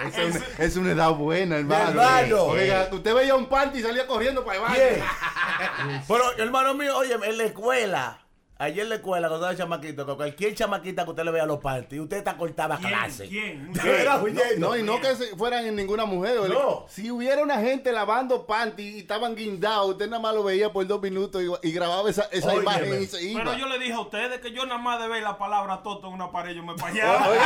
Es 0.00 0.16
una, 0.16 0.40
es 0.58 0.76
una 0.76 0.92
edad 0.92 1.10
buena, 1.10 1.58
hermano. 1.58 1.90
hermano. 1.90 2.44
Oiga, 2.44 2.88
usted 2.90 3.14
veía 3.14 3.34
un 3.34 3.46
panty 3.50 3.80
y 3.80 3.82
salía 3.82 4.06
corriendo 4.06 4.42
para 4.42 4.56
el 4.56 4.62
baño. 4.62 6.04
Pero, 6.08 6.32
hermano 6.38 6.72
mío, 6.72 6.96
oye, 6.96 7.14
en 7.22 7.36
la 7.36 7.44
escuela, 7.44 8.18
ayer 8.60 8.84
en 8.84 8.88
la 8.90 8.94
escuela, 8.96 9.28
cuando 9.28 9.46
estaba 9.46 9.58
chamaquito, 9.64 10.06
con 10.06 10.16
cualquier 10.16 10.54
chamaquita 10.54 11.04
que 11.04 11.10
usted 11.10 11.24
le 11.24 11.30
vea 11.32 11.46
los 11.46 11.58
panties, 11.58 12.00
usted 12.02 12.18
está 12.18 12.36
cortada 12.36 12.76
a 12.76 12.78
¿Quién? 12.78 12.90
clase. 12.90 13.28
¿Quién? 13.28 13.72
Era 13.84 14.18
huyendo. 14.22 14.68
No, 14.68 14.76
y 14.76 14.82
no 14.82 15.00
que 15.00 15.14
fueran 15.36 15.66
en 15.66 15.74
ninguna 15.76 16.04
mujer. 16.04 16.38
oye. 16.38 16.54
No. 16.54 16.84
Si 16.88 17.10
hubiera 17.10 17.42
una 17.42 17.58
gente 17.58 17.90
lavando 17.90 18.46
panty 18.46 18.82
y 18.82 18.98
estaban 19.00 19.34
guindados, 19.34 19.90
usted 19.90 20.06
nada 20.08 20.22
más 20.22 20.34
lo 20.34 20.44
veía 20.44 20.72
por 20.72 20.86
dos 20.86 21.00
minutos 21.02 21.42
y, 21.42 21.68
y 21.68 21.72
grababa 21.72 22.08
esa, 22.10 22.24
esa 22.30 22.48
Óyeme. 22.48 22.62
imagen 22.62 23.02
y 23.02 23.06
se 23.06 23.22
iba. 23.22 23.42
Pero 23.44 23.56
yo 23.56 23.66
le 23.66 23.78
dije 23.78 23.92
a 23.94 24.00
ustedes 24.00 24.40
que 24.40 24.52
yo 24.52 24.64
nada 24.66 24.78
más 24.78 25.00
de 25.00 25.08
ver 25.08 25.22
la 25.22 25.38
palabra 25.38 25.82
toto 25.82 26.08
en 26.08 26.14
una 26.14 26.30
pared 26.30 26.54
yo 26.54 26.62
me 26.62 26.74
payaba. 26.74 27.26
eh, 27.34 27.38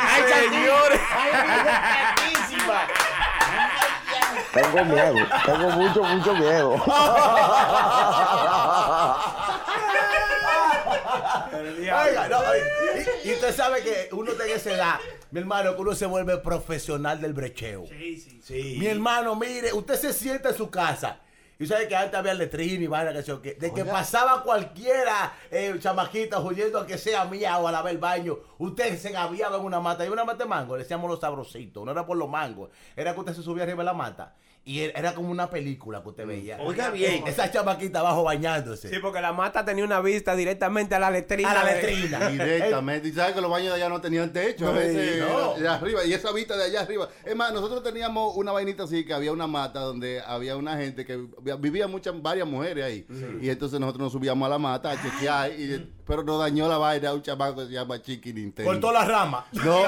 Ay, 0.00 0.22
Señores. 0.48 1.00
Tengo 4.52 4.84
miedo, 4.84 5.14
tengo 5.46 5.70
mucho, 5.70 6.02
mucho 6.04 6.34
miedo. 6.34 6.74
Oiga, 11.68 12.28
no, 12.28 12.38
oye, 12.38 13.06
y, 13.24 13.28
y 13.28 13.32
usted 13.32 13.54
sabe 13.54 13.82
que 13.82 14.08
uno 14.12 14.32
tiene 14.32 14.52
esa 14.52 14.72
edad, 14.72 15.00
mi 15.30 15.40
hermano, 15.40 15.74
que 15.74 15.82
uno 15.82 15.94
se 15.94 16.06
vuelve 16.06 16.38
profesional 16.38 17.20
del 17.20 17.32
brecheo. 17.32 17.86
Sí, 17.86 18.40
sí. 18.42 18.76
Mi 18.78 18.86
hermano, 18.86 19.36
mire, 19.36 19.72
usted 19.72 19.94
se 19.94 20.12
sienta 20.12 20.50
en 20.50 20.56
su 20.56 20.70
casa. 20.70 21.20
Y 21.58 21.66
sabe 21.66 21.86
que 21.86 21.94
antes 21.94 22.18
había 22.18 22.34
letrina 22.34 22.82
y 22.82 22.86
vaina, 22.88 23.12
que 23.12 23.40
qué. 23.40 23.54
De 23.54 23.72
que 23.72 23.84
pasaba 23.84 24.42
cualquiera, 24.42 25.32
eh, 25.48 25.72
chamaquita, 25.78 26.40
huyendo 26.40 26.80
a 26.80 26.86
que 26.86 26.98
sea 26.98 27.24
mía 27.24 27.56
o 27.58 27.68
a 27.68 27.72
lavar 27.72 27.92
el 27.92 27.98
baño, 27.98 28.36
usted 28.58 28.98
se 28.98 29.12
gaviaba 29.12 29.58
en 29.58 29.64
una 29.64 29.78
mata. 29.78 30.04
Y 30.04 30.08
una 30.08 30.24
mata 30.24 30.42
de 30.42 30.50
mango, 30.50 30.76
le 30.76 30.82
decíamos 30.82 31.08
los 31.08 31.20
sabrositos. 31.20 31.84
No 31.84 31.92
era 31.92 32.04
por 32.04 32.16
los 32.16 32.28
mangos, 32.28 32.70
era 32.96 33.14
que 33.14 33.20
usted 33.20 33.34
se 33.34 33.42
subía 33.42 33.62
arriba 33.62 33.78
de 33.78 33.84
la 33.84 33.92
mata. 33.92 34.34
Y 34.64 34.78
era, 34.80 35.12
como 35.14 35.30
una 35.30 35.50
película 35.50 36.02
que 36.02 36.10
usted 36.10 36.24
veía. 36.24 36.58
Oiga 36.60 36.90
bien. 36.90 37.26
Esa 37.26 37.50
chamaquita 37.50 37.98
abajo 37.98 38.22
bañándose. 38.22 38.88
Sí, 38.88 38.96
porque 39.00 39.20
la 39.20 39.32
mata 39.32 39.64
tenía 39.64 39.84
una 39.84 40.00
vista 40.00 40.36
directamente 40.36 40.94
a 40.94 41.00
la 41.00 41.10
letrina. 41.10 41.50
a 41.50 41.54
la 41.54 41.64
letrina. 41.64 42.28
Directamente. 42.30 43.08
Y 43.08 43.12
sabes 43.12 43.34
que 43.34 43.40
los 43.40 43.50
baños 43.50 43.70
de 43.70 43.74
allá 43.82 43.88
no 43.88 44.00
tenían 44.00 44.32
techo. 44.32 44.68
A 44.68 44.72
veces 44.72 45.18
no. 45.20 45.54
de 45.54 45.68
arriba. 45.68 46.04
Y 46.04 46.12
esa 46.12 46.30
vista 46.32 46.56
de 46.56 46.64
allá 46.64 46.82
arriba. 46.82 47.08
Es 47.24 47.34
más, 47.34 47.52
nosotros 47.52 47.82
teníamos 47.82 48.36
una 48.36 48.52
vainita 48.52 48.84
así 48.84 49.04
que 49.04 49.12
había 49.12 49.32
una 49.32 49.48
mata 49.48 49.80
donde 49.80 50.20
había 50.24 50.56
una 50.56 50.76
gente 50.76 51.04
que 51.04 51.16
vivía- 51.16 51.56
vivía 51.56 51.88
muchas, 51.88 52.22
varias 52.22 52.46
mujeres 52.46 52.84
ahí. 52.84 53.06
Y 53.40 53.50
entonces 53.50 53.80
nosotros 53.80 54.00
nos 54.04 54.12
subíamos 54.12 54.46
a 54.46 54.50
la 54.50 54.58
mata 54.58 54.92
a 54.92 55.02
chequear. 55.02 55.50
Y, 55.58 55.90
pero 56.06 56.22
nos 56.22 56.38
dañó 56.40 56.68
la 56.68 56.78
vaina 56.78 57.12
un 57.12 57.22
chamaco 57.22 57.56
que 57.56 57.66
se 57.66 57.72
llama 57.72 58.00
Chiqui 58.02 58.32
Nintendo. 58.32 58.70
Cortó 58.70 58.92
la 58.92 59.04
rama. 59.04 59.44
No, 59.52 59.80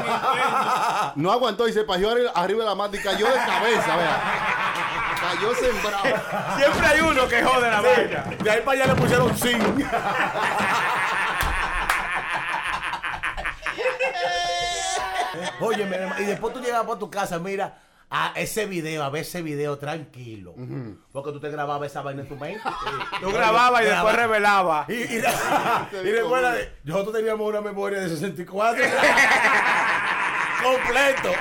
no 1.16 1.33
aguantó 1.33 1.66
y 1.68 1.72
se 1.72 1.85
pajeó 1.85 2.11
arri- 2.12 2.31
arriba 2.35 2.64
de 2.64 2.68
la 2.70 2.74
mata 2.74 2.96
y 2.96 3.00
cayó 3.00 3.27
de 3.27 3.35
cabeza, 3.35 3.96
vea. 3.96 4.22
Cayó 5.20 5.55
sembrado. 5.55 6.57
Siempre 6.57 6.87
hay 6.87 7.00
uno 7.00 7.27
que 7.29 7.42
jode 7.42 7.70
la 7.70 7.81
vaina. 7.81 8.24
De 8.42 8.50
ahí 8.50 8.61
para 8.64 8.83
allá 8.83 8.94
le 8.94 9.00
pusieron 9.00 9.37
zinc. 9.37 9.62
Oye, 15.61 15.85
mi 15.87 15.94
hermano, 15.94 16.20
y 16.20 16.24
después 16.24 16.53
tú 16.55 16.61
llegas 16.61 16.85
para 16.85 16.98
tu 16.98 17.11
casa, 17.11 17.38
mira, 17.38 17.74
a 18.16 18.33
ese 18.37 18.66
video, 18.66 19.03
a 19.03 19.11
ver 19.11 19.22
ese 19.22 19.42
video 19.42 19.77
tranquilo. 19.77 20.55
Porque 21.11 21.33
tú 21.33 21.40
te 21.40 21.50
grababas 21.50 21.90
esa 21.90 22.00
vaina 22.00 22.22
en 22.22 22.29
tu 22.29 22.37
mente. 22.37 22.61
Tú 23.20 23.33
grababas 23.33 23.83
y 23.83 23.87
después 23.87 24.14
revelabas. 24.14 24.88
Y, 24.88 24.92
y, 24.92 25.22
y 26.05 26.12
recuerda, 26.12 26.55
nosotros 26.85 27.16
teníamos 27.16 27.48
una 27.48 27.61
memoria 27.61 27.98
de 28.00 28.09
64. 28.09 28.85
Completo. 30.62 31.33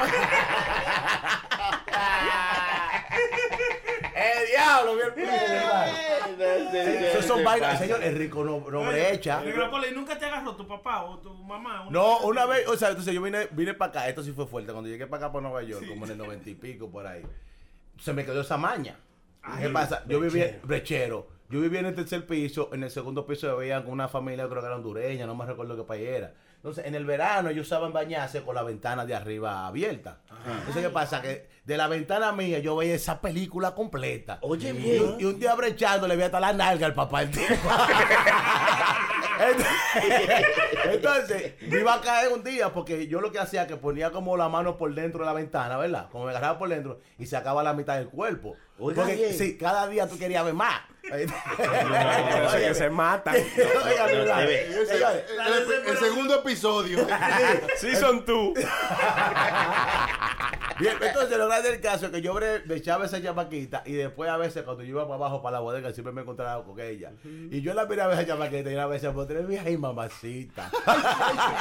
¡Eh, 4.81 5.11
diablo! 5.15 5.27
hermano! 6.37 7.03
Esos 7.05 7.25
son 7.25 7.43
vainas, 7.43 7.79
señor, 7.79 8.03
es 8.03 8.17
rico 8.17 8.43
no-. 8.43 8.91
Negro 8.91 9.69
Polo, 9.69 9.87
¿y 9.87 9.91
nunca 9.91 10.17
te 10.17 10.25
agarró 10.25 10.55
tu 10.55 10.67
papá 10.67 11.03
o 11.03 11.19
tu 11.19 11.33
mamá? 11.33 11.87
No, 11.89 12.19
una 12.19 12.45
vez, 12.45 12.67
o 12.67 12.77
sea, 12.77 12.89
entonces 12.89 13.13
yo 13.13 13.21
vine, 13.21 13.47
vine 13.51 13.73
para 13.73 13.89
acá, 13.89 14.09
esto 14.09 14.23
sí 14.23 14.31
fue 14.31 14.47
fuerte, 14.47 14.71
cuando 14.71 14.89
llegué 14.89 15.07
para 15.07 15.25
acá, 15.25 15.33
para 15.33 15.43
Nueva 15.43 15.63
York, 15.63 15.87
como 15.87 16.05
en 16.05 16.11
el 16.11 16.17
noventa 16.17 16.49
y 16.49 16.55
pico, 16.55 16.89
por 16.89 17.05
ahí, 17.05 17.23
se 17.99 18.13
me 18.13 18.25
quedó 18.25 18.41
esa 18.41 18.57
maña. 18.57 18.97
¿Qué 19.59 19.69
pasa? 19.69 20.03
Yo 20.07 20.19
vivía, 20.19 20.59
brechero, 20.63 21.27
yo 21.49 21.61
vivía 21.61 21.81
en 21.81 21.87
el 21.87 21.95
tercer 21.95 22.25
piso, 22.25 22.69
en 22.73 22.83
el 22.83 22.89
segundo 22.89 23.25
piso 23.25 23.55
veían 23.57 23.83
con 23.83 23.91
una 23.91 24.07
familia, 24.07 24.47
creo 24.47 24.61
que 24.61 24.67
era 24.67 24.75
hondureña, 24.75 25.25
no 25.25 25.35
me 25.35 25.45
recuerdo 25.45 25.75
qué 25.75 25.83
país 25.83 26.07
era. 26.07 26.33
Entonces, 26.55 26.85
en 26.85 26.95
el 26.95 27.05
verano 27.05 27.49
ellos 27.49 27.67
usaban 27.67 27.91
bañarse 27.91 28.41
con 28.41 28.55
la 28.55 28.63
ventana 28.63 29.05
de 29.05 29.13
arriba 29.13 29.67
abierta. 29.67 30.19
Entonces, 30.59 30.81
¿qué 30.81 30.89
pasa? 30.89 31.21
Que 31.21 31.49
de 31.65 31.77
la 31.77 31.87
ventana 31.87 32.31
mía 32.31 32.59
yo 32.59 32.77
veía 32.77 32.95
esa 32.95 33.19
película 33.19 33.75
completa. 33.75 34.39
Oye, 34.41 34.71
bien. 34.71 35.15
y 35.19 35.25
un 35.25 35.37
día 35.39 35.55
brechando 35.55 36.07
le 36.07 36.15
vi 36.15 36.23
hasta 36.23 36.39
la 36.39 36.53
nalga 36.53 36.85
al 36.85 36.93
papá 36.93 37.25
del 37.25 37.31
tipo. 37.31 37.69
Entonces, 40.85 41.53
me 41.61 41.79
iba 41.79 41.93
a 41.95 42.01
caer 42.01 42.31
un 42.31 42.43
día 42.43 42.73
porque 42.73 43.07
yo 43.07 43.21
lo 43.21 43.31
que 43.31 43.39
hacía 43.39 43.67
que 43.67 43.77
ponía 43.77 44.11
como 44.11 44.37
la 44.37 44.49
mano 44.49 44.77
por 44.77 44.93
dentro 44.93 45.21
de 45.21 45.25
la 45.25 45.33
ventana, 45.33 45.77
¿verdad? 45.77 46.09
Como 46.11 46.25
me 46.25 46.31
agarraba 46.31 46.59
por 46.59 46.69
dentro 46.69 46.99
y 47.17 47.25
se 47.25 47.35
acaba 47.37 47.63
la 47.63 47.73
mitad 47.73 47.97
del 47.97 48.09
cuerpo. 48.09 48.55
Oiga 48.79 49.03
porque 49.03 49.15
bien. 49.15 49.37
sí, 49.37 49.57
cada 49.57 49.87
día 49.87 50.07
tú 50.07 50.17
querías 50.17 50.43
ver 50.43 50.53
más. 50.53 50.81
Eso 51.03 52.57
que 52.57 52.73
se 52.73 52.89
matan. 52.89 53.35
El 53.35 53.45
segundo 55.99 56.35
episodio. 56.35 57.05
Sí 57.77 57.95
son 57.95 58.25
tú. 58.25 58.53
Bien, 60.79 60.95
entonces 61.01 61.37
lo 61.37 61.47
grande 61.47 61.71
del 61.71 61.81
caso 61.81 62.07
es 62.07 62.11
que 62.11 62.21
yo 62.21 62.33
me 62.33 62.75
echaba 62.75 63.05
esa 63.05 63.21
chamaquita 63.21 63.83
y 63.85 63.93
después 63.93 64.29
a 64.29 64.37
veces 64.37 64.63
cuando 64.63 64.83
yo 64.83 64.89
iba 64.89 65.03
para 65.03 65.15
abajo 65.15 65.41
para 65.41 65.57
la 65.57 65.59
bodega 65.59 65.93
siempre 65.93 66.13
me 66.13 66.21
encontraba 66.21 66.63
con 66.63 66.79
ella. 66.79 67.11
Y 67.23 67.61
yo 67.61 67.73
la 67.73 67.85
miraba 67.85 68.13
a 68.13 68.15
esa 68.15 68.27
chamaquita 68.27 68.71
y 68.71 68.75
a 68.75 68.87
veces 68.87 69.13
me 69.13 69.25
ponía, 69.25 69.63
ay 69.65 69.77
mamacita. 69.77 70.69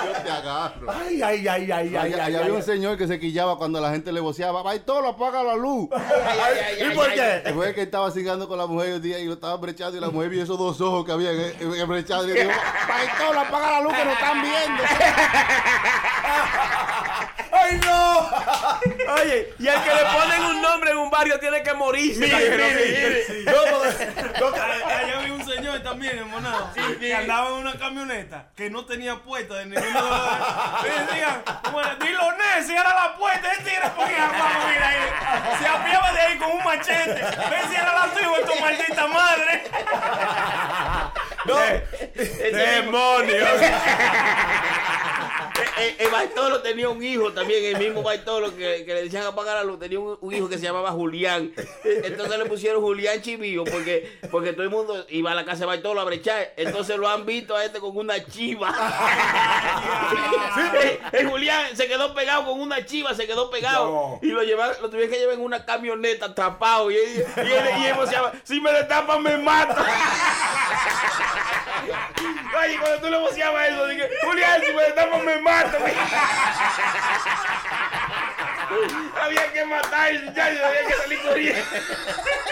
Yo 0.05 0.23
te 0.23 0.31
agarro. 0.31 0.91
Ay, 0.91 1.23
ay, 1.23 1.49
ay, 1.49 1.71
ay, 1.71 1.97
ay, 1.97 2.15
ay, 2.15 2.35
había 2.35 2.53
un 2.53 2.63
señor 2.63 2.97
que 2.97 3.07
se 3.07 3.19
quillaba 3.19 3.57
cuando 3.57 3.81
la 3.81 3.91
gente 3.91 4.13
le 4.13 4.21
voceaba, 4.21 4.63
¡ay, 4.69 4.81
todo 4.81 5.09
apaga 5.09 5.43
la 5.43 5.57
luz! 5.57 5.89
¿Y 6.81 6.95
por 6.95 7.13
qué? 7.13 7.43
Fue 7.55 7.75
que 7.75 7.83
estaba 7.83 8.11
cingando 8.11 8.49
con 8.49 8.59
la 8.59 8.67
mujer 8.67 8.95
un 8.95 9.03
día 9.03 9.19
y 9.19 9.27
lo 9.27 9.35
estaba 9.35 9.57
brechando 9.57 9.97
y 9.97 10.01
la 10.01 10.11
mujer 10.11 10.31
vio 10.31 10.43
esos 10.43 10.59
dos 10.59 10.81
ojos 10.81 11.05
que 11.05 11.13
había 11.13 11.33
eh, 11.33 11.55
eh, 11.61 11.85
brechados 11.85 12.27
y 12.27 12.33
le 12.33 12.45
dijo, 12.45 12.53
¡ay, 12.91 13.09
todo 13.19 13.39
apaga 13.39 13.71
la 13.73 13.81
luz 13.83 13.95
que 13.95 14.05
nos 14.05 14.15
están 14.15 14.43
viendo! 14.43 14.83
¡Ay, 17.63 17.81
no! 17.85 18.31
Oye, 19.15 19.55
y 19.59 19.69
el 19.69 19.83
que 19.83 19.95
le 19.95 20.05
ponen 20.13 20.43
un 20.45 20.63
nombre 20.63 20.91
en 20.91 20.97
un 20.99 21.11
barrio 21.11 21.39
tiene 21.39 21.63
que 21.63 21.73
morirse. 21.75 22.21
Mire, 22.21 22.51
mire, 22.51 23.27
mire. 23.37 23.51
Allá 24.43 24.99
allá 24.99 25.19
había 25.21 25.33
un 25.33 25.45
señor 25.45 25.81
también 25.81 26.19
en 26.19 26.29
Monado 26.29 26.71
que 26.99 27.15
andaba 27.15 27.49
en 27.49 27.55
una 27.55 27.75
camioneta 27.75 28.49
que 28.57 28.71
no 28.71 28.85
tenía 28.85 29.17
puerta 29.17 29.55
de 29.55 29.67
ninguno 29.67 29.87
de 29.87 29.93
los 29.93 30.11
dos. 30.11 30.85
Y 30.85 31.07
decían, 31.07 31.43
bueno, 31.73 31.97
dilo 31.97 32.33
Ness, 32.33 32.67
cierra 32.67 32.95
la 32.95 33.17
puerta, 33.17 33.53
él 33.53 33.65
tira 33.65 33.95
porque 33.95 34.15
vamos, 34.15 34.67
mira 34.69 34.89
ahí. 34.89 35.59
Se 35.61 35.67
apiaba 35.69 36.13
de 36.13 36.21
ahí 36.21 36.39
con 36.39 36.51
un 36.53 36.65
machete. 36.65 37.23
Ven, 37.23 37.71
cierra 37.71 37.95
la 37.95 38.15
tuya, 38.15 38.47
tu 38.47 38.61
maldita 38.61 39.07
madre. 39.07 39.63
no. 41.47 41.57
¡Demonio! 42.53 43.47
Eh, 45.83 45.97
eh, 45.99 46.09
Bartolo 46.11 46.63
tenía 46.63 46.89
un 46.89 47.03
hijo 47.03 47.33
también, 47.33 47.65
el 47.65 47.79
mismo 47.83 48.03
Bartolo 48.03 48.55
que, 48.57 48.85
que 48.85 48.95
le 48.95 49.05
decían 49.05 49.25
apagar 49.25 49.57
la 49.57 49.65
luz, 49.65 49.79
tenía 49.81 49.99
un, 49.99 50.17
un 50.21 50.35
hijo 50.35 50.49
que 50.49 50.57
se 50.59 50.63
llamaba 50.65 50.91
Julián. 50.93 51.53
Eh, 51.85 52.03
Entonces 52.05 52.39
le 52.39 52.45
pusieron 52.47 52.81
Julián 52.83 53.21
Chivío 53.21 53.65
porque, 53.65 54.19
porque 54.31 54.53
todo 54.53 54.63
el 54.63 54.71
mundo 54.71 55.05
iba 55.09 55.33
a 55.33 55.35
la 55.35 55.45
casa 55.45 55.61
de 55.61 55.67
Bartolo 55.67 56.01
a 56.01 56.05
brechar. 56.05 56.53
Entonces 56.57 56.97
lo 56.97 57.09
han 57.09 57.27
visto 57.27 57.57
a 57.57 57.65
este 57.65 57.81
con 57.81 57.97
una 57.97 58.25
chiva. 58.25 58.73
Eh, 60.83 61.01
el 61.13 61.29
Julián 61.29 61.77
se 61.77 61.87
quedó 61.87 62.15
pegado 62.15 62.45
con 62.47 62.61
una 62.61 62.85
chiva, 62.85 63.15
se 63.15 63.27
quedó 63.27 63.51
pegado. 63.51 64.19
Y 64.23 64.27
lo 64.29 64.43
llevaron, 64.43 64.77
lo 64.81 64.89
tuvieron 64.91 65.11
que 65.13 65.19
llevar 65.19 65.35
en 65.35 65.41
una 65.41 65.65
camioneta 65.65 66.35
tapado. 66.35 66.91
Y 66.91 66.97
él, 66.97 67.25
y 67.37 67.41
él, 67.41 67.65
y 67.81 67.87
él 67.87 67.95
voceaba, 67.95 68.33
si 68.43 68.61
me 68.61 68.73
destapan 68.73 69.23
me 69.23 69.37
mato. 69.39 69.81
Oye, 72.65 72.79
cuando 72.79 72.99
tú 73.01 73.09
le 73.11 73.19
voceabas 73.19 73.69
eso, 73.69 73.87
dije, 73.89 74.09
Julián, 74.23 74.61
si 74.65 74.73
me 74.73 74.83
destapan 74.83 75.25
me 75.25 75.41
había 79.23 79.53
que 79.53 79.65
matar, 79.65 80.13
muchacho, 80.25 80.67
había 80.67 80.87
que 80.87 80.95
salir 80.95 81.23
corriendo. 81.23 81.63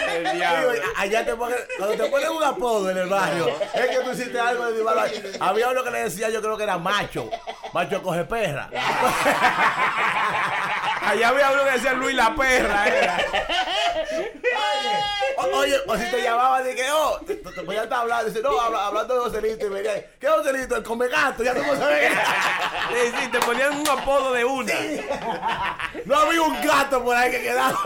El 0.09 0.31
diablo. 0.33 0.73
Allá 0.97 1.25
te 1.25 1.35
ponen, 1.35 1.57
cuando 1.77 1.95
te 1.95 2.09
ponen 2.09 2.31
un 2.31 2.43
apodo 2.43 2.89
en 2.89 2.97
el 2.97 3.07
barrio, 3.07 3.49
es 3.73 3.87
que 3.87 3.99
tú 4.03 4.11
hiciste 4.11 4.39
algo 4.39 4.71
de 4.71 4.83
malo. 4.83 5.01
Había 5.39 5.69
uno 5.69 5.83
que 5.83 5.91
le 5.91 6.03
decía, 6.03 6.29
yo 6.29 6.41
creo 6.41 6.57
que 6.57 6.63
era 6.63 6.77
macho. 6.77 7.29
Macho 7.73 8.01
coge 8.01 8.23
perra. 8.25 8.69
Allá 11.01 11.29
había 11.29 11.51
uno 11.51 11.63
que 11.65 11.71
decía 11.71 11.93
Luis 11.93 12.15
la 12.15 12.35
perra. 12.35 12.87
Era. 12.87 13.17
O- 15.37 15.57
Oye, 15.57 15.75
o 15.87 15.97
si 15.97 16.05
te 16.11 16.21
llamaban, 16.21 16.63
dije, 16.63 16.83
oh, 16.91 17.19
te, 17.25 17.35
te, 17.35 17.51
te 17.51 17.61
voy 17.61 17.75
a 17.75 17.83
estar 17.83 17.99
hablando. 18.01 18.25
Dice, 18.25 18.41
no, 18.41 18.59
habla- 18.59 18.87
hablando 18.87 19.15
de 19.15 19.19
Joselito. 19.21 19.65
Y 19.65 19.69
me 19.69 19.81
decía, 19.81 20.05
¿qué 20.19 20.27
Joselito? 20.27 20.75
El 20.75 20.83
come 20.83 21.07
gato, 21.07 21.43
ya 21.43 21.53
tú 21.53 21.63
no 21.63 21.75
sabes. 21.75 22.11
Sí, 22.11 23.13
sí, 23.19 23.27
te 23.29 23.39
ponían 23.39 23.75
un 23.79 23.89
apodo 23.89 24.31
de 24.33 24.45
una. 24.45 24.73
No 26.05 26.15
había 26.19 26.41
un 26.41 26.61
gato 26.65 27.03
por 27.03 27.15
ahí 27.15 27.31
que 27.31 27.41
quedaba. 27.41 27.79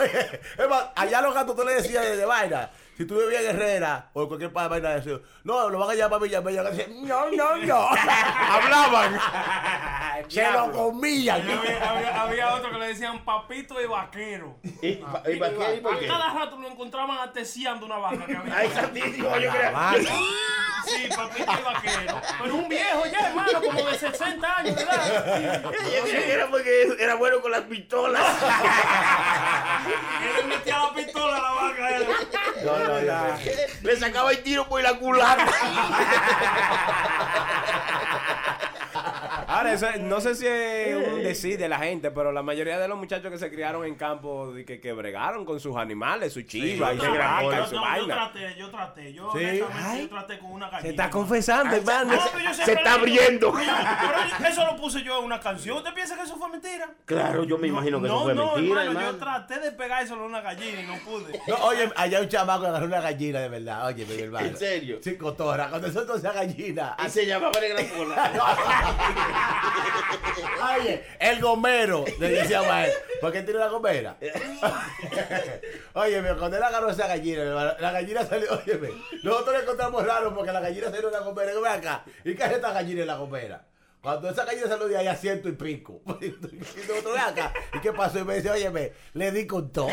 Es 0.57 0.67
más, 0.69 0.85
allá 0.95 1.21
los 1.21 1.33
gatos 1.33 1.55
tú 1.55 1.63
le 1.63 1.75
decías 1.75 2.03
de, 2.03 2.17
de 2.17 2.25
vaina. 2.25 2.69
Si 2.97 3.05
tú 3.05 3.17
vivías 3.17 3.43
en 3.43 3.55
Herrera 3.57 4.09
o 4.13 4.21
en 4.21 4.27
cualquier 4.27 4.51
vaina 4.51 4.89
de 4.91 4.99
eso, 4.99 5.21
no, 5.43 5.69
lo 5.69 5.79
van 5.79 5.89
a 5.89 5.95
llamar 5.95 6.21
Villamella. 6.21 6.63
que 6.63 6.69
decía, 6.77 6.87
No, 7.01 7.29
no, 7.31 7.57
no. 7.57 7.89
Hablaban. 8.49 9.19
Se 10.29 10.49
lo 10.51 10.71
comían. 10.71 11.41
Había, 11.41 11.89
había- 11.91 12.21
había 12.21 12.53
otro 12.55 12.71
que 12.71 12.77
le 12.77 12.87
decían 12.87 13.23
papito 13.25 13.81
y 13.81 13.85
vaquero. 13.85 14.57
¿Y, 14.63 14.71
qué? 14.79 15.03
¿Y 15.33 15.79
por 15.81 15.93
A 15.93 15.99
cada 16.07 16.33
rato 16.33 16.57
lo 16.57 16.67
encontraban 16.69 17.17
ateciando 17.19 17.85
una 17.85 17.97
vaca 17.97 18.25
que 18.25 18.35
había. 18.37 18.57
Ay, 18.57 18.69
santísimo, 18.69 19.37
yo 19.37 19.51
creo. 19.51 19.71
Sí, 20.85 21.09
papito 21.15 21.51
y 21.51 21.63
vaquero. 21.63 22.21
Pero 22.41 22.55
un 22.55 22.69
viejo 22.69 23.03
ya, 23.11 23.27
hermano, 23.27 23.61
como 23.61 23.89
de 23.89 23.99
60 23.99 24.57
años. 24.57 24.75
Yo 24.79 26.03
que 26.05 26.31
era 26.31 26.47
porque 26.47 26.95
era 26.99 27.15
bueno 27.15 27.41
con 27.41 27.51
las 27.51 27.61
pistolas. 27.61 28.23
Le 30.37 30.43
metía 30.45 30.79
la 30.79 30.93
pistola 30.93 31.37
a 31.37 31.41
la 31.41 31.51
vaca. 31.51 31.89
eh. 31.99 32.07
No, 32.65 32.79
no, 32.79 32.99
no. 32.99 33.37
Le 33.83 33.95
sacaba 33.97 34.31
el 34.31 34.41
tiro 34.41 34.67
por 34.67 34.81
la 34.81 34.95
culata. 34.95 35.45
Ahora, 39.47 39.73
eso, 39.73 39.87
no 40.01 40.19
sé 40.21 40.35
si 40.35 40.45
es 40.47 40.95
un 41.07 41.23
decir 41.23 41.57
de 41.57 41.69
la 41.69 41.79
gente, 41.79 42.11
pero 42.11 42.31
la 42.31 42.41
mayoría 42.43 42.77
de 42.79 42.87
los 42.87 42.97
muchachos 42.97 43.31
que 43.31 43.37
se 43.37 43.49
criaron 43.51 43.85
en 43.85 43.95
campo 43.95 44.57
y 44.57 44.65
que, 44.65 44.79
que 44.79 44.91
bregaron 44.93 45.45
con 45.45 45.59
sus 45.59 45.75
animales, 45.77 46.33
su 46.33 46.41
chiva 46.43 46.93
y 46.93 46.97
Yo 46.97 47.03
su 47.05 47.13
traté, 47.13 47.45
vaca 47.45 47.55
y 47.55 47.57
yo- 47.59 47.65
su 47.67 47.75
yo 47.75 47.81
vaina. 47.81 48.15
traté, 48.15 48.55
yo 48.57 48.69
traté. 48.69 49.13
Yo, 49.13 49.31
Sí. 49.35 49.61
Ay. 49.73 50.01
yo 50.01 50.09
traté 50.09 50.39
con 50.39 50.51
una 50.51 50.65
gallina. 50.69 50.81
Se 50.81 50.89
está 50.89 51.09
confesando, 51.09 51.75
hermano. 51.75 52.13
No, 52.15 52.53
Se 52.53 52.73
está 52.73 52.93
abriendo. 52.93 53.53
Pero 53.53 54.49
eso 54.49 54.65
lo 54.65 54.75
puse 54.77 55.03
yo 55.03 55.19
en 55.19 55.25
una 55.25 55.39
canción. 55.39 55.77
¿Usted 55.77 55.93
piensa 55.93 56.15
que 56.15 56.23
eso 56.23 56.35
fue 56.37 56.49
mentira? 56.49 56.89
Claro, 57.05 57.43
yo 57.43 57.57
me 57.57 57.67
imagino 57.67 58.01
que 58.01 58.07
no, 58.07 58.15
eso 58.15 58.23
fue 58.23 58.33
no, 58.35 58.55
mentira, 58.55 58.81
hermano, 58.83 58.99
hermano. 58.99 59.11
Yo 59.11 59.17
traté 59.23 59.59
de 59.59 59.71
pegárselo 59.71 60.23
a 60.23 60.25
una 60.25 60.41
gallina 60.41 60.81
y 60.81 60.85
no 60.85 60.95
pude. 60.99 61.39
No, 61.47 61.55
oye, 61.65 61.89
allá 61.95 62.21
un 62.21 62.27
chamaco 62.29 62.61
que 62.63 62.67
agarró 62.67 62.85
una 62.87 63.01
gallina 63.01 63.39
de 63.39 63.49
verdad. 63.49 63.85
Oye, 63.87 64.05
mi 64.05 64.19
hermano. 64.19 64.47
¿En 64.47 64.57
serio? 64.57 64.99
Sí, 65.01 65.15
cotorra. 65.17 65.69
Cuando 65.69 65.87
eso 65.87 66.15
esa 66.15 66.31
gallina. 66.31 66.95
Y 67.05 67.09
se 67.09 67.25
llamaba 67.25 67.59
Negra 67.59 67.83
Pola. 67.95 68.31
Oye, 70.79 71.03
el 71.19 71.41
gomero, 71.41 72.05
le 72.19 72.29
decíamos 72.29 72.69
a 72.69 72.85
él. 72.85 72.93
¿Por 73.21 73.31
qué 73.31 73.41
tiene 73.43 73.59
una 73.59 73.69
gomera? 73.69 74.17
Oye, 75.93 76.21
cuando 76.37 76.57
él 76.57 76.63
agarró 76.63 76.89
esa 76.89 77.07
gallina, 77.07 77.75
la 77.79 77.91
gallina 77.91 78.25
salió, 78.25 78.51
oye, 78.51 78.79
nosotros 79.23 79.55
le 79.55 79.63
encontramos 79.63 80.05
raro 80.05 80.33
porque 80.33 80.51
la 80.51 80.59
gallina 80.59 80.87
salió 80.87 81.09
de 81.09 81.15
una 81.15 81.19
gomera. 81.19 81.73
Acá, 81.73 82.03
¿y 82.23 82.35
qué 82.35 82.43
hace 82.43 82.55
esta 82.55 82.71
gallina 82.71 83.01
en 83.01 83.07
la 83.07 83.15
gomera? 83.15 83.65
Cuando 84.01 84.29
esa 84.29 84.45
gallina 84.45 84.67
salió 84.67 84.87
de 84.87 84.97
ahí 84.97 85.07
a 85.07 85.15
ciento 85.15 85.49
y 85.49 85.53
pico. 85.53 86.01
Y 86.21 86.29
nosotros, 86.87 87.13
ven 87.13 87.23
acá, 87.23 87.53
¿y 87.73 87.79
qué 87.79 87.91
pasó? 87.91 88.19
Y 88.19 88.23
me 88.23 88.35
dice, 88.35 88.51
oye, 88.51 88.93
le 89.13 89.31
di 89.31 89.47
con 89.47 89.71
todo. 89.71 89.87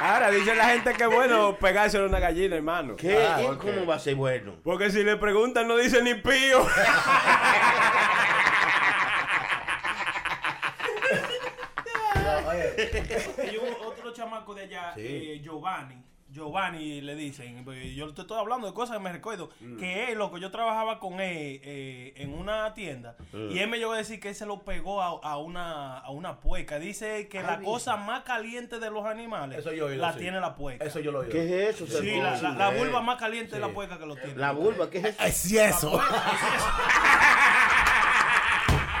Ahora 0.00 0.30
dice 0.30 0.54
la 0.54 0.68
gente 0.68 0.92
que 0.92 1.04
es 1.04 1.10
bueno 1.10 1.56
pegárselo 1.58 2.04
a 2.04 2.08
una 2.08 2.20
gallina, 2.20 2.56
hermano. 2.56 2.96
¿Qué? 2.96 3.16
Ah, 3.16 3.40
¿Y 3.42 3.46
ok. 3.46 3.62
¿Cómo 3.62 3.86
va 3.86 3.94
a 3.96 3.98
ser 3.98 4.14
bueno? 4.14 4.56
Porque 4.62 4.90
si 4.90 5.02
le 5.02 5.16
preguntan 5.16 5.66
no 5.66 5.76
dice 5.76 6.02
ni 6.02 6.14
pío. 6.14 6.66
Otro 13.86 14.12
chamaco 14.12 14.54
de 14.54 14.62
allá, 14.64 14.92
eh, 14.96 15.40
Giovanni. 15.42 15.96
Giovanni 16.36 17.00
le 17.00 17.14
dicen, 17.14 17.64
porque 17.64 17.94
yo 17.94 18.12
te 18.12 18.20
estoy 18.20 18.38
hablando 18.38 18.66
de 18.66 18.74
cosas 18.74 18.98
que 18.98 19.02
me 19.02 19.10
recuerdo, 19.10 19.48
que 19.78 20.10
él, 20.12 20.18
loco, 20.18 20.36
yo 20.38 20.50
trabajaba 20.50 20.98
con 20.98 21.14
él 21.14 21.60
eh, 21.64 22.12
en 22.16 22.34
una 22.34 22.74
tienda 22.74 23.16
y 23.32 23.58
él 23.58 23.68
me 23.70 23.78
llegó 23.78 23.92
a 23.92 23.96
decir 23.96 24.20
que 24.20 24.28
él 24.28 24.34
se 24.34 24.44
lo 24.46 24.62
pegó 24.62 25.00
a, 25.02 25.06
a 25.22 25.38
una, 25.38 25.98
a 25.98 26.10
una 26.10 26.40
pueca. 26.40 26.78
Dice 26.78 27.28
que 27.28 27.42
la 27.42 27.60
cosa 27.60 27.96
más 27.96 28.22
caliente 28.24 28.78
de 28.78 28.90
los 28.90 29.06
animales 29.06 29.58
Eso 29.60 29.72
yo 29.72 29.86
oído, 29.86 30.02
la 30.02 30.12
sí. 30.12 30.18
tiene 30.20 30.38
la 30.40 30.54
pueca. 30.54 30.84
Eso 30.84 31.00
yo 31.00 31.10
lo 31.10 31.20
oí. 31.20 31.28
¿Qué 31.30 31.68
es 31.68 31.80
eso? 31.80 31.86
Sí, 32.00 32.16
la, 32.20 32.36
la- 32.40 32.50
la 32.52 32.70
sí. 32.70 32.76
vulva 32.78 33.00
más 33.00 33.16
caliente 33.16 33.54
de 33.56 33.60
la 33.60 33.68
Sí. 33.68 33.72
puerca 33.72 33.98
que 33.98 34.04
lo 34.06 34.14
tiene. 34.16 34.36
La 34.36 34.52
vulva, 34.52 34.90
¿qué 34.90 34.98
es 34.98 35.06
eso? 35.06 35.22
Es 35.24 35.52
eso. 35.52 36.00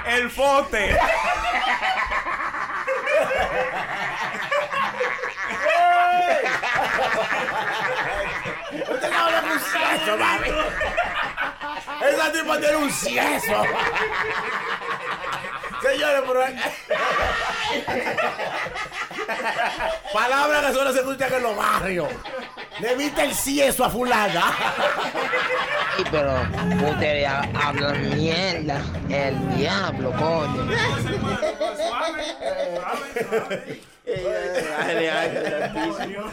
El 0.06 0.30
fote. 0.30 0.96
Usted 8.90 9.10
no 9.10 9.18
habla 9.18 9.42
sieso, 10.06 10.18
mami. 10.18 10.48
Esa 12.06 12.30
tipa 12.32 12.58
tiene 12.58 12.76
un 12.76 12.90
sieso. 12.90 13.52
Señores, 15.82 16.22
pero... 16.26 16.40
Palabras 20.12 20.66
que 20.66 20.72
solo 20.72 20.92
se 20.92 21.00
escuchan 21.00 21.34
en 21.34 21.42
los 21.42 21.56
barrios. 21.56 22.08
Le 22.80 22.94
viste 22.96 23.22
el 23.24 23.34
sieso 23.34 23.84
a 23.84 23.90
fulana. 23.90 24.52
Sí, 25.96 26.04
pero 26.10 26.34
ustedes 26.90 27.26
ha- 27.26 27.48
hablan 27.68 28.16
mierda. 28.16 28.80
El 29.08 29.56
diablo, 29.56 30.12
coño. 30.12 30.66
Suave, 30.66 32.24
suave, 32.38 33.20
suave. 33.30 33.80
Ay, 34.06 35.06
ay, 35.06 35.28
santísimo. 35.50 36.24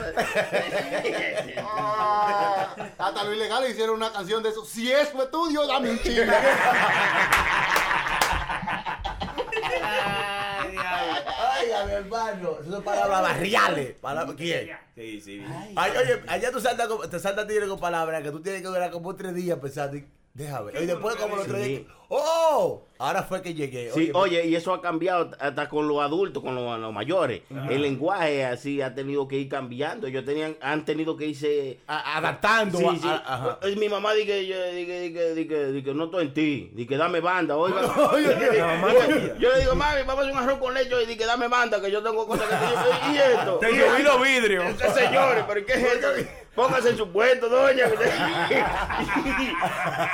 Hasta 2.97 3.23
lo 3.23 3.33
ilegal 3.33 3.69
hicieron 3.69 3.95
una 3.95 4.11
canción 4.11 4.43
de 4.43 4.49
eso. 4.49 4.65
Si 4.65 4.91
es 4.91 5.11
tu 5.11 5.21
estudio, 5.21 5.65
dame 5.65 5.91
un 5.91 5.99
chingo. 5.99 6.23
Ay, 11.63 11.67
diablo. 11.67 11.93
hermano, 11.93 12.51
esas 12.59 12.71
son 12.73 12.83
palabras 12.83 13.21
barriales. 13.21 13.95
Palabras- 13.99 14.35
¿Quién? 14.37 14.69
Sí, 14.95 15.21
sí. 15.21 15.45
Ay, 15.75 15.91
oye, 15.97 16.21
allá 16.27 16.51
tú 16.51 16.59
saltas, 16.59 16.87
te 17.09 17.19
saltas 17.19 17.47
tigre 17.47 17.67
con 17.67 17.79
palabras 17.79 18.21
que 18.21 18.31
tú 18.31 18.41
tienes 18.41 18.61
que 18.61 18.67
durar 18.67 18.91
como 18.91 19.15
tres 19.15 19.33
días 19.33 19.57
pensando. 19.59 19.97
Y- 20.35 20.37
Déjame. 20.39 20.71
Y 20.81 20.85
después, 20.85 21.15
como 21.15 21.43
Sí. 21.43 21.51
días. 21.51 21.81
¡Oh! 22.15 22.83
Ahora 22.99 23.23
fue 23.23 23.41
que 23.41 23.55
llegué. 23.55 23.89
Sí, 23.91 24.11
oye, 24.13 24.45
y 24.45 24.55
eso 24.55 24.71
ha 24.71 24.81
cambiado 24.81 25.31
hasta 25.39 25.67
con 25.67 25.87
los 25.87 25.99
adultos, 25.99 26.43
con 26.43 26.53
los, 26.53 26.79
los 26.79 26.93
mayores. 26.93 27.41
El 27.69 27.81
lenguaje 27.81 28.45
así 28.45 28.81
ha 28.81 28.93
tenido 28.93 29.27
que 29.27 29.37
ir 29.37 29.49
cambiando. 29.49 30.05
Ellos 30.05 30.23
tenían, 30.23 30.55
han 30.61 30.85
tenido 30.85 31.17
que 31.17 31.25
irse 31.27 31.79
A- 31.87 32.17
adaptando. 32.17 32.77
Sí, 32.77 32.85
a- 32.85 32.95
sí. 32.95 33.07
a- 33.07 33.23
ajá. 33.25 33.59
Eh, 33.63 33.75
Mi 33.77 33.89
mamá 33.89 34.13
dice 34.13 34.45
yo 34.45 34.55
dice, 34.71 35.01
dice, 35.09 35.33
dice, 35.35 35.71
dice, 35.71 35.93
no 35.95 36.05
estoy 36.05 36.25
en 36.25 36.33
ti, 36.35 36.71
dice 36.73 36.87
que 36.87 36.97
dame 36.97 37.19
banda, 37.19 37.57
oiga. 37.57 37.81
Te- 38.13 39.39
yo 39.39 39.51
le 39.53 39.59
digo, 39.61 39.75
mami, 39.75 40.01
vamos 40.05 40.17
a 40.17 40.21
hacer 40.21 40.31
un 40.33 40.37
arroz 40.37 40.59
con 40.59 40.73
leche 40.73 40.95
y 40.95 41.05
dice 41.07 41.17
que 41.17 41.25
dame 41.25 41.47
banda, 41.47 41.81
que 41.81 41.89
yo 41.91 42.03
tengo 42.03 42.27
cosas 42.27 42.47
que 42.47 43.11
y 43.13 43.17
esto. 43.17 43.55
Te 43.57 43.69
subí 43.69 44.03
los 44.03 44.21
vidrios. 44.21 44.65
Este, 44.65 44.89
Señores, 44.91 45.45
pero 45.47 45.65
¿qué 45.65 45.73
es 45.73 45.83
esto? 45.83 46.07
Póngase 46.55 46.89
en 46.91 46.97
su 46.97 47.11
puesto, 47.11 47.49
doña. 47.49 47.85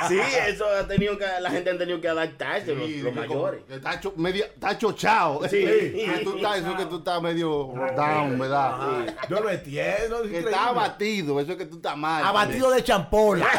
sí, 0.08 0.20
eso 0.48 0.66
ha 0.70 0.88
tenido 0.88 1.18
que, 1.18 1.26
la 1.42 1.52
gente 1.52 1.72
ha 1.72 1.78
tenido 1.78 2.00
que 2.00 2.08
adaptarse, 2.08 2.74
los, 2.74 2.88
Sí, 2.88 3.02
los 3.02 3.14
mayores. 3.14 3.62
Está, 3.70 4.00
cho- 4.00 4.14
media, 4.16 4.46
está 4.46 4.78
chochado. 4.78 5.42
Sí. 5.50 5.58
Que 5.66 6.22
tú 6.24 6.38
estás, 6.38 6.60
eso 6.60 6.78
que 6.78 6.86
tú 6.86 7.00
estás 7.00 7.22
medio 7.22 7.74
down, 7.96 8.40
¿verdad? 8.40 9.06
Yo 9.30 9.42
lo 9.42 9.50
entiendo. 9.50 10.24
es 10.24 10.32
Que 10.32 10.40
está 10.40 10.68
abatido, 10.68 11.42
eso 11.42 11.52
es 11.52 11.58
que 11.58 11.66
tú 11.66 11.76
estás 11.76 11.98
mal. 11.98 12.24
Abatido 12.24 12.72
de 12.72 12.84
champola. 12.86 13.46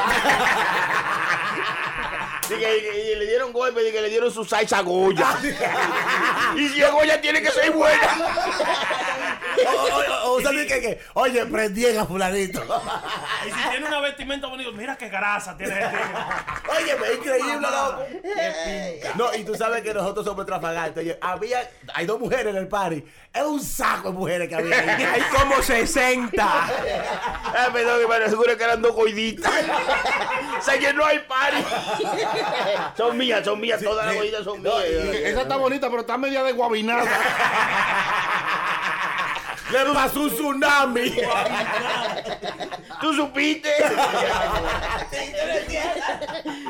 Dice 2.49 2.59
que- 2.61 3.13
y 3.13 3.17
le 3.17 3.27
dieron 3.27 3.53
golpe 3.53 3.87
y 3.89 3.93
que 3.93 4.01
le 4.01 4.09
dieron 4.09 4.31
su 4.33 4.45
salsa 4.45 4.79
a 4.79 4.83
Goya. 4.83 5.37
y 6.57 6.69
si 6.69 6.83
es 6.83 6.91
Goya 6.91 7.21
tiene 7.21 7.41
que 7.43 7.51
ser 7.51 7.71
buena. 7.71 8.01
Sea, 10.41 10.67
que- 10.67 10.81
que- 10.81 11.01
Oye, 11.15 11.47
prendí 11.47 11.87
a 11.97 12.05
fulanito. 12.05 12.63
Y 13.47 13.51
si 13.51 13.69
tiene 13.71 13.87
una 13.87 14.01
vestimenta 14.01 14.47
bonita, 14.47 14.71
mira 14.73 14.97
qué 14.97 15.09
grasa 15.09 15.57
tiene 15.57 15.73
este. 15.73 15.97
Oye, 16.79 16.93
es 17.13 17.19
increíble, 17.19 17.61
loco. 17.71 18.05
No, 19.17 19.35
y 19.35 19.45
tú 19.45 19.55
sabes 19.55 19.83
que 19.83 19.95
nosotros 19.95 20.25
somos 20.27 20.45
trafagantes. 20.45 21.03
Oye, 21.03 21.19
había, 21.21 21.69
hay 21.95 22.07
dos 22.07 22.21
mujeres 22.21 22.49
en 22.49 22.57
el 22.57 22.69
party. 22.69 23.03
Es 23.33 23.43
un 23.43 23.61
saco 23.63 24.11
de 24.11 24.15
mujeres 24.19 24.49
que 24.49 24.57
había 24.57 24.79
ahí. 24.79 25.03
Hay 25.05 25.23
como 25.35 25.63
60. 25.63 26.43
Ah, 26.43 27.69
perdón, 27.73 28.01
hermano, 28.03 28.29
seguro 28.29 28.57
que 28.57 28.65
eran 28.65 28.83
dos 28.83 28.93
goiditas. 28.95 29.53
Se 30.61 30.79
llenó 30.79 31.09
el 31.09 31.23
party. 31.25 31.65
son 32.97 33.17
mías, 33.17 33.45
son 33.45 33.61
mías, 33.61 33.81
todas 33.83 34.07
las 34.07 34.15
goiditas 34.15 34.45
son 34.45 34.61
mías. 34.63 34.75
Esa 34.85 35.43
está 35.43 35.57
bonita, 35.57 35.89
pero 35.89 36.01
está 36.03 36.19
media 36.19 36.43
de 36.43 36.53
guabinada. 36.53 37.09
Le 39.71 39.85
pasó 39.95 40.21
un 40.23 40.31
tsunami. 40.31 41.17
¿Tú 43.01 43.15
supiste? 43.15 43.71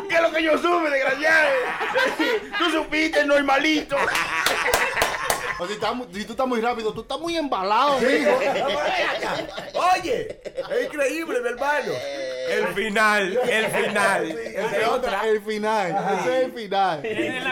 ¿Qué 0.09 0.15
es 0.15 0.23
lo 0.23 0.33
que 0.33 0.43
yo 0.43 0.59
supe, 0.59 0.91
desgraciado? 0.91 1.51
¿Tú 2.59 2.71
supiste, 2.71 3.25
normalito? 3.25 3.97
O 5.61 5.67
si, 5.67 5.75
está 5.75 5.93
si 6.11 6.25
tú 6.25 6.33
estás 6.33 6.47
muy 6.47 6.61
rápido, 6.61 6.93
tú 6.95 7.03
estás 7.03 7.21
muy 7.21 7.37
embalado, 7.37 7.99
mijo. 8.01 8.31
Oye, 9.95 10.41
es 10.45 10.87
increíble, 10.87 11.41
mi 11.41 11.49
hermano. 11.49 11.93
El 12.49 12.69
final, 12.69 13.39
el 13.47 13.67
final. 13.67 14.31
Es 14.31 14.89
otra, 14.89 15.29
el 15.29 15.43
final. 15.43 16.19
Ese 16.21 16.39
es 16.39 16.45
el 16.47 16.53
final. 16.53 17.03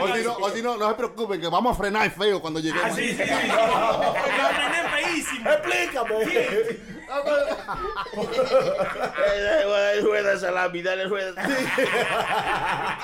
O 0.00 0.16
si 0.16 0.22
no, 0.24 0.32
o 0.36 0.50
si 0.50 0.62
no, 0.62 0.76
no 0.78 0.88
se 0.88 0.94
preocupen, 0.94 1.38
que 1.38 1.48
vamos 1.48 1.76
a 1.76 1.78
frenar 1.78 2.10
feo 2.10 2.40
cuando 2.40 2.60
lleguemos. 2.60 2.86
Ah, 2.86 2.94
sí, 2.94 3.08
sí, 3.08 3.22
sí. 3.22 3.24
Feísimo. 4.98 5.50
Explícame. 5.50 6.26
Dale 9.66 10.00
rueda 10.00 10.38
salami, 10.38 10.82
dale 10.82 11.04
rueda. 11.04 11.34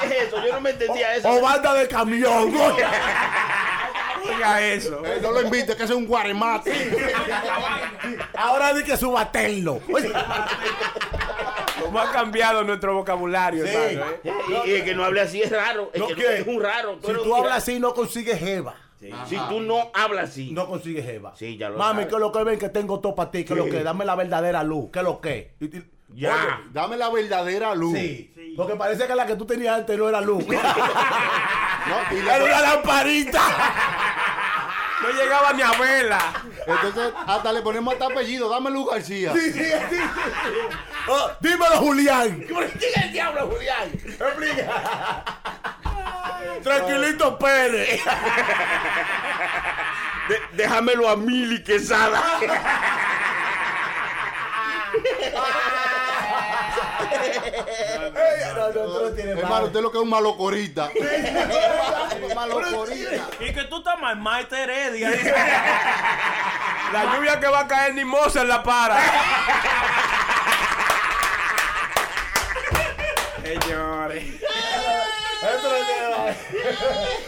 ¿Qué 0.01 0.07
es 0.07 0.23
eso? 0.29 0.45
Yo 0.45 0.53
no 0.55 0.61
me 0.63 0.71
entendía 0.71 1.15
eso. 1.15 1.29
O 1.29 1.43
banda 1.43 1.75
de 1.75 1.89
camión. 1.89 2.55
Oiga 4.29 4.63
eso. 4.63 5.05
Eh, 5.05 5.19
no 5.23 5.31
lo 5.33 5.43
invites, 5.43 5.77
que 5.77 5.85
es 5.85 5.91
un 5.91 6.07
guaremate. 6.07 6.73
Ahora 8.37 8.73
di 8.75 8.83
que 8.85 8.97
subatenlo. 8.97 9.81
¿Cómo 11.83 11.99
ha 11.99 12.11
cambiado 12.13 12.65
nuestro 12.65 12.95
vocabulario, 12.95 13.67
Sí. 13.67 13.73
hermano? 13.75 14.13
eh? 14.25 14.33
Y, 14.67 14.71
y 14.71 14.75
el 14.75 14.85
que 14.85 14.95
no 14.95 15.05
hable 15.05 15.21
así 15.21 15.43
es 15.43 15.51
raro. 15.53 15.91
Es 15.93 16.01
No, 16.01 16.09
que 16.09 16.15
¿qué? 16.15 16.39
es 16.39 16.47
un 16.47 16.63
raro. 16.63 16.99
Si 17.05 17.13
tú 17.13 17.35
hablas 17.35 17.59
así, 17.59 17.79
no 17.79 17.95
consigues 17.95 18.39
jeva. 18.39 18.75
Si 19.29 19.37
tú 19.49 19.61
no 19.61 19.91
hablas 19.93 20.31
así. 20.31 20.51
No 20.53 20.67
consigues 20.67 21.05
jeva. 21.05 21.35
Sí, 21.37 21.59
ya 21.59 21.69
lo 21.69 21.77
Mami, 21.77 22.03
sabes. 22.05 22.15
que 22.15 22.19
lo 22.21 22.33
que 22.33 22.43
ven 22.45 22.59
que 22.59 22.71
tengo 22.71 23.01
todo 23.01 23.15
para 23.15 23.31
ti, 23.31 23.45
que 23.45 23.55
lo 23.55 23.67
que, 23.67 23.83
dame 23.83 24.05
la 24.07 24.15
verdadera 24.15 24.63
luz, 24.63 24.91
que 24.91 25.03
lo 25.03 25.21
que. 25.21 25.55
Y- 25.61 25.67
y- 25.67 25.85
Ya. 26.15 26.61
Dame 26.73 26.97
la 26.97 27.09
verdadera 27.11 27.75
luz. 27.75 27.99
Sí. 27.99 28.33
Porque 28.57 28.77
parece 28.77 29.07
que 29.07 29.15
la 29.15 29.27
que 29.27 29.37
tú 29.37 29.45
tenías 29.47 29.77
antes 29.79 29.99
no 29.99 30.09
era 30.09 30.21
luz. 30.21 30.45
No, 31.87 32.17
y 32.17 32.21
era 32.21 32.39
la- 32.39 32.45
una 32.45 32.61
lamparita. 32.63 33.43
No 35.03 35.11
llegaba 35.11 35.53
ni 35.53 35.61
a 35.61 35.71
vela. 35.73 36.19
entonces, 36.67 37.13
hasta 37.27 37.53
le 37.53 37.61
ponemos 37.61 37.93
hasta 37.93 38.07
apellido. 38.07 38.49
Dame 38.49 38.71
Luz 38.71 38.91
García. 38.91 39.35
Sí, 39.35 39.53
sí, 39.53 39.65
sí. 39.91 39.99
Oh, 41.09 41.31
dímelo, 41.41 41.77
Julián. 41.77 42.43
¿Quién 42.49 42.63
es 42.63 42.97
el 43.05 43.13
diablo, 43.13 43.47
Julián? 43.49 43.91
Explica. 43.93 45.25
Tranquilito, 46.63 47.39
Pérez. 47.39 48.01
De- 50.29 50.43
déjamelo 50.57 51.07
a 51.11 51.17
Mili 51.17 51.63
Quesada. 51.63 52.23
No, 58.55 58.69
no, 58.69 58.73
tú 58.73 59.03
no 59.03 59.11
tienes 59.11 59.39
Hermano, 59.39 59.67
usted 59.67 59.81
lo 59.81 59.91
que 59.91 59.99
es 59.99 60.03
un 60.03 60.11
malocorita. 60.11 60.91
Malocorita. 62.35 63.29
Y 63.41 63.53
que 63.53 63.65
tú 63.65 63.79
estás 63.79 63.99
mal, 64.01 64.17
Maite 64.17 64.63
Heredia. 64.63 65.11
La 66.93 67.15
lluvia 67.15 67.41
que 67.41 67.49
va 67.49 67.61
a 67.61 67.69
caer 67.69 67.95
ni 67.95 68.05
moza 68.05 68.43
en 68.43 68.49
la 68.49 68.63
para. 68.63 68.97
Señores. 73.43 74.25
No. 75.45 75.55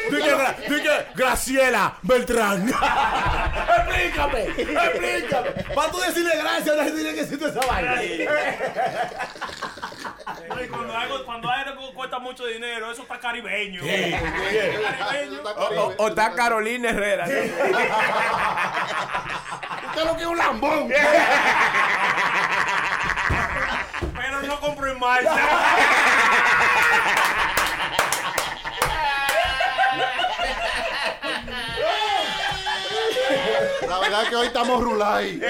Tú 0.08 0.16
que, 0.16 0.68
tú 0.68 0.74
que 0.82 1.06
Graciela 1.14 1.96
Beltrán. 2.02 2.68
explícame, 2.68 4.42
explícame. 4.44 5.50
Para 5.74 5.90
tú 5.90 5.98
decirle 6.00 6.36
gracias, 6.36 6.68
a 6.68 6.76
la 6.76 6.84
gente 6.84 7.00
tiene 7.00 7.14
que 7.14 7.24
decirte 7.24 7.46
esa 7.46 7.60
vaina. 7.66 8.00
No, 10.48 10.62
y 10.62 10.68
cuando 10.68 10.96
algo, 10.96 11.24
cuando 11.24 11.50
algo 11.50 11.92
cuesta 11.94 12.18
mucho 12.18 12.44
dinero, 12.46 12.90
eso 12.90 13.02
está 13.02 13.18
caribeño. 13.18 13.82
Sí. 13.82 14.14
Caribeño. 14.98 15.40
O, 15.42 15.64
o- 15.80 15.94
o 15.98 16.08
está 16.08 16.32
Carolina 16.34 16.90
Herrera. 16.90 17.24
Usted 19.88 20.04
lo 20.04 20.14
que 20.16 20.22
es 20.22 20.26
un 20.28 20.38
lambón. 20.38 20.88
Pero 24.16 24.42
no 24.42 24.60
compro 24.60 24.90
en 24.92 24.98
marcha. 25.00 25.34
La 33.88 33.98
verdad 34.00 34.22
es 34.24 34.28
que 34.28 34.36
hoy 34.36 34.46
estamos 34.46 34.82
rulay. 34.82 35.40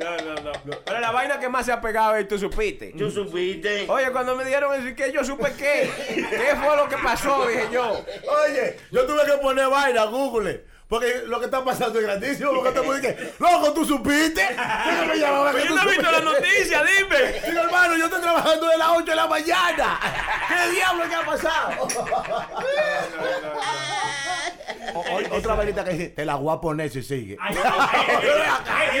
No, 0.00 0.16
no, 0.16 0.34
no. 0.34 0.52
Pero 0.84 1.00
la 1.00 1.10
vaina 1.10 1.38
que 1.38 1.48
más 1.48 1.66
se 1.66 1.72
ha 1.72 1.80
pegado 1.80 2.16
es 2.16 2.26
tú 2.26 2.38
supiste. 2.38 2.94
Tú 2.96 3.10
supiste. 3.10 3.86
Oye, 3.88 4.10
cuando 4.10 4.34
me 4.34 4.44
dieron 4.44 4.72
eso, 4.74 4.96
que 4.96 5.12
yo 5.12 5.22
supe 5.22 5.52
qué. 5.58 5.90
¿Qué 6.08 6.56
fue 6.56 6.76
lo 6.76 6.88
que 6.88 6.96
pasó? 6.96 7.46
Dije 7.46 7.68
yo. 7.70 8.04
Oye, 8.46 8.78
yo 8.90 9.06
tuve 9.06 9.24
que 9.26 9.32
poner 9.38 9.68
vaina, 9.68 10.04
Google. 10.04 10.64
Porque 10.88 11.22
lo 11.26 11.38
que 11.38 11.44
está 11.44 11.64
pasando 11.64 12.00
es 12.00 12.04
grandísimo. 12.04 12.52
Porque 12.52 12.72
te 12.72 12.80
decir, 12.80 13.34
loco, 13.38 13.72
¿tú 13.72 13.84
supiste? 13.84 14.44
Yo 14.56 15.06
me 15.06 15.16
llamaba 15.18 15.52
Pero 15.52 15.66
yo 15.66 15.76
no 15.76 15.82
he 15.82 15.86
visto 15.86 16.10
la 16.10 16.20
noticia, 16.20 16.82
dime. 16.82 17.32
Digo, 17.46 17.60
hermano, 17.60 17.96
yo 17.96 18.06
estoy 18.06 18.20
trabajando 18.20 18.66
de 18.66 18.76
las 18.78 18.88
8 18.88 19.04
de 19.04 19.14
la 19.14 19.26
mañana. 19.28 20.00
¿Qué 20.48 20.70
diablo 20.72 21.08
que 21.08 21.14
ha 21.14 21.24
pasado? 21.24 21.70
O- 21.78 21.88
o- 24.94 25.36
otra 25.36 25.54
vainita 25.54 25.84
que 25.84 25.90
dice, 25.92 26.08
te 26.08 26.24
la 26.24 26.36
voy 26.36 26.54
a 26.56 26.60
poner 26.60 26.90
si 26.90 27.02
sigue. 27.02 27.36
Ay, 27.40 27.54
ay, 27.64 27.70
ay, 28.66 29.00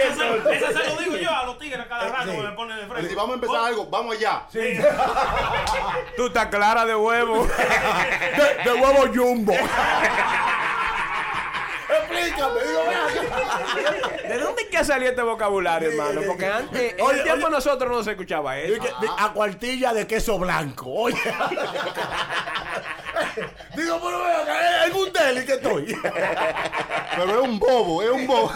Esa 0.56 0.68
se- 0.72 0.88
lo 0.88 0.96
digo 1.00 1.16
yo 1.16 1.30
a 1.34 1.46
los 1.46 1.58
tigres 1.58 1.86
cada 1.86 2.08
rato 2.08 2.30
que 2.30 2.38
me 2.42 2.50
ponen 2.52 2.76
de 2.78 2.86
frente. 2.86 3.08
Si 3.08 3.14
vamos 3.14 3.30
a 3.32 3.34
empezar 3.34 3.64
algo, 3.66 3.86
vamos 3.86 4.16
allá. 4.16 4.42
Tú 6.16 6.26
estás 6.26 6.46
clara 6.46 6.84
de 6.86 6.94
huevo. 6.94 7.46
De, 8.36 8.70
de 8.70 8.72
huevo 8.80 9.06
jumbo. 9.14 9.52
Explícame, 11.90 12.60
digo. 12.62 12.82
¿De 14.28 14.38
dónde 14.38 14.62
es 14.62 14.68
que 14.68 14.78
ha 14.78 14.84
salido 14.84 15.10
este 15.10 15.22
vocabulario, 15.22 15.90
hermano? 15.90 16.20
Porque 16.26 16.46
antes, 16.46 16.94
en 16.94 17.00
Oye, 17.00 17.18
el 17.18 17.22
tiempo 17.24 17.46
oye. 17.46 17.56
nosotros 17.56 17.90
no 17.90 18.02
se 18.04 18.12
escuchaba 18.12 18.58
eso. 18.58 18.80
Que- 18.80 18.90
A 19.18 19.32
cuartilla 19.32 19.92
de 19.92 20.06
queso 20.06 20.38
blanco. 20.38 20.84
Oye. 20.88 21.16
Digo, 23.76 24.00
pero 24.02 24.24
veo 24.24 24.44
que 24.44 24.50
hay 24.50 24.84
algún 24.86 25.12
deli 25.12 25.46
que 25.46 25.52
estoy. 25.54 25.96
Pero 27.16 27.42
es 27.42 27.48
un 27.48 27.58
bobo, 27.58 28.02
es 28.02 28.10
un 28.10 28.26
bobo. 28.26 28.52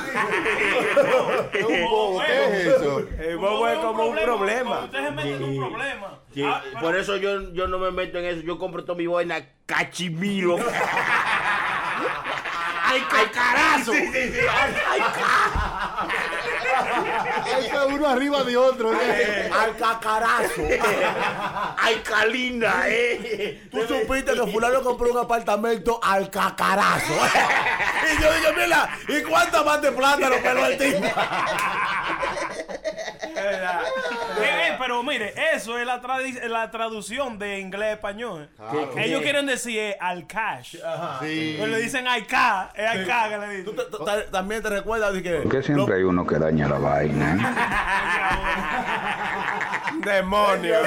es 1.52 1.64
un 1.64 1.84
bobo, 1.88 2.22
¿qué 2.26 2.44
es 2.44 2.66
eso? 2.66 2.98
El 3.18 3.36
bobo 3.38 3.68
es 3.68 3.78
como 3.78 4.04
un 4.06 4.16
problema. 4.16 4.80
Ustedes 4.84 5.04
se 5.04 5.10
meten 5.12 5.34
en 5.34 5.42
un 5.44 5.58
problema. 5.68 6.18
Sí, 6.32 6.42
Ah, 6.44 6.62
por 6.80 6.96
eso 6.96 7.16
yo, 7.16 7.52
yo 7.52 7.68
no 7.68 7.78
me 7.78 7.90
meto 7.92 8.18
en 8.18 8.24
eso. 8.24 8.40
Yo 8.40 8.58
compro 8.58 8.84
todo 8.84 8.96
mi 8.96 9.06
vaina 9.06 9.46
cachimilo. 9.66 10.56
¡Ay, 12.86 13.00
cacarazo! 13.02 13.92
Hay 17.44 17.68
que 17.68 17.94
uno 17.94 18.08
arriba 18.08 18.42
de 18.44 18.56
otro. 18.56 18.92
¿eh? 18.94 19.50
Al 19.52 19.76
cacarazo. 19.76 20.62
¡Ay, 21.76 21.96
calina, 22.04 22.84
eh! 22.86 23.68
Tú 23.70 23.86
supiste 23.86 24.32
que 24.32 24.46
fulano 24.52 24.82
compró 24.82 25.10
un 25.10 25.18
apartamento 25.18 26.00
al 26.02 26.30
cacarazo. 26.30 27.12
y 28.12 28.22
yo 28.22 28.32
dije, 28.32 28.52
mira, 28.56 28.88
¿y 29.08 29.22
cuántas 29.22 29.64
más 29.64 29.82
de 29.82 29.92
plátano 29.92 30.36
peló 30.42 30.66
el 30.66 30.78
tipo? 30.78 31.06
Eh, 34.36 34.68
eh, 34.68 34.76
pero 34.78 35.02
mire, 35.02 35.32
eso 35.54 35.78
es 35.78 35.86
la, 35.86 36.00
la 36.48 36.70
traducción 36.70 37.38
de 37.38 37.60
inglés 37.60 37.88
a 37.88 37.92
español. 37.92 38.48
Claro. 38.56 38.90
Ellos 38.98 39.22
quieren 39.22 39.46
decir 39.46 39.78
eh, 39.78 39.96
al 40.00 40.26
cash. 40.26 40.76
Sí. 41.20 41.56
Pero 41.58 41.66
le 41.68 41.78
dicen 41.78 42.08
al 42.08 42.26
K, 42.26 42.72
es 42.74 42.86
al 42.86 43.06
K 43.06 43.28
que 43.28 43.38
le 43.38 43.48
dicen. 43.48 43.64
¿Tú 43.64 44.04
también 44.30 44.62
te 44.62 44.70
recuerdas 44.70 45.14
de 45.14 45.22
que... 45.22 45.34
Porque 45.36 45.62
siempre 45.62 45.96
hay 45.96 46.02
uno 46.02 46.26
que 46.26 46.38
daña 46.38 46.68
la 46.68 46.78
vaina. 46.78 47.54
Demonio. 50.04 50.78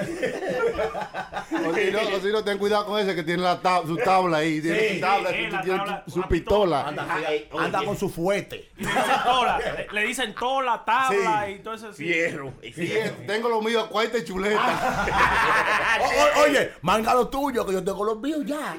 O 1.50 1.74
si, 1.74 1.90
no, 1.90 1.98
o 2.00 2.20
si 2.20 2.28
no, 2.28 2.44
ten 2.44 2.58
cuidado 2.58 2.86
con 2.86 2.98
ese 3.00 3.14
que 3.14 3.22
tiene 3.22 3.42
la 3.42 3.60
tab- 3.60 3.86
su 3.86 3.96
tabla 3.96 4.38
ahí. 4.38 4.60
Tiene 4.60 4.78
Sí, 4.80 4.94
su 4.94 5.00
tabla, 5.00 5.30
sí, 5.30 5.36
tú 5.48 5.56
la 5.56 5.62
tienes 5.62 5.80
tabla, 5.84 6.04
tu- 6.04 6.10
su 6.12 6.18
una 6.18 6.28
pistola. 6.28 6.86
Anda, 6.88 7.06
Ay, 7.10 7.48
anda 7.58 7.78
oye. 7.78 7.86
con 7.88 7.98
su 7.98 8.08
fuete. 8.08 8.70
Le 8.78 8.86
dicen 8.86 9.22
tola, 9.24 9.60
le, 9.92 10.02
dicen 10.04 10.34
tola, 10.34 10.84
tabla 10.84 11.50
y 11.50 11.58
todo 11.58 11.74
eso. 11.74 11.92
sí. 11.92 12.04
Fierro. 12.04 12.52
Sí, 12.62 12.92
tengo 13.26 13.48
lo 13.48 13.60
mío, 13.62 13.88
cuarta 13.88 14.18
y 14.18 14.24
chuleta. 14.24 14.60
O- 16.00 16.40
o- 16.40 16.44
oye, 16.44 16.72
manga 16.82 17.14
lo 17.14 17.28
tuyo, 17.28 17.66
que 17.66 17.72
yo 17.72 17.82
tengo 17.84 18.04
los 18.04 18.18
míos 18.20 18.40
ya. 18.46 18.76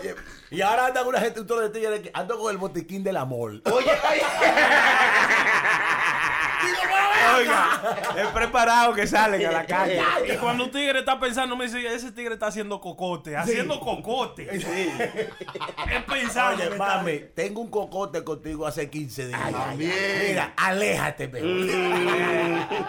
Oye, 0.00 0.14
y 0.50 0.60
ahora 0.62 0.86
anda 0.86 1.00
con 1.00 1.08
una 1.10 1.20
gente, 1.20 1.40
un 1.40 1.46
toro 1.46 1.60
de 1.62 1.70
tigres 1.70 2.00
que 2.00 2.10
ando 2.14 2.38
con 2.38 2.50
el 2.50 2.58
botiquín 2.58 3.02
del 3.04 3.16
amor. 3.16 3.60
Oye, 3.64 3.90
oye. 4.10 4.22
Oiga, 7.36 7.80
es 8.18 8.26
preparado 8.28 8.92
que 8.94 9.06
salen 9.06 9.44
a 9.46 9.52
la 9.52 9.66
calle. 9.66 10.02
Y 10.32 10.36
cuando 10.36 10.64
un 10.64 10.70
tigre 10.70 11.00
está 11.00 11.18
pensando, 11.18 11.56
me 11.56 11.64
dice, 11.66 11.86
ese 11.94 12.12
tigre 12.12 12.34
está 12.34 12.46
haciendo 12.48 12.80
cocote, 12.80 13.36
haciendo 13.36 13.80
cocote. 13.80 14.48
Es 15.90 16.04
pensando. 16.04 16.62
Oye, 16.62 16.76
mami, 16.76 17.18
tengo 17.34 17.60
un 17.60 17.70
cocote 17.70 18.22
contigo 18.22 18.66
hace 18.66 18.88
15 18.90 19.28
días. 19.28 19.40
Mira, 19.76 20.52
aléjate, 20.56 21.28
mejor. 21.28 21.50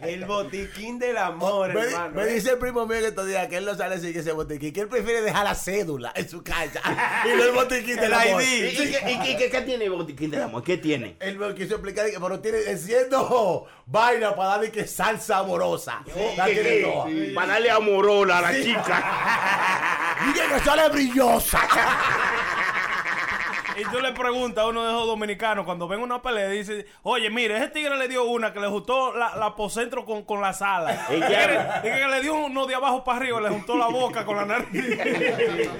El 0.00 0.24
botiquín 0.26 0.98
del 0.98 1.16
amor, 1.16 1.72
me, 1.72 1.80
hermano. 1.80 2.14
me 2.14 2.26
dice 2.26 2.50
el 2.50 2.58
primo 2.58 2.86
mío 2.86 2.98
que 3.00 3.06
estos 3.06 3.26
días 3.26 3.46
que 3.48 3.56
él 3.56 3.64
no 3.64 3.74
sale 3.74 3.98
sin 3.98 4.16
ese 4.16 4.32
botiquín, 4.32 4.72
que 4.72 4.80
él 4.82 4.88
prefiere 4.88 5.22
dejar 5.22 5.44
la 5.44 5.54
cédula 5.54 6.12
en 6.14 6.28
su 6.28 6.42
casa 6.44 6.80
y 7.24 7.28
no 7.36 7.42
el 7.42 7.52
botiquín 7.52 7.96
del 7.96 8.04
El 8.04 8.12
amor. 8.12 8.42
¿Y, 8.42 8.46
ID. 8.46 8.72
y, 8.72 8.76
qué- 8.76 9.12
y 9.12 9.18
qué- 9.20 9.36
qué- 9.38 9.50
qué 9.50 9.60
tiene 9.62 9.88
Botiquín 9.88 10.30
del 10.30 10.42
Amor? 10.42 10.62
¿Qué 10.62 10.76
tiene? 10.76 11.16
Él 11.20 11.38
me 11.38 11.54
quiso 11.54 11.74
explicar 11.76 12.10
que 12.10 12.20
pero 12.20 12.38
tiene 12.44 12.70
enciendo 12.70 13.66
vaina 13.86 14.34
para 14.36 14.50
darle 14.50 14.70
que 14.70 14.86
salsa 14.86 15.38
amorosa. 15.38 16.02
La 16.36 16.44
¿Qué- 16.44 16.52
tiene 16.54 16.68
qué? 16.68 16.82
toda. 16.82 17.34
Para 17.34 17.52
darle 17.54 17.70
amorola 17.70 18.38
a 18.38 18.42
la 18.42 18.52
chica. 18.52 20.16
Dije 20.26 20.46
que 20.48 20.60
sale 20.60 20.88
brillosa. 20.90 21.60
Y 23.76 23.84
tú 23.90 24.00
le 24.00 24.12
preguntas 24.12 24.64
a 24.64 24.68
uno 24.68 24.84
de 24.84 24.90
esos 24.90 25.06
dominicanos 25.06 25.64
cuando 25.64 25.88
ven 25.88 26.00
una 26.00 26.22
pelea, 26.22 26.48
dice, 26.48 26.86
oye, 27.02 27.28
mire, 27.30 27.56
ese 27.56 27.68
tigre 27.68 27.96
le 27.96 28.08
dio 28.08 28.24
una 28.24 28.52
que 28.52 28.60
le 28.60 28.68
juntó 28.68 29.12
la, 29.14 29.34
la 29.36 29.46
apocentro 29.46 30.04
con, 30.04 30.22
con 30.24 30.40
la 30.40 30.52
sala. 30.52 31.06
Ya. 31.34 31.80
que, 31.82 31.88
dice 31.88 32.00
que 32.00 32.08
le 32.08 32.20
dio 32.20 32.34
uno 32.34 32.66
de 32.66 32.74
abajo 32.74 33.02
para 33.04 33.18
arriba, 33.18 33.40
le 33.40 33.48
juntó 33.48 33.76
la 33.76 33.86
boca 33.88 34.24
con 34.24 34.36
la 34.36 34.44
nariz. 34.44 34.68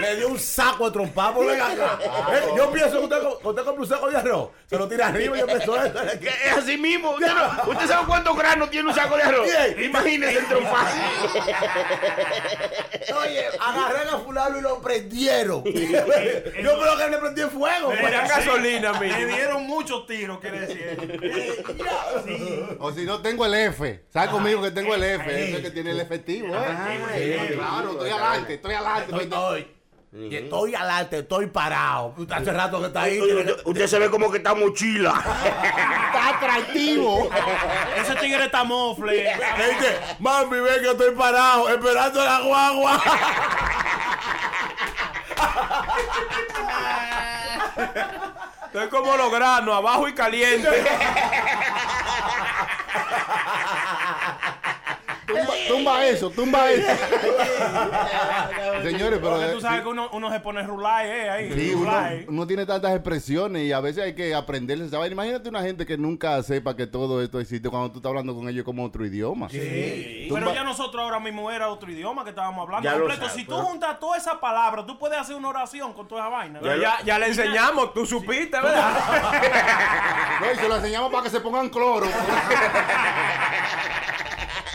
Le 0.00 0.16
dio 0.16 0.28
un 0.28 0.38
saco 0.38 0.86
de 0.86 0.92
trompa 0.92 1.34
por 1.34 1.44
la 1.44 1.66
acá. 1.66 1.98
Eh, 2.32 2.42
Yo 2.56 2.70
pienso 2.70 2.98
que 2.98 3.04
usted, 3.04 3.22
usted 3.42 3.64
compra 3.64 3.82
un 3.82 3.86
saco 3.86 4.10
de 4.10 4.16
arroz, 4.16 4.50
se 4.66 4.76
lo 4.78 4.88
tira 4.88 5.08
arriba 5.08 5.36
y 5.36 5.40
yo 5.40 5.46
pienso 5.46 5.76
eso. 5.82 6.00
Es 6.02 6.56
así 6.56 6.78
mismo. 6.78 7.10
Usted, 7.10 7.26
no- 7.34 7.70
¿Usted 7.72 7.86
sabe 7.86 8.06
cuántos 8.06 8.36
granos 8.36 8.70
tiene 8.70 8.88
un 8.88 8.94
saco 8.94 9.16
de 9.16 9.22
arroz? 9.24 9.44
Bien. 9.46 9.84
Imagínese 9.84 10.38
el 10.38 10.46
trompa. 10.46 10.86
Oye, 13.20 13.44
agarré 13.60 14.08
a 14.10 14.18
fulano 14.18 14.58
y 14.58 14.62
lo 14.62 14.80
prendieron. 14.80 15.64
Yo 15.64 15.72
creo 16.80 16.96
que 16.96 17.09
le 17.10 17.18
prendí 17.18 17.40
en 17.42 17.50
fuego. 17.50 17.92
Le 17.92 18.02
Era 18.06 18.26
gasolina, 18.26 18.92
Le 18.92 19.08
mínimo. 19.08 19.36
dieron 19.36 19.66
muchos 19.66 20.06
tiros, 20.06 20.38
quiere 20.40 20.60
decir. 20.60 20.98
O 22.78 22.92
si 22.92 23.04
no, 23.04 23.20
tengo 23.20 23.44
el 23.46 23.54
F. 23.54 24.04
¿Sabes 24.12 24.30
conmigo 24.30 24.62
que 24.62 24.70
tengo 24.70 24.94
el 24.94 25.02
F? 25.02 25.50
Ese 25.50 25.62
que 25.62 25.70
tiene 25.70 25.90
el 25.90 26.00
efectivo, 26.00 26.54
¿eh? 26.54 27.52
Claro, 27.56 27.92
estoy 27.92 28.10
adelante, 28.10 28.54
estoy 28.54 28.74
adelante. 28.74 29.02
Estoy, 29.04 29.24
estoy, 29.24 29.80
y 30.12 30.34
estoy 30.34 30.74
adelante, 30.74 31.18
estoy 31.18 31.46
parado. 31.46 32.14
Hace 32.30 32.52
rato 32.52 32.80
que 32.80 32.86
está 32.88 33.02
ahí. 33.02 33.20
Usted, 33.64 33.86
se 33.86 33.98
ve 33.98 34.10
como 34.10 34.30
que 34.30 34.38
está 34.38 34.54
mochila. 34.54 35.14
Está 35.16 36.28
atractivo. 36.36 37.30
Ese 37.96 38.16
tigre 38.16 38.46
está 38.46 38.64
mofle. 38.64 39.22
Le 39.22 39.68
dice, 39.68 39.98
mami, 40.18 40.58
ve 40.58 40.80
que 40.80 40.90
estoy 40.90 41.14
parado, 41.14 41.68
esperando 41.68 42.24
la 42.24 42.40
guagua. 42.40 43.02
Estoy 48.66 48.88
como 48.88 49.16
los 49.16 49.32
granos, 49.32 49.74
abajo 49.74 50.06
y 50.08 50.14
caliente. 50.14 50.68
Tumba, 55.30 55.52
tumba 55.68 56.06
eso, 56.06 56.30
tumba 56.30 56.70
eso. 56.70 56.88
Señores, 58.82 59.18
pero. 59.20 59.30
Porque 59.30 59.46
eh, 59.46 59.50
tú 59.52 59.60
sabes 59.60 59.82
que 59.82 59.88
uno, 59.88 60.08
uno 60.12 60.30
se 60.30 60.40
pone 60.40 60.62
rulay, 60.62 61.08
eh, 61.08 61.30
ahí. 61.30 61.52
Sí, 61.52 61.74
uno, 61.74 61.84
rulay. 61.90 62.24
uno 62.28 62.46
tiene 62.46 62.66
tantas 62.66 62.92
expresiones 62.94 63.62
y 63.64 63.72
a 63.72 63.80
veces 63.80 64.04
hay 64.04 64.14
que 64.14 64.34
aprenderse 64.34 64.86
esa 64.86 64.98
vaina. 64.98 65.12
Imagínate 65.12 65.48
una 65.48 65.62
gente 65.62 65.86
que 65.86 65.96
nunca 65.96 66.42
sepa 66.42 66.76
que 66.76 66.86
todo 66.86 67.22
esto 67.22 67.40
existe 67.40 67.68
cuando 67.68 67.90
tú 67.92 67.98
estás 67.98 68.10
hablando 68.10 68.34
con 68.34 68.48
ellos 68.48 68.64
como 68.64 68.84
otro 68.84 69.04
idioma. 69.06 69.48
Pero 69.50 70.54
ya 70.54 70.64
nosotros 70.64 71.02
ahora 71.02 71.20
mismo 71.20 71.50
era 71.50 71.68
otro 71.68 71.90
idioma 71.90 72.24
que 72.24 72.30
estábamos 72.30 72.62
hablando 72.64 72.84
Ya 72.84 72.92
lo 72.96 73.00
completo. 73.00 73.22
sabes, 73.26 73.34
si 73.36 73.44
tú 73.44 73.54
pero- 73.56 73.66
juntas 73.66 73.98
toda 74.00 74.16
esa 74.16 74.40
palabra, 74.40 74.84
tú 74.86 74.98
puedes 74.98 75.18
hacer 75.18 75.36
una 75.36 75.48
oración 75.48 75.92
con 75.92 76.08
toda 76.08 76.22
esa 76.22 76.30
vaina. 76.30 76.58
Pero 76.62 76.76
ya, 76.80 76.98
ya 77.04 77.18
le 77.18 77.26
enseñamos, 77.26 77.92
tú 77.94 78.06
supiste, 78.06 78.56
¿verdad? 78.60 78.90
No, 80.40 80.50
y 80.52 80.56
se 80.56 80.68
lo 80.68 80.76
enseñamos 80.76 81.10
para 81.12 81.24
que 81.24 81.30
se 81.30 81.40
pongan 81.40 81.68
cloro. 81.68 82.06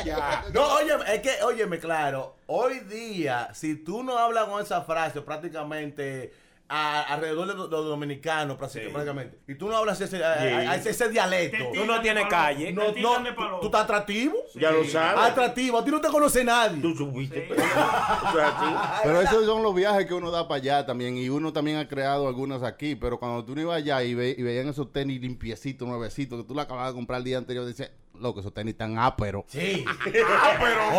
No, 0.54 0.76
oye, 0.76 0.94
es 1.14 1.22
que, 1.22 1.44
óyeme, 1.44 1.80
claro, 1.80 2.36
hoy 2.48 2.80
día, 2.82 3.50
si 3.54 3.76
tú 3.76 4.04
no 4.04 4.18
hablas 4.18 4.46
con 4.46 4.62
esa 4.62 4.82
frase 4.82 5.22
prácticamente 5.22 6.34
a- 6.68 7.04
alrededor 7.14 7.48
de 7.48 7.54
los, 7.54 7.70
dominicanos, 7.70 8.58
prácticamente, 8.58 9.38
y 9.48 9.54
tú 9.56 9.70
no 9.70 9.78
hablas 9.78 10.02
ese, 10.02 10.22
a- 10.24 10.34
a- 10.34 10.72
a 10.72 10.76
ese, 10.76 10.90
ese 10.90 11.08
dialecto, 11.10 11.64
Tú 11.74 11.86
no 11.86 12.02
tienes 12.02 12.26
calle. 12.28 12.74
no, 12.74 12.92
no, 12.98 13.60
tú, 13.60 13.66
estás 13.68 13.84
atractivo. 13.84 14.34
Ya 14.56 14.72
lo 14.72 14.84
sabes. 14.86 15.32
Atractivo, 15.32 15.78
a 15.80 15.86
ti 15.86 15.92
no 15.92 16.02
te 16.02 16.08
conoce 16.10 16.44
nadie. 16.44 16.82
Tú 16.82 16.94
así. 16.94 17.32
Pero 19.04 19.22
esos 19.22 19.46
son 19.46 19.62
los 19.64 19.74
viajes 19.76 20.06
que 20.08 20.14
uno 20.14 20.32
da 20.32 20.48
para 20.48 20.58
allá 20.62 20.86
también. 20.86 21.18
Y 21.18 21.30
uno 21.30 21.52
también 21.54 21.78
ha 21.78 21.88
creado 21.88 22.28
algunos 22.28 22.64
aquí. 22.64 22.96
Pero 22.96 23.20
cuando 23.20 23.44
tú 23.46 23.54
no 23.56 23.62
ibas 23.62 23.78
allá 23.78 24.04
y, 24.04 24.14
ve- 24.16 24.36
y 24.38 24.42
veían 24.44 24.68
esos 24.70 24.92
tenis 24.92 25.22
limpiecitos, 25.22 25.88
nuevecitos, 25.88 26.42
que 26.42 26.48
tú 26.48 26.56
lo 26.56 26.62
acababas 26.62 26.90
de 26.92 26.96
comprar 26.96 27.20
el 27.20 27.24
día 27.26 27.38
anterior, 27.38 27.66
dices, 27.66 27.92
loco, 28.16 28.40
esos 28.40 28.54
tenis 28.54 28.74
están 28.74 28.98
áperos. 28.98 29.44
Sí. 29.48 29.86
Pero 30.04 30.28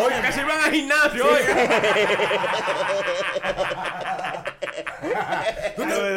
oye, 0.05 0.15
que 0.25 0.33
se 0.33 0.41
iban 0.43 0.61
al 0.61 0.71
gimnasio, 0.73 1.25
oye. 1.25 1.47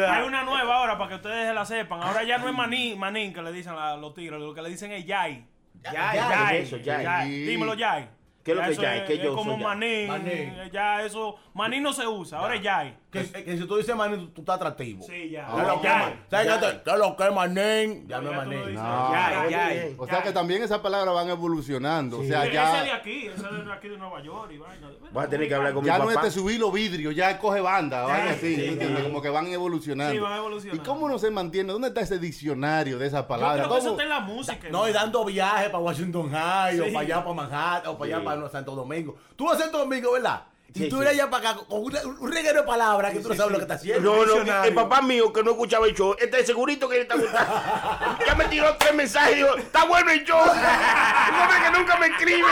Hay 0.08 0.22
una 0.26 0.44
nueva 0.44 0.76
ahora 0.76 0.96
para 0.98 1.08
que 1.10 1.14
ustedes 1.16 1.48
se 1.48 1.54
la 1.54 1.64
sepan. 1.64 2.02
Ahora 2.02 2.22
ya 2.24 2.38
no 2.38 2.48
es 2.48 2.54
maní, 2.54 2.94
manín 2.96 3.32
que 3.32 3.42
le 3.42 3.52
dicen 3.52 3.74
a 3.78 3.96
los 3.96 4.14
tigres, 4.14 4.40
lo 4.40 4.54
que 4.54 4.62
le 4.62 4.68
dicen 4.70 4.92
es 4.92 5.04
yay. 5.04 5.46
Yay, 5.82 5.94
Yay, 5.94 6.56
eso, 6.62 6.76
yay. 6.76 7.02
yay. 7.04 7.30
Dímelo, 7.46 7.74
yay. 7.74 8.08
¿Qué 8.44 8.52
es 8.52 8.56
lo 8.56 8.62
Ya 8.62 8.68
que 8.68 8.74
yay? 8.82 9.04
¿Qué 9.06 9.18
yo 9.18 9.34
como 9.34 9.52
soy 9.52 9.60
yay? 9.60 9.64
maní. 9.66 10.06
Maní. 10.08 10.70
Ya 10.72 11.02
eso, 11.02 11.36
maní 11.54 11.80
no 11.80 11.92
se 11.92 12.06
usa, 12.06 12.38
ahora 12.38 12.54
es 12.56 12.62
yay. 12.62 12.96
Que, 13.10 13.24
que 13.28 13.58
si 13.58 13.64
tú 13.66 13.76
dices 13.76 13.96
manín, 13.96 14.20
tú, 14.20 14.28
tú 14.28 14.40
estás 14.42 14.54
atractivo. 14.56 15.04
Sí, 15.04 15.30
ya. 15.30 15.44
¿Qué 15.52 15.60
es 15.62 15.66
lo 15.66 15.80
que 15.80 15.88
Yay. 15.88 15.98
man- 15.98 16.24
¿Sabes 16.30 16.46
qué 16.46 16.58
te- 16.66 16.82
qué 16.84 16.90
es 16.92 16.98
lo 16.98 17.16
que 17.16 17.24
es 17.24 17.32
manín? 17.34 18.06
Ya 18.08 18.20
no 18.20 18.30
es 18.30 18.30
Ya 18.30 18.36
manín. 18.44 18.74
No. 18.74 19.12
Yay. 19.12 19.50
yay. 19.50 19.94
O 19.98 20.06
sea 20.06 20.22
que 20.22 20.30
también 20.32 20.62
esas 20.62 20.78
palabras 20.78 21.12
van 21.12 21.28
evolucionando. 21.28 22.20
O 22.20 22.24
sea, 22.24 22.42
Ese 22.42 22.48
de 22.50 22.54
ya, 22.54 22.94
aquí, 22.94 23.26
ese 23.26 23.42
de 23.42 23.72
aquí 23.72 23.88
de 23.88 23.98
Nueva 23.98 24.22
York 24.22 24.52
y 24.52 24.58
vaina. 24.58 24.88
Vas 25.12 25.26
a 25.26 25.28
tener 25.28 25.48
que 25.48 25.54
hablar 25.56 25.72
con 25.74 25.82
mi 25.82 25.88
ya 25.88 25.98
no 25.98 26.08
es 26.08 26.14
papá. 26.14 26.26
de 26.26 26.30
subir 26.30 26.60
los 26.60 26.72
vidrios, 26.72 27.12
ya 27.16 27.36
coge 27.38 27.60
banda, 27.60 28.02
vaina 28.02 28.30
así. 28.30 28.54
¿tú 28.54 28.62
entiendes? 28.62 29.02
Como 29.02 29.20
que 29.20 29.28
van 29.28 29.46
evolucionando. 29.48 30.12
Sí, 30.14 30.18
van 30.20 30.36
evolucionando. 30.38 30.80
¿Y 30.82 30.86
cómo 30.86 31.08
no 31.08 31.18
se 31.18 31.30
mantiene? 31.32 31.72
¿Dónde 31.72 31.88
está 31.88 32.02
ese 32.02 32.20
diccionario 32.20 32.96
de 32.96 33.06
esas 33.08 33.22
Yo 33.22 33.26
palabras? 33.28 33.66
creo 33.66 33.72
que 33.72 33.78
eso 33.80 33.88
¿Cómo? 33.88 34.00
está 34.00 34.02
en 34.04 34.08
la 34.08 34.20
música. 34.20 34.68
No, 34.70 34.88
y 34.88 34.92
dando 34.92 35.24
viajes 35.24 35.68
para 35.70 35.78
Washington 35.82 36.30
High, 36.30 36.78
o 36.80 36.84
Sí. 36.84 36.90
para 36.92 37.04
allá, 37.04 37.24
para 37.24 37.34
Manhattan, 37.34 37.90
o 37.92 37.98
para 37.98 38.14
allá, 38.16 38.24
para 38.24 38.40
no 38.40 38.48
Santo 38.48 38.76
Domingo. 38.76 39.16
Tú 39.34 39.46
vas 39.46 39.56
a 39.56 39.62
Santo 39.64 39.78
Domingo, 39.78 40.12
¿verdad? 40.12 40.42
Y 40.72 40.78
Sí, 40.84 40.88
tú 40.88 40.96
sí. 40.96 41.02
eres 41.02 41.14
allá 41.14 41.28
para 41.30 41.50
acá 41.50 41.60
con 41.68 41.82
una- 41.84 42.00
un 42.02 42.32
reguero 42.32 42.60
de 42.60 42.66
palabras 42.66 43.12
que 43.12 43.18
tú 43.20 43.28
no 43.28 43.34
sabes 43.34 43.50
lo 43.52 43.58
que 43.58 43.62
está 43.64 43.74
haciendo. 43.74 44.24
No, 44.24 44.44
no, 44.44 44.64
el 44.64 44.74
papá 44.74 45.02
mío 45.02 45.32
que 45.32 45.42
no 45.42 45.50
escuchaba 45.50 45.86
el 45.86 45.94
show, 45.96 46.14
este 46.18 46.44
segurito 46.46 46.88
que 46.88 46.96
le 46.96 47.02
está 47.02 47.16
gustando. 47.16 47.52
ya 48.26 48.34
me 48.36 48.44
tiró 48.44 48.76
tres 48.78 48.94
mensajes 48.94 49.32
y 49.32 49.36
dijo, 49.38 49.56
está 49.56 49.84
bueno 49.84 50.10
el 50.12 50.24
show. 50.24 50.38
Un 50.40 50.48
hombre 51.40 51.56
que 51.64 51.78
nunca 51.78 51.96
me 51.98 52.06
escribe. 52.06 52.48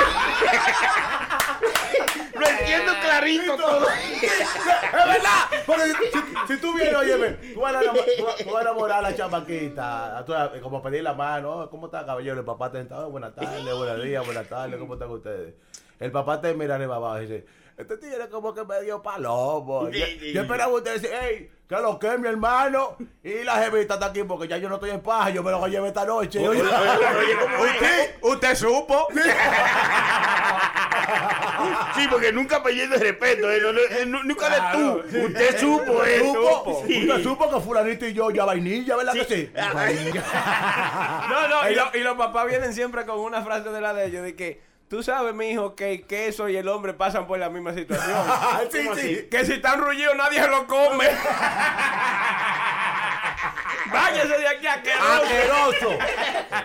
Lo 2.35 2.47
entiendo 2.47 2.93
clarito 3.03 3.57
todo. 3.57 3.87
Es 3.89 4.93
verdad. 4.93 5.63
Porque 5.67 5.85
si, 5.87 6.55
si 6.55 6.61
tú 6.61 6.75
vienes, 6.75 6.95
óyeme, 6.95 7.29
tú 7.55 7.61
vas 7.61 7.75
a 7.75 7.79
a 7.79 8.61
enamorar 8.63 8.99
a 8.99 9.03
la 9.03 9.15
chamaquita, 9.17 10.19
a 10.19 10.25
como 10.63 10.83
pedir 10.83 11.03
la 11.03 11.15
mano, 11.15 11.51
oh, 11.53 11.71
¿cómo 11.71 11.87
está 11.87 12.05
caballero? 12.07 12.39
El 12.39 12.45
papá 12.45 12.71
te 12.71 12.81
está, 12.81 13.07
"Oh, 13.07 13.11
buenas 13.11 13.35
tardes, 13.35 13.63
buenos 13.65 14.03
días, 14.03 14.25
buenas 14.25 14.49
tardes, 14.49 14.79
¿cómo 14.79 14.95
están 14.95 15.11
ustedes? 15.11 15.55
El 15.99 16.13
papá 16.13 16.41
te 16.41 16.55
mira 16.55 16.79
de 16.79 16.85
abajo 16.85 17.19
y 17.19 17.23
dice, 17.23 17.47
este 17.79 17.97
tigre 17.97 18.29
como 18.29 18.53
que 18.53 18.65
me 18.65 18.83
dio 18.83 19.01
palomo. 19.03 19.89
Sí, 19.93 19.99
Yo, 20.01 20.07
sí, 20.07 20.19
yo 20.19 20.33
sí. 20.33 20.39
esperaba 20.39 20.73
usted 20.73 20.95
decir, 20.95 21.11
hey, 21.21 21.51
que 21.69 21.77
lo 21.77 21.99
que 21.99 22.19
mi 22.19 22.29
hermano 22.29 22.97
y 23.23 23.45
la 23.45 23.57
jevita 23.59 23.95
está 23.95 24.07
aquí 24.07 24.25
porque 24.25 24.49
ya 24.49 24.57
yo 24.59 24.69
no 24.69 24.75
estoy 24.77 24.91
en 24.91 25.01
paz, 25.01 25.33
yo 25.33 25.43
me 25.43 25.51
lo 25.51 25.67
llevé 25.69 25.89
esta 25.89 26.05
noche. 26.05 26.47
Oye, 26.47 26.61
oye, 26.63 26.69
oye. 26.71 27.71
¿Usted? 27.71 28.15
¿Usted 28.23 28.55
supo? 28.55 29.07
Sí, 31.97 32.07
porque 32.09 32.33
nunca 32.33 32.63
pidiendo 32.63 32.97
respeto, 32.97 33.51
eh, 33.51 33.59
no, 33.61 33.73
no, 33.73 33.81
eh, 33.81 34.07
nu- 34.07 34.23
nunca 34.23 34.49
de 34.49 34.61
tú. 34.79 35.03
Usted 35.27 35.59
supo, 35.61 35.93
¿Usted 35.93 36.21
eh. 36.21 36.33
supo? 36.33 36.85
Sí. 36.87 37.09
¿Usted 37.09 37.23
supo 37.25 37.51
que 37.51 37.61
fulanito 37.61 38.07
y 38.07 38.13
yo 38.13 38.31
ya 38.31 38.45
vainilla, 38.45 38.97
verdad 38.97 39.13
Sí. 39.15 39.19
que 39.21 39.35
sí? 39.37 39.51
Vainilla. 39.75 40.25
No, 41.29 41.49
no, 41.49 41.71
y, 41.71 41.75
lo- 41.75 41.91
y 41.95 41.99
los 42.01 42.17
papás 42.17 42.47
vienen 42.47 42.73
siempre 42.73 43.05
con 43.07 43.19
una 43.19 43.43
frase 43.43 43.71
de 43.71 43.81
la 43.81 43.93
de 43.95 44.07
ellos 44.07 44.23
de 44.23 44.37
que 44.37 44.61
tú 44.89 45.03
sabes, 45.03 45.35
mi 45.35 45.51
hijo, 45.51 45.75
que 45.75 45.93
el 45.93 46.07
queso 46.07 46.49
y 46.49 46.57
el 46.57 46.69
hombre 46.69 46.95
pasan 46.95 47.27
por 47.27 47.39
la 47.39 47.51
misma 47.51 47.75
situación. 47.75 48.17
Sí, 48.71 48.79
¿Cómo 48.85 48.95
sí. 48.97 49.01
así? 49.01 49.27
que 49.31 49.45
si 49.47 49.53
están 49.55 49.81
rullidos 49.81 50.17
nadie 50.17 50.41
se 50.41 50.49
lo 50.49 50.67
come. 50.67 51.07
Váyase 53.93 54.39
de 54.39 54.47
aquí 54.47 54.67
asqueroso. 54.67 55.23
Asqueroso. 55.23 55.99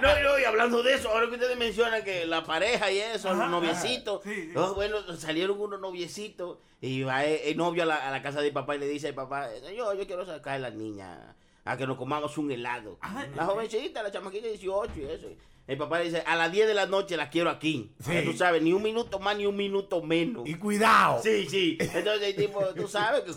No, 0.01 0.19
no, 0.21 0.39
y 0.39 0.43
hablando 0.43 0.83
de 0.83 0.95
eso, 0.95 1.09
ahora 1.09 1.27
que 1.27 1.35
ustedes 1.35 1.57
mencionan 1.57 2.03
que 2.03 2.25
la 2.25 2.43
pareja 2.43 2.91
y 2.91 2.99
eso, 2.99 3.33
los 3.33 3.49
noviecitos, 3.49 4.21
no, 4.53 4.73
bueno, 4.73 4.97
salieron 5.17 5.59
unos 5.59 5.79
noviecitos 5.79 6.57
y 6.81 7.03
va 7.03 7.23
el, 7.23 7.39
el 7.51 7.57
novio 7.57 7.83
a 7.83 7.85
la, 7.85 8.07
a 8.07 8.11
la 8.11 8.21
casa 8.21 8.41
del 8.41 8.51
papá 8.51 8.75
y 8.75 8.79
le 8.79 8.87
dice 8.87 9.07
al 9.09 9.13
papá, 9.13 9.47
yo, 9.75 9.93
yo 9.93 10.05
quiero 10.05 10.25
sacar 10.25 10.55
a 10.55 10.59
la 10.59 10.69
niña 10.69 11.35
a 11.63 11.77
que 11.77 11.87
nos 11.87 11.97
comamos 11.97 12.37
un 12.37 12.51
helado. 12.51 12.97
La 13.35 13.45
jovencita, 13.45 14.03
la 14.03 14.11
chamaquita 14.11 14.43
de 14.47 14.57
18 14.57 14.91
y 14.97 15.03
eso. 15.05 15.27
El 15.65 15.77
papá 15.77 15.99
le 15.99 16.05
dice, 16.05 16.23
a 16.25 16.35
las 16.35 16.51
10 16.51 16.67
de 16.67 16.73
la 16.73 16.87
noche 16.87 17.15
la 17.15 17.29
quiero 17.29 17.49
aquí. 17.49 17.91
Sí. 17.99 18.11
Tú 18.25 18.33
sabes, 18.33 18.61
ni 18.61 18.73
un 18.73 18.83
minuto 18.83 19.19
más 19.19 19.37
ni 19.37 19.45
un 19.45 19.55
minuto 19.55 20.01
menos. 20.01 20.47
Y 20.47 20.55
cuidado. 20.55 21.21
Sí, 21.23 21.45
sí. 21.49 21.77
Entonces, 21.79 22.35
tipo, 22.35 22.61
tú 22.75 22.87
sabes 22.87 23.21
que 23.21 23.31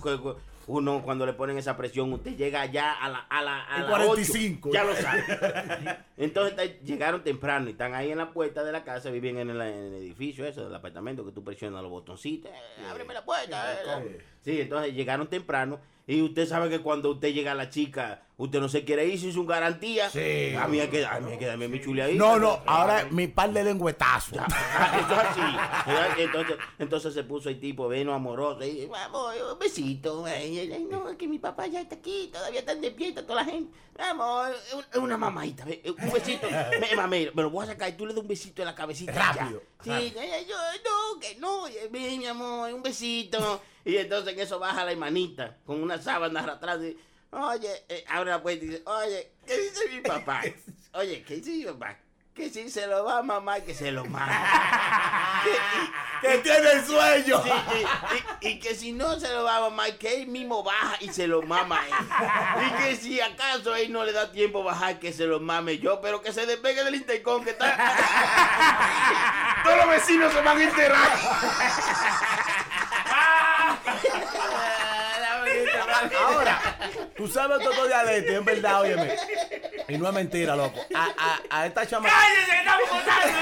uno 0.68 1.00
cuando 1.04 1.24
le 1.24 1.32
ponen 1.32 1.56
esa 1.58 1.76
presión, 1.76 2.12
usted 2.12 2.36
llega 2.36 2.66
ya 2.66 2.92
a 2.92 3.08
la 3.08 3.18
a 3.20 3.40
la 3.42 3.62
a 3.62 3.78
las 3.82 3.88
45. 3.90 4.68
ocho, 4.68 4.74
ya 4.74 4.82
lo 4.82 4.96
sabe. 4.96 5.22
Entonces 6.16 6.82
llegaron 6.82 7.22
temprano 7.22 7.68
y 7.68 7.72
están 7.72 7.94
ahí 7.94 8.10
en 8.10 8.18
la 8.18 8.32
puerta 8.32 8.64
de 8.64 8.72
la 8.72 8.82
casa, 8.82 9.10
viven 9.10 9.38
en 9.38 9.50
el, 9.50 9.60
en 9.60 9.84
el 9.84 9.94
edificio 9.94 10.44
eso, 10.44 10.64
del 10.64 10.74
apartamento, 10.74 11.24
que 11.24 11.30
tú 11.30 11.44
presionas 11.44 11.80
los 11.82 11.90
botoncitos, 11.92 12.50
eh, 12.50 12.86
ábreme 12.90 13.14
la 13.14 13.24
puerta. 13.24 13.74
eh. 14.02 14.18
Sí, 14.42 14.60
entonces 14.60 14.92
llegaron 14.94 15.28
temprano 15.28 15.78
y 16.06 16.20
usted 16.22 16.46
sabe 16.48 16.68
que 16.68 16.80
cuando 16.80 17.10
usted 17.12 17.32
llega 17.32 17.52
a 17.52 17.54
la 17.56 17.70
chica, 17.70 18.25
usted 18.38 18.60
no 18.60 18.68
se 18.68 18.84
quiere 18.84 19.06
ir 19.06 19.18
sin 19.18 19.32
su 19.32 19.46
garantía. 19.46 20.10
Sí. 20.10 20.54
A 20.58 20.66
mí 20.68 20.78
hay 20.80 20.88
que, 20.88 21.04
a 21.06 21.18
mí 21.20 21.32
hay 21.32 21.38
que 21.38 21.46
darme 21.46 21.68
mi 21.68 21.80
chuleadita. 21.80 22.18
No, 22.18 22.38
no, 22.38 22.60
ahora 22.66 23.06
mi 23.10 23.26
par 23.28 23.52
de 23.52 23.64
lengüetazo. 23.64 24.34
Eso 24.36 25.12
es 25.12 25.18
así. 25.18 25.40
¿verdad? 25.86 26.18
Entonces, 26.18 26.56
entonces 26.78 27.14
se 27.14 27.22
puso 27.24 27.48
el 27.48 27.58
tipo 27.60 27.88
veno 27.88 28.12
amoroso. 28.14 28.62
Y, 28.64 28.86
vamos, 28.86 29.34
un 29.52 29.58
besito. 29.58 30.24
Ay, 30.26 30.86
no, 30.90 31.08
es 31.08 31.16
que 31.16 31.26
mi 31.26 31.38
papá 31.38 31.66
ya 31.66 31.80
está 31.80 31.94
aquí. 31.96 32.28
Todavía 32.32 32.60
están 32.60 32.80
despierta 32.80 33.22
toda 33.26 33.42
la 33.42 33.50
gente. 33.50 33.76
Vamos, 33.98 34.48
un- 34.94 35.02
una 35.04 35.16
mamadita. 35.16 35.64
ve, 35.64 35.82
Un 35.86 36.12
besito. 36.12 36.46
Me, 36.80 36.94
mame, 36.94 37.30
me 37.34 37.42
lo 37.42 37.48
voy 37.50 37.64
a 37.64 37.68
sacar 37.68 37.88
y 37.88 37.92
tú 37.92 38.04
le 38.06 38.12
das 38.12 38.20
un 38.22 38.28
besito 38.28 38.60
en 38.62 38.66
la 38.66 38.74
cabecita. 38.74 39.12
ya. 39.14 39.32
Rápido. 39.32 39.62
Sí, 39.82 39.90
ay, 39.90 40.14
ay, 40.18 40.46
yo, 40.46 40.56
no, 40.84 41.20
que 41.20 41.36
no. 41.36 41.64
Ven, 41.90 42.18
mi 42.18 42.26
amor, 42.26 42.72
un 42.74 42.82
besito. 42.82 43.62
Y 43.84 43.96
entonces 43.96 44.34
en 44.34 44.40
eso 44.40 44.58
baja 44.58 44.84
la 44.84 44.92
hermanita 44.92 45.56
con 45.64 45.80
una 45.82 45.96
sábana 46.02 46.40
atrás. 46.40 46.80
Y, 46.82 46.98
oye, 47.30 47.84
eh, 47.88 48.04
abre 48.08 48.30
la 48.30 48.42
puerta 48.42 48.64
y 48.64 48.68
dice, 48.68 48.82
oye, 48.86 49.30
¿qué 49.46 49.58
dice 49.58 49.88
mi 49.88 50.00
papá? 50.00 50.42
Oye, 50.92 51.22
¿qué 51.24 51.34
dice 51.36 51.50
mi 51.50 51.64
papá? 51.66 51.94
Que 52.34 52.48
si 52.50 52.70
se 52.70 52.86
lo 52.86 53.04
va 53.04 53.18
a 53.18 53.22
mamar, 53.22 53.62
que 53.64 53.74
se 53.74 53.90
lo 53.90 54.04
mame. 54.06 54.32
Que- 55.44 55.56
Que 56.28 56.38
tiene 56.38 56.72
el 56.72 56.84
sueño. 56.86 57.42
Sí, 57.42 57.50
y, 58.40 58.46
y- 58.46 58.50
y 58.52 58.58
que 58.58 58.74
si 58.74 58.92
no 58.92 59.20
se 59.20 59.28
lo 59.28 59.44
va 59.44 59.56
a 59.58 59.60
mamar, 59.60 59.98
que 59.98 60.22
él 60.22 60.26
mismo 60.28 60.62
baja 60.62 60.96
y 61.00 61.08
se 61.12 61.26
lo 61.26 61.42
mama 61.42 61.80
a 61.82 61.86
él. 61.86 62.66
Y 62.66 62.70
que 62.82 62.96
si 62.96 63.20
acaso 63.20 63.76
él 63.76 63.92
no 63.92 64.02
le 64.04 64.12
da 64.12 64.32
tiempo 64.32 64.64
bajar, 64.64 64.98
que 64.98 65.12
se 65.12 65.26
lo 65.26 65.38
mame 65.40 65.78
yo, 65.78 66.00
pero 66.00 66.22
que 66.22 66.32
se 66.32 66.46
despegue 66.46 66.82
del 66.84 66.94
intercom, 66.94 67.44
que 67.44 67.50
está... 67.50 67.76
Todos 69.64 69.76
los 69.76 69.88
vecinos 69.90 70.32
se 70.32 70.40
van 70.40 70.56
a 70.58 70.62
enterar. 70.64 71.18
Ahora, 76.26 76.60
tú 77.16 77.26
sabes 77.28 77.58
todo 77.60 77.86
dialecto, 77.86 78.32
y 78.32 78.34
es 78.36 78.44
verdad, 78.44 78.80
óyeme. 78.82 79.16
Y 79.88 79.98
no 79.98 80.08
es 80.08 80.14
mentira, 80.14 80.56
loco. 80.56 80.80
A, 80.94 81.08
a, 81.50 81.60
a 81.60 81.66
esta 81.66 81.86
chama. 81.86 82.08
¡Cállese, 82.08 82.50
que 82.50 82.58
estamos 82.58 82.88
contando! 82.88 83.38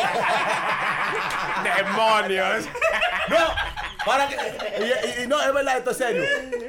¡Demonios! 1.77 2.67
No, 3.29 3.37
para 4.05 4.29
que. 4.29 4.37
Y, 4.37 5.21
y- 5.21 5.25
y 5.25 5.27
no, 5.27 5.41
es 5.43 5.53
verdad, 5.55 5.79
esto 5.79 5.91
es 5.93 5.97
serio. 5.97 6.25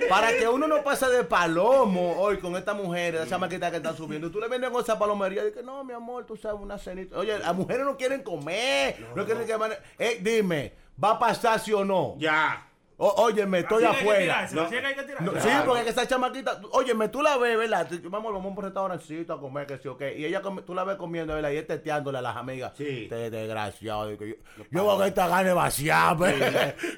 Para 0.10 0.30
que 0.30 0.48
uno 0.48 0.68
no 0.68 0.84
pase 0.84 1.08
de 1.08 1.24
palomo 1.26 2.14
hoy 2.18 2.40
con 2.40 2.56
esta 2.56 2.74
mujer, 2.74 3.16
esa 3.16 3.28
chamaquita 3.28 3.70
que 3.72 3.78
están 3.78 3.98
subiendo, 3.98 4.32
tú 4.32 4.40
le 4.40 4.48
vendes 4.48 4.70
con 4.70 4.82
esa 4.82 4.98
palomería 4.98 5.46
y 5.46 5.52
que 5.52 5.64
no, 5.64 5.84
mi 5.84 5.94
amor, 5.94 6.26
tú 6.26 6.38
sabes, 6.38 6.60
una 6.62 6.78
cenita. 6.78 7.18
Oye, 7.18 7.38
las 7.40 7.54
mujeres 7.54 7.86
no 7.86 7.98
quieren 7.98 8.24
comer, 8.24 8.98
no, 9.16 9.26
quieren 9.26 9.46
que. 9.46 9.58
mane- 9.58 9.78
Eh, 10.00 10.20
dime, 10.22 10.74
¿va 11.04 11.12
a 11.12 11.20
pasar 11.20 11.60
sí 11.60 11.74
o 11.74 11.84
no? 11.84 12.16
Ya. 12.18 12.66
O- 12.98 13.24
óyeme, 13.24 13.60
estoy 13.60 13.84
Así 13.84 13.92
que 13.94 13.98
hay 14.00 14.04
que 14.06 14.10
afuera. 14.12 14.22
tirársela, 14.22 14.62
así 14.64 14.72
que 14.72 14.86
hay 14.86 14.96
que 14.96 15.04
tirársela. 15.04 15.32
No, 15.34 15.42
sí, 15.42 15.50
porque 15.66 15.80
es 15.80 15.84
que 15.86 15.92
esa 15.92 16.08
chamaquita, 16.08 16.62
óyeme, 16.72 17.10
tú 17.10 17.22
la 17.22 17.36
ves, 17.38 17.58
¿verdad? 17.58 17.88
Tú- 17.90 18.10
Vamos, 18.10 18.32
vamos 18.34 18.46
a 18.46 18.56
un 18.58 18.64
restaurancito 18.64 19.34
a 19.34 19.40
comer, 19.42 19.68
que 19.68 19.78
sí, 19.80 19.88
ok. 19.90 20.02
Y 20.16 20.26
ella, 20.26 20.42
come- 20.42 20.62
tú 20.62 20.74
la 20.74 20.84
ves 20.86 20.96
comiendo, 20.96 21.34
¿verdad? 21.34 21.50
Y 21.52 21.58
él 21.58 21.68
testeándole 21.68 22.20
a 22.20 22.22
las 22.22 22.38
amigas. 22.38 22.72
Sí. 22.78 23.08
Te 23.10 23.30
desgraciado. 23.30 24.12
y 24.14 24.18
que 24.18 24.30
yo, 24.30 24.36
yo 24.72 24.86
con 24.86 25.06
esta 25.06 25.28
gana 25.28 25.44
de 25.44 25.54
vaciar, 25.54 26.16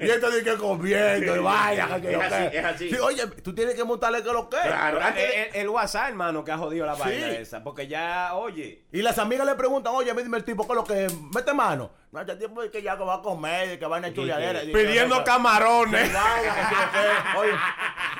Y 0.00 0.08
esto 0.08 0.30
dice 0.30 0.44
que 0.44 0.54
comiendo, 0.56 1.36
y 1.36 1.38
vaya, 1.40 2.00
que 2.00 2.12
Es 2.12 2.20
así, 2.20 2.56
es 2.56 2.64
así. 2.64 2.90
Sí, 2.90 2.96
oye, 2.98 3.26
tú 3.42 3.54
tienes 3.54 3.74
que 3.74 3.82
montarle 3.84 4.22
que 4.22 4.32
lo 4.32 4.48
que. 4.48 4.56
Claro. 4.56 5.00
El, 5.00 5.18
el- 5.18 5.56
el 5.62 5.68
WhatsApp, 5.68 6.10
hermano, 6.10 6.44
que 6.44 6.52
ha 6.52 6.58
jodido 6.58 6.86
la 6.86 6.94
Sí. 6.94 7.00
vaina 7.02 7.30
esa. 7.32 7.64
Porque 7.64 7.88
ya, 7.88 8.34
oye. 8.34 8.84
Y 8.92 9.02
las 9.02 9.18
amigas 9.18 9.46
le 9.46 9.54
preguntan, 9.56 9.92
oye, 9.94 10.12
dime 10.14 10.36
el 10.38 10.44
tipo, 10.44 10.64
¿qué 10.66 10.72
es 10.72 10.76
lo 10.76 10.84
que 10.84 11.04
es? 11.06 11.20
Mete 11.34 11.52
mano. 11.54 11.90
No, 12.10 12.20
este 12.20 12.36
tipo 12.36 12.62
es 12.62 12.70
que 12.70 12.80
ya 12.82 12.94
va 12.94 13.16
a 13.16 13.22
comer, 13.22 13.74
y 13.74 13.78
que 13.78 13.84
va 13.86 13.98
a 13.98 14.14
chuleadera. 14.14 14.64
y 14.64 14.72
Pidiendo 14.72 15.22
camarones. 15.24 16.10
Oye, 17.36 17.52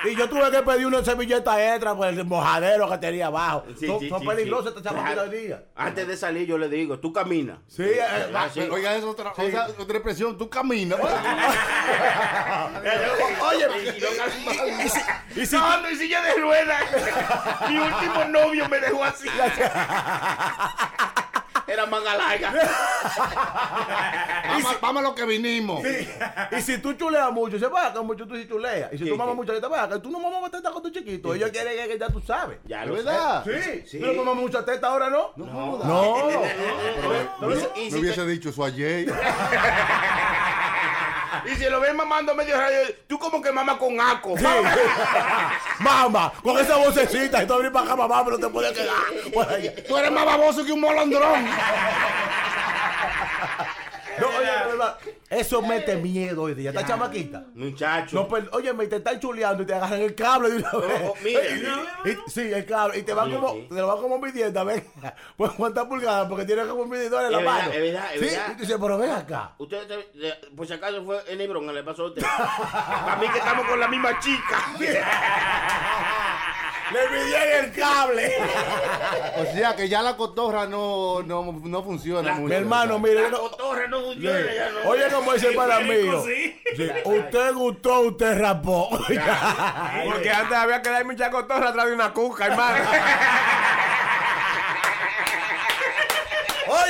y 0.05 0.15
yo 0.15 0.29
tuve 0.29 0.51
que 0.51 0.63
pedir 0.63 0.87
una 0.87 1.03
servilleta 1.03 1.75
extra 1.75 1.95
por 1.95 2.07
el 2.07 2.23
mojadero 2.25 2.89
que 2.91 2.99
tenía 2.99 3.29
abajo. 3.29 3.65
Sí, 3.79 3.87
son 3.87 3.99
sí, 4.01 4.11
son 4.11 4.21
sí, 4.21 4.27
peligrosos 4.27 4.75
sí. 4.77 4.89
hoy 5.19 5.31
día. 5.31 5.65
Antes 5.75 6.07
de 6.07 6.17
salir 6.19 6.47
yo 6.47 6.59
le 6.59 6.69
digo, 6.69 6.99
tú 6.99 7.15
caminas. 7.15 7.61
Sí, 7.67 7.83
eh, 7.85 8.03
Ah. 8.35 8.49
Oiga, 8.71 8.95
eso 8.95 9.11
otra, 9.11 9.33
otra, 9.33 9.69
otra 9.79 9.97
expresión, 9.97 10.37
tú 10.37 10.51
caminas. 10.51 10.99
Oye, 13.41 13.67
Y 15.35 15.47
si, 15.47 15.57
en 15.57 15.97
silla 15.97 16.23
de 16.23 16.35
ruedas. 16.35 16.83
Mi 17.69 17.79
último 17.79 18.25
novio 18.27 18.69
me 18.69 18.81
dejó 18.81 19.03
así. 19.05 19.29
Era 21.69 21.87
manga 21.87 22.17
larga. 22.17 22.53
vamos, 24.49 24.81
vamos 24.81 25.01
a 25.05 25.09
lo 25.09 25.15
que 25.15 25.25
vinimos. 25.27 25.83
y 26.51 26.61
si 26.63 26.79
tú 26.79 26.95
chuleas 26.95 27.31
mucho, 27.31 27.59
vaya, 27.71 27.93
que 27.93 28.01
mucho 28.01 28.27
tú 28.27 28.35
sí 28.37 28.49
chuleas. 28.49 28.93
Y 28.93 28.99
si 28.99 29.09
tú 29.09 29.17
mamas 29.17 29.35
mucho, 29.35 29.53
vaya, 29.69 29.89
que 29.89 29.99
tú 30.01 30.11
no 30.11 30.19
mamas 30.19 30.51
teta 30.51 30.71
con 30.71 30.83
tu 30.83 30.91
chiquito. 30.91 31.35
Ellos 31.35 31.51
quieren 31.51 31.77
que, 31.77 31.89
que 31.89 31.99
ya 31.99 32.09
tú 32.09 32.21
sabes. 32.21 32.59
Ya 32.65 32.83
¿Es 32.83 32.89
lo 32.89 32.95
verdad? 32.95 33.45
Sí, 33.45 33.83
Sí. 33.87 33.99
no 34.01 34.15
mamas 34.15 34.37
mucha 34.43 34.65
teta 34.65 34.89
ahora, 34.89 35.11
¿no? 35.11 35.33
No. 35.37 35.79
No. 35.79 36.31
No, 37.41 37.51
Y 37.77 37.85
me 37.85 37.91
si 37.91 37.97
hubiese 37.99 38.27
dicho 38.27 38.49
eso 38.49 38.65
ayer. 38.65 39.13
Y 41.47 41.55
si 41.57 41.65
lo 41.69 41.81
ven 41.81 41.97
mamando 41.97 42.35
medio 42.35 42.57
radio, 42.57 42.79
tú 43.07 43.19
como 43.19 43.41
que 43.41 43.53
mamas 43.53 43.77
con 43.77 44.01
aco. 44.01 44.35
Mamá, 45.81 46.33
con 46.43 46.59
esa 46.59 46.77
vocecita, 46.77 47.43
y 47.43 47.47
tú 47.47 47.55
abrir 47.55 47.73
para 47.73 47.87
acá, 47.87 47.97
mamá, 47.97 48.25
pero 48.25 48.39
te 48.39 48.49
puedes 48.49 48.73
quedar. 48.73 48.95
Por 49.33 49.49
allá. 49.49 49.73
Tú 49.87 49.97
eres 49.97 50.11
más 50.11 50.25
baboso 50.25 50.65
que 50.65 50.73
un 50.73 50.81
molondrón. 50.81 51.45
No, 54.19 54.27
oye, 54.27 54.51
eso 55.31 55.61
mete 55.63 55.97
miedo 55.97 56.43
hoy 56.45 56.55
día. 56.55 56.71
Esta 56.71 56.87
chamaquita. 56.87 57.45
Muchacho. 57.55 58.17
No, 58.17 58.29
pero, 58.29 58.47
oye, 58.53 58.73
me 58.73 58.87
te 58.87 58.97
están 58.97 59.21
chuleando 59.21 59.63
y 59.63 59.67
te 59.67 59.75
agarran 59.75 60.01
el 60.01 60.15
cable 60.15 60.51
de 60.51 60.57
una 60.57 60.73
vez. 60.73 61.03
oh, 61.05 61.15
mira. 61.23 61.41
Y- 62.05 62.31
sí, 62.31 62.51
el 62.53 62.65
cable. 62.65 62.99
Y 62.99 63.03
te 63.03 63.13
van 63.13 63.27
Oye, 63.29 63.37
como, 63.37 63.53
sí. 63.53 63.67
te 63.69 63.75
lo 63.75 63.87
van 63.89 63.99
como 63.99 64.19
midiendo, 64.19 64.61
a 64.61 64.65
ver. 64.65 64.83
Pues 65.37 65.53
cuántas 65.53 65.85
pulgadas, 65.87 66.29
porque 66.29 66.45
tiene 66.45 66.67
como 66.67 66.83
un 66.83 66.89
medidor 66.91 67.25
en 67.27 67.33
la 67.33 67.39
verdad, 67.39 67.53
mano. 67.53 67.73
es 67.73 67.81
verdad, 67.81 68.15
es 68.15 68.21
sí, 68.21 68.27
verdad. 68.27 68.47
y 68.49 68.53
tú 68.55 68.61
dices, 68.63 68.77
pero 68.81 68.99
ven 68.99 69.11
acá. 69.11 69.55
Usted, 69.59 70.07
por 70.57 70.67
si 70.67 70.73
acaso 70.73 71.05
fue 71.05 71.23
en 71.29 71.41
Hebron, 71.41 71.75
le 71.75 71.83
pasó 71.85 72.05
a 72.05 72.07
usted. 72.07 72.23
Para 72.23 73.17
mí 73.17 73.29
que 73.29 73.39
estamos 73.39 73.67
con 73.67 73.79
la 73.79 73.89
misma 73.89 74.19
chica. 74.21 74.65
Le 76.91 77.07
midieron 77.11 77.65
el 77.67 77.73
cable. 77.73 78.33
O 79.37 79.45
sea 79.55 79.77
que 79.77 79.91
ya 79.91 80.01
la 80.01 80.17
cotorra 80.17 80.67
no, 80.67 81.23
no, 81.23 81.53
no 81.63 81.83
funciona 81.83 82.33
mucho. 82.33 82.49
Mi 82.49 82.55
hermano, 82.55 82.99
mire. 82.99 83.31
La 83.31 83.37
cotorra 83.39 83.87
no 83.89 84.01
funciona, 84.05 84.55
ya 84.55 84.71
no. 84.71 84.89
Oye, 84.89 85.07
como 85.19 85.33
dice 85.35 85.53
para 85.53 85.81
mí. 85.81 85.95
sí. 86.25 86.61
Sí, 86.77 86.89
Usted 87.05 87.55
gustó, 87.55 88.01
usted 88.01 88.39
rapó. 88.39 88.89
Porque 90.05 90.31
antes 90.31 90.57
había 90.57 90.83
que 90.83 90.91
dar 90.91 91.05
mucha 91.05 91.31
cotorra 91.31 91.71
atrás 91.71 91.87
de 91.87 91.95
una 91.95 92.13
cuca, 92.13 92.47
hermano. 92.47 92.85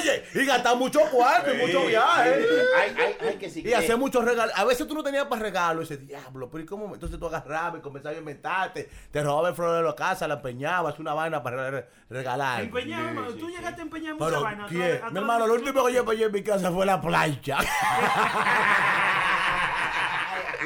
Oye, 0.08 0.24
y 0.42 0.46
gastar 0.46 0.76
mucho 0.76 1.00
cuarto 1.10 1.54
y 1.54 1.58
mucho 1.58 1.86
viaje. 1.86 2.44
Hay, 2.78 2.96
hay, 2.96 3.16
hay 3.28 3.34
que 3.36 3.50
sí 3.50 3.62
Y 3.66 3.72
hacer 3.72 3.96
muchos 3.96 4.24
regalos. 4.24 4.52
A 4.56 4.64
veces 4.64 4.86
tú 4.86 4.94
no 4.94 5.02
tenías 5.02 5.26
para 5.26 5.42
regalo. 5.42 5.80
Y 5.80 5.84
ese 5.84 5.96
diablo, 5.96 6.48
pero 6.50 6.64
¿y 6.64 6.66
cómo? 6.66 6.94
Entonces 6.94 7.18
tú 7.18 7.26
agarrabas 7.26 7.78
y 7.78 7.82
comenzabas 7.82 8.16
a 8.16 8.20
inventarte. 8.20 8.88
Te 9.10 9.22
robabas 9.22 9.50
el 9.50 9.56
florero 9.56 9.76
de 9.78 9.82
la 9.84 9.94
casa, 9.94 10.26
la 10.28 10.34
empeñabas, 10.34 10.98
una 10.98 11.14
vaina 11.14 11.42
para 11.42 11.70
re- 11.70 11.88
regalar. 12.08 12.62
Empeñado, 12.62 13.08
hermano. 13.08 13.34
Tú 13.34 13.48
llegaste 13.48 13.80
a 13.80 13.84
empeñar 13.84 14.14
mucha 14.14 14.26
Pero, 14.26 14.42
vaina. 14.42 14.66
Mi 14.68 15.18
hermano, 15.18 15.46
lo 15.46 15.54
último 15.54 15.84
que 15.86 15.92
yo 15.92 16.00
empeñé 16.00 16.24
en 16.24 16.32
mi 16.32 16.42
casa 16.42 16.70
fue 16.70 16.86
la 16.86 17.00
plancha. 17.00 17.58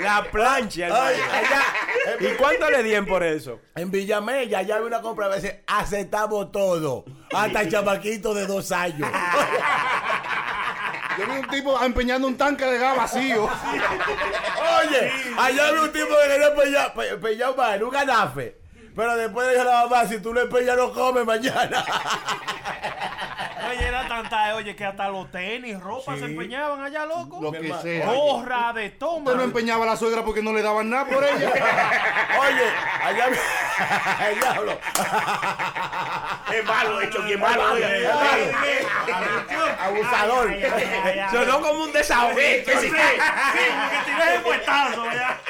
La 0.00 0.24
plancha. 0.30 0.86
Ay, 0.90 1.16
allá, 1.32 1.62
¿Y 2.20 2.34
cuánto 2.36 2.70
le 2.70 2.82
dieron 2.82 3.06
por 3.06 3.22
eso? 3.22 3.60
En 3.74 3.90
Villamella, 3.90 4.58
allá 4.60 4.76
había 4.76 4.86
una 4.86 5.00
compra 5.02 5.26
a 5.26 5.28
veces, 5.28 5.56
aceptamos 5.66 6.50
todo. 6.52 7.04
Hasta 7.34 7.62
el 7.62 7.70
chamaquito 7.70 8.32
de 8.34 8.46
dos 8.46 8.72
años. 8.72 9.08
Yo 11.18 11.26
vi 11.26 11.32
un 11.40 11.48
tipo 11.48 11.82
empeñando 11.82 12.26
un 12.26 12.36
tanque 12.38 12.64
de 12.64 12.78
gas 12.78 12.96
vacío. 12.96 13.44
Oye, 13.44 15.12
allá 15.38 15.68
había 15.68 15.82
un 15.82 15.92
tipo 15.92 16.08
que 16.08 16.28
quería 16.30 16.48
empeñar, 16.48 16.94
pe- 16.94 17.08
empeñar 17.10 17.82
un 17.84 17.90
ganafe. 17.90 18.61
Pero 18.94 19.16
después 19.16 19.46
le 19.46 19.54
dijo 19.54 19.62
a 19.62 19.72
la 19.72 19.86
mamá, 19.86 20.06
si 20.06 20.20
tú 20.20 20.34
le 20.34 20.42
empeñas, 20.42 20.76
no 20.76 20.92
comes 20.92 21.24
mañana. 21.24 21.84
Oye, 23.72 23.88
era 23.88 24.06
tanta, 24.06 24.54
oye, 24.56 24.76
que 24.76 24.84
hasta 24.84 25.08
los 25.08 25.30
tenis, 25.30 25.80
ropa 25.80 26.16
se 26.16 26.24
empeñaban 26.24 26.82
allá, 26.82 27.06
loco. 27.06 27.38
Lo 27.40 27.52
que 27.52 27.72
sea. 27.80 28.06
Gorra 28.06 28.72
de 28.74 28.90
toma. 28.90 29.30
Usted 29.30 29.36
no 29.36 29.42
empeñaba 29.44 29.84
a 29.84 29.88
la 29.88 29.96
suegra 29.96 30.24
porque 30.24 30.42
no 30.42 30.52
le 30.52 30.62
daban 30.62 30.90
nada 30.90 31.06
por 31.06 31.24
ella. 31.24 31.50
Oye, 32.40 32.64
allá. 33.02 33.28
El 34.30 34.40
diablo. 34.40 34.78
Es 36.52 36.64
malo 36.64 37.00
hecho, 37.00 37.24
que 37.24 37.36
malo. 37.38 37.62
Abusador. 39.80 40.54
Sonó 41.30 41.60
como 41.62 41.84
un 41.84 41.92
desahoguito. 41.92 42.70
Sí, 42.72 42.78
sí, 42.78 42.90
porque 42.90 43.98
tiré 44.04 44.34
el 44.36 44.42
puestazo, 44.42 45.04
ya. 45.12 45.40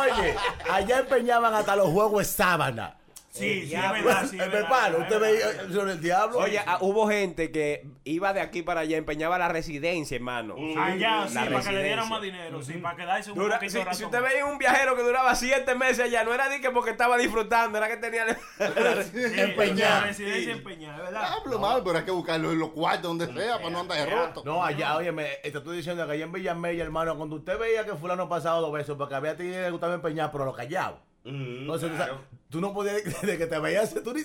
Oye, 0.00 0.34
allá 0.72 0.98
empeñaban 0.98 1.54
hasta 1.54 1.76
los 1.76 1.88
juegos 1.90 2.22
sábana. 2.48 2.94
Sí, 3.30 3.68
sí, 3.68 3.74
es 3.74 3.92
verdad, 3.92 4.26
sí, 4.28 4.36
es 4.36 4.42
El 4.46 4.50
verdad, 4.50 4.98
usted 4.98 5.20
veía 5.20 5.52
sobre 5.70 5.92
el 5.92 6.00
diablo. 6.00 6.38
Oye, 6.38 6.58
ah, 6.66 6.78
hubo 6.80 7.06
gente 7.06 7.52
que 7.52 7.86
iba 8.02 8.32
de 8.32 8.40
aquí 8.40 8.62
para 8.62 8.80
allá, 8.80 8.96
empeñaba 8.96 9.38
la 9.38 9.48
residencia, 9.48 10.16
hermano. 10.16 10.56
Allá, 10.76 11.24
sí, 11.28 11.34
La 11.34 11.44
para 11.44 11.60
que 11.60 11.72
le 11.72 11.84
dieran 11.84 12.08
más 12.08 12.22
dinero, 12.22 12.62
sí, 12.62 12.72
para 12.78 12.96
quedarse 12.96 13.30
un 13.30 13.38
Dura- 13.38 13.56
poquito 13.60 13.78
si, 13.78 13.84
de 13.84 13.94
si 13.94 14.04
usted 14.06 14.22
veía 14.22 14.44
un 14.44 14.58
viajero 14.58 14.96
que 14.96 15.02
duraba 15.02 15.34
siete 15.36 15.74
meses 15.76 16.00
allá, 16.06 16.24
no 16.24 16.34
era 16.34 16.48
ni 16.48 16.60
que 16.60 16.70
porque 16.70 16.90
estaba 16.90 17.16
disfrutando, 17.16 17.78
era 17.78 17.86
que 17.86 17.98
tenía... 17.98 18.24
Sí, 18.28 19.20
empeñado. 19.40 20.00
la 20.00 20.06
Residencia 20.06 20.52
empeñada, 20.52 20.98
¿verdad? 21.04 21.28
Mal, 21.60 21.82
pero 21.84 21.98
hay 21.98 22.04
que 22.04 22.10
buscarlo 22.10 22.50
en 22.50 22.58
los 22.58 22.70
cuartos 22.70 23.02
donde 23.16 23.26
sea 23.26 23.58
para 23.58 23.70
no 23.70 23.80
andar 23.80 23.98
de 23.98 24.06
roto. 24.06 24.42
No, 24.44 24.64
allá, 24.64 24.96
oye, 24.96 25.12
te 25.12 25.48
estoy 25.48 25.76
diciendo 25.76 26.04
que 26.06 26.12
allá 26.12 26.24
en 26.24 26.32
Villamella, 26.32 26.82
hermano, 26.82 27.16
cuando 27.16 27.36
usted 27.36 27.56
veía 27.58 27.84
que 27.84 27.94
fulano 27.94 28.28
pasaba 28.28 28.58
dos 28.58 28.72
veces, 28.72 28.96
porque 28.98 29.14
había 29.14 29.36
tigres 29.36 29.66
que 29.66 29.70
gustaba 29.70 29.94
empeñar, 29.94 30.32
pero 30.32 30.44
lo 30.44 30.54
callado. 30.54 31.07
Entonces, 31.28 31.90
tú, 31.90 31.96
sabes, 31.96 32.14
tú 32.50 32.60
no 32.60 32.72
podías, 32.72 33.02
de 33.22 33.38
que 33.38 33.46
te 33.46 33.58
veías, 33.58 33.94
tú 34.02 34.14
ni, 34.14 34.22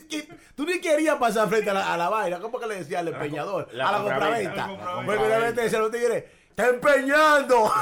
tú 0.56 0.66
ni 0.66 0.80
querías 0.80 1.18
pasar 1.18 1.50
frente 1.50 1.70
a 1.70 1.74
la, 1.74 1.94
a 1.94 1.98
la 1.98 2.10
vaina. 2.10 2.40
¿Cómo 2.40 2.60
que 2.60 2.68
le 2.68 2.76
decía 2.76 3.00
al 3.00 3.10
empeñador? 3.10 3.68
la 3.74 3.90
a 3.90 3.92
la 3.92 3.98
compraventa. 4.00 4.70
Porque 5.06 5.24
una 5.24 5.38
vez 5.40 5.56
te 5.56 5.62
decían 5.62 5.82
los 5.82 5.92
tigres, 5.92 6.24
¡está 6.56 6.70
empeñando! 6.70 7.64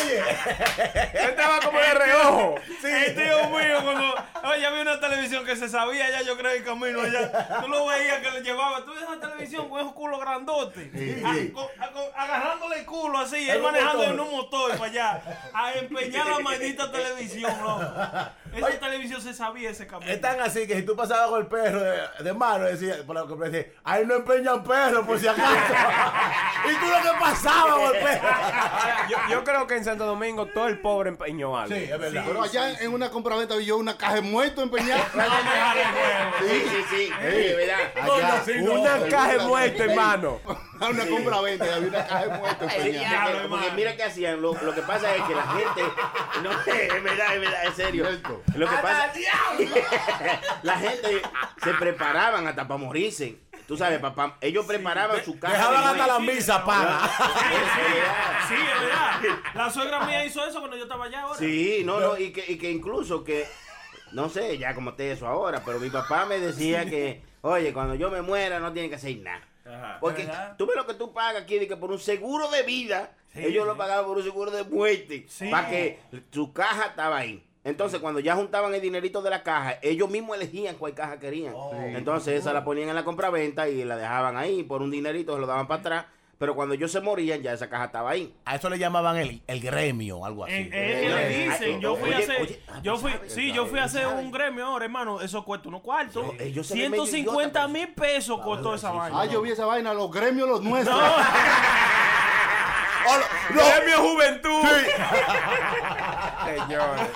Oye, 0.00 0.20
estaba 1.14 1.60
como 1.60 1.78
de 1.78 1.94
reojo. 1.94 2.54
Sí. 2.80 2.88
El 2.88 3.14
tío 3.14 3.48
mío, 3.50 3.80
cuando 3.84 4.12
oye, 4.50 4.66
había 4.66 4.82
una 4.82 4.98
televisión 4.98 5.44
que 5.44 5.54
se 5.54 5.68
sabía 5.68 6.10
ya, 6.10 6.22
yo 6.22 6.36
creo, 6.36 6.50
el 6.50 6.64
camino 6.64 7.00
allá. 7.00 7.60
Tú 7.60 7.68
lo 7.68 7.86
veías 7.86 8.18
que 8.20 8.30
le 8.32 8.40
llevaba, 8.42 8.84
tú 8.84 8.92
ves 8.92 9.04
esa 9.04 9.20
televisión 9.20 9.68
con 9.68 9.78
esos 9.80 9.92
culos 9.92 10.18
grandotes, 10.18 10.88
a- 11.24 11.52
con- 11.52 11.68
a- 11.80 11.88
con- 11.92 12.02
agarrándole 12.16 12.80
el 12.80 12.86
culo 12.86 13.18
así, 13.18 13.48
él 13.48 13.62
manejando 13.62 13.98
motor. 13.98 14.14
en 14.14 14.20
un 14.20 14.30
motor 14.32 14.70
para 14.72 14.84
allá, 14.90 15.22
a 15.54 15.72
empeñar 15.74 16.26
la 16.26 16.38
maldita 16.40 16.90
televisión, 16.90 17.52
loco. 17.62 17.84
Esa 18.54 18.80
televisión 18.80 19.20
se 19.20 19.34
sabía 19.34 19.70
ese 19.70 19.86
camino. 19.86 20.10
es 20.10 20.20
tan 20.20 20.40
así 20.40 20.66
que 20.66 20.76
si 20.76 20.82
tú 20.82 20.96
pasabas 20.96 21.28
con 21.28 21.40
el 21.40 21.46
perro 21.46 21.80
de, 21.80 22.00
de 22.24 22.32
mano, 22.32 22.64
decía, 22.64 22.96
por 23.06 23.14
la 23.14 23.22
compraventa, 23.22 23.58
decía, 23.58 23.72
ahí 23.84 24.04
no 24.06 24.14
empeñan 24.16 24.64
perros, 24.64 25.06
por 25.06 25.18
si 25.18 25.26
acaso. 25.28 25.50
y 26.64 26.74
tú 26.76 26.86
lo 26.86 27.02
que 27.02 27.18
pasaba 27.20 27.70
con 27.76 27.96
el 27.96 28.02
perro. 28.02 28.28
Yo, 29.08 29.16
yo 29.30 29.44
creo 29.44 29.66
que 29.66 29.76
en 29.76 29.84
Santo 29.84 30.04
Domingo 30.04 30.46
todo 30.46 30.68
el 30.68 30.80
pobre 30.80 31.08
empeñó 31.08 31.56
algo. 31.58 31.74
Sí, 31.74 31.84
es 31.84 31.98
verdad. 31.98 32.24
Pero 32.26 32.42
allá 32.42 32.72
en 32.80 32.92
una 32.92 33.08
compraventa 33.10 33.56
vi 33.56 33.64
yo 33.64 33.78
una 33.78 33.96
caja 33.96 34.16
de 34.16 34.20
muertos 34.20 34.62
empeñada. 34.64 35.02
Sí, 36.40 36.62
sí, 36.68 36.84
sí. 36.90 37.06
Sí, 37.06 37.12
es 37.20 37.56
verdad. 37.56 37.78
Allá, 38.02 38.42
Una 38.70 39.08
caja 39.08 39.32
de 39.32 39.38
muerte, 39.40 39.94
hermano. 40.88 41.02
una 41.02 41.06
compraventa 41.10 41.66
y 41.66 41.68
había 41.70 41.88
una 41.88 42.06
caja 42.06 42.26
de 42.26 42.38
muertos 42.38 42.72
Sí, 42.72 42.78
empeñada. 42.78 43.32
porque- 43.32 43.48
porque 43.48 43.70
mira 43.72 43.96
qué 43.96 44.02
hacían. 44.04 44.40
Lo, 44.42 44.54
lo 44.54 44.74
que 44.74 44.82
pasa 44.82 45.14
es 45.16 45.22
que 45.24 45.34
la 45.34 45.42
gente. 45.46 45.82
No, 46.42 46.52
es 46.52 47.02
verdad, 47.02 47.34
es 47.34 47.40
verdad, 47.40 47.64
es 47.64 47.74
serio. 47.74 48.06
Lo 48.54 48.68
que 48.68 48.76
pasa 48.76 49.12
la 50.62 50.76
gente 50.78 51.22
se 51.62 51.74
preparaban 51.74 52.46
hasta 52.46 52.66
para 52.68 52.78
morirse. 52.78 53.38
Tú 53.66 53.76
sabes, 53.76 53.98
papá, 53.98 54.36
ellos 54.40 54.64
preparaban 54.64 55.22
su 55.24 55.38
casa. 55.38 55.54
Dejaban 55.54 55.82
de 55.96 56.00
hasta 56.02 56.06
la 56.14 56.18
misa 56.20 56.64
paga. 56.64 57.00
Sí, 58.48 58.54
es 58.54 58.80
verdad. 58.80 59.38
La 59.54 59.70
suegra 59.70 60.00
mía 60.06 60.24
hizo 60.24 60.42
eso 60.46 60.60
cuando 60.60 60.76
yo 60.76 60.84
estaba 60.84 61.04
allá 61.06 61.22
ahora. 61.22 61.38
Sí, 61.38 61.82
no, 61.84 62.00
no, 62.00 62.16
y 62.16 62.30
que, 62.32 62.44
y 62.50 62.56
que 62.56 62.70
incluso 62.70 63.24
que, 63.24 63.46
no 64.12 64.28
sé 64.30 64.56
ya 64.58 64.74
cómo 64.74 64.90
esté 64.90 65.12
eso 65.12 65.26
ahora, 65.26 65.60
pero 65.66 65.78
mi 65.80 65.90
papá 65.90 66.24
me 66.24 66.38
decía 66.38 66.86
que, 66.86 67.22
oye, 67.42 67.72
cuando 67.74 67.94
yo 67.94 68.10
me 68.10 68.22
muera 68.22 68.58
no 68.58 68.72
tiene 68.72 68.88
que 68.88 68.94
hacer 68.94 69.16
nada. 69.18 69.42
Porque 70.00 70.24
¿Verdad? 70.24 70.54
tú 70.56 70.66
ves 70.66 70.76
lo 70.76 70.86
que 70.86 70.94
tú 70.94 71.12
pagas 71.12 71.42
aquí, 71.42 71.58
de 71.58 71.68
que 71.68 71.76
por 71.76 71.90
un 71.90 71.98
seguro 71.98 72.48
de 72.50 72.62
vida, 72.62 73.12
ellos 73.34 73.66
lo 73.66 73.76
pagaban 73.76 74.04
por 74.06 74.16
un 74.18 74.24
seguro 74.24 74.50
de 74.50 74.64
muerte, 74.64 75.26
Sí. 75.28 75.48
para 75.50 75.68
que 75.70 75.98
su 76.30 76.52
caja 76.52 76.86
estaba 76.86 77.18
ahí. 77.18 77.44
Entonces, 77.64 78.00
cuando 78.00 78.20
ya 78.20 78.34
juntaban 78.34 78.72
el 78.74 78.80
dinerito 78.80 79.20
de 79.20 79.30
la 79.30 79.42
caja, 79.42 79.78
ellos 79.82 80.08
mismos 80.08 80.36
elegían 80.36 80.76
cuál 80.76 80.94
caja 80.94 81.18
querían. 81.18 81.54
Entonces, 81.94 82.40
esa 82.40 82.52
la 82.52 82.64
ponían 82.64 82.88
en 82.88 82.94
la 82.94 83.04
compraventa 83.04 83.68
y 83.68 83.84
la 83.84 83.96
dejaban 83.96 84.36
ahí 84.36 84.62
por 84.62 84.80
un 84.80 84.90
dinerito, 84.90 85.34
se 85.34 85.40
lo 85.40 85.46
daban 85.46 85.66
para 85.68 85.80
atrás. 85.80 86.06
Pero 86.38 86.54
cuando 86.54 86.74
ellos 86.74 86.92
se 86.92 87.00
morían, 87.00 87.42
ya 87.42 87.52
esa 87.52 87.68
caja 87.68 87.86
estaba 87.86 88.10
ahí. 88.10 88.32
A 88.44 88.54
eso 88.54 88.70
le 88.70 88.78
llamaban 88.78 89.16
el, 89.16 89.42
el 89.48 89.60
gremio, 89.60 90.24
algo 90.24 90.44
así. 90.44 90.52
Eh, 90.54 90.70
eh, 90.72 91.00
que 91.02 91.08
le 91.08 91.28
dicen, 91.50 91.80
yo 91.80 91.96
fui 91.96 92.12
a 92.12 92.18
hacer, 92.18 92.40
oye, 92.40 92.62
ah, 92.68 92.80
yo 92.80 92.96
fui, 92.96 93.10
sabes, 93.10 93.32
sí, 93.32 93.52
yo 93.52 93.66
fui 93.66 93.80
a 93.80 93.84
hacer 93.84 94.06
un 94.06 94.30
gremio 94.30 94.66
ahora, 94.66 94.84
hermano, 94.84 95.20
eso 95.20 95.44
cuesta 95.44 95.68
unos 95.68 95.80
cuartos. 95.80 96.24
No, 96.24 96.32
ellos 96.38 96.64
se 96.64 96.74
ven 96.74 96.92
medio 96.92 97.06
150 97.06 97.40
idiotas, 97.58 97.70
mil 97.70 97.88
pesos 97.88 98.40
costó 98.40 98.74
esa 98.74 98.92
vaina. 98.92 99.20
Ah, 99.20 99.26
yo 99.26 99.42
vi 99.42 99.50
esa 99.50 99.66
vaina, 99.66 99.92
los 99.92 100.12
gremios, 100.12 100.48
los 100.48 100.62
nuestros. 100.62 100.96
Premio 103.48 103.98
Juventud. 104.08 104.62
Señores. 106.44 107.08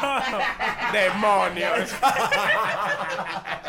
Demonios. 0.92 1.94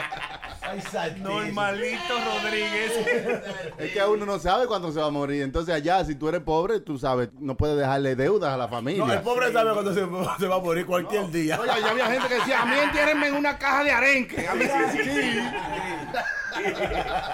Normalito 1.17 2.13
Rodríguez. 2.25 2.91
Es 3.77 3.91
que 3.91 4.03
uno 4.03 4.25
no 4.25 4.39
sabe 4.39 4.67
cuándo 4.67 4.91
se 4.91 4.99
va 4.99 5.07
a 5.07 5.11
morir. 5.11 5.41
Entonces 5.41 5.73
allá, 5.73 6.03
si 6.05 6.15
tú 6.15 6.29
eres 6.29 6.41
pobre, 6.41 6.79
tú 6.79 6.97
sabes, 6.97 7.29
no 7.39 7.55
puedes 7.55 7.77
dejarle 7.77 8.15
deudas 8.15 8.53
a 8.53 8.57
la 8.57 8.67
familia. 8.67 9.05
No, 9.05 9.13
el 9.13 9.21
pobre 9.21 9.51
sabe 9.51 9.73
cuando 9.73 9.93
se, 9.93 10.01
se 10.39 10.47
va 10.47 10.55
a 10.55 10.59
morir 10.59 10.85
cualquier 10.85 11.29
día. 11.31 11.59
Oye, 11.59 11.71
ya 11.81 11.89
había 11.89 12.07
gente 12.07 12.27
que 12.27 12.35
decía, 12.35 12.61
a 12.61 12.65
mí 12.65 12.75
entiérenme 12.81 13.27
en 13.27 13.35
una 13.35 13.57
caja 13.57 13.83
de 13.83 13.91
arenque. 13.91 14.47
A 14.47 14.55
mí 14.55 14.65
sí, 14.65 14.99
sí. 15.03 15.39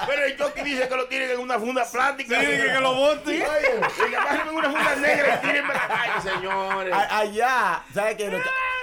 Pero 0.07 0.25
el 0.25 0.37
Chucky 0.37 0.61
dice 0.63 0.87
que 0.87 0.95
lo 0.95 1.05
tienen 1.07 1.31
en 1.31 1.39
una 1.39 1.59
funda 1.59 1.85
plástica. 1.85 2.39
Sí, 2.39 2.45
que, 2.47 2.63
que 2.73 2.79
lo 2.79 2.93
bote. 2.93 3.35
Y 3.37 3.41
en 3.41 4.55
una 4.55 4.69
funda 4.69 4.95
negra 4.95 5.41
y 5.43 5.47
la 5.61 5.89
Ay, 5.89 6.21
señores. 6.21 6.93
A- 6.93 7.17
allá, 7.19 7.83
¿sabes 7.93 8.15
qué? 8.15 8.41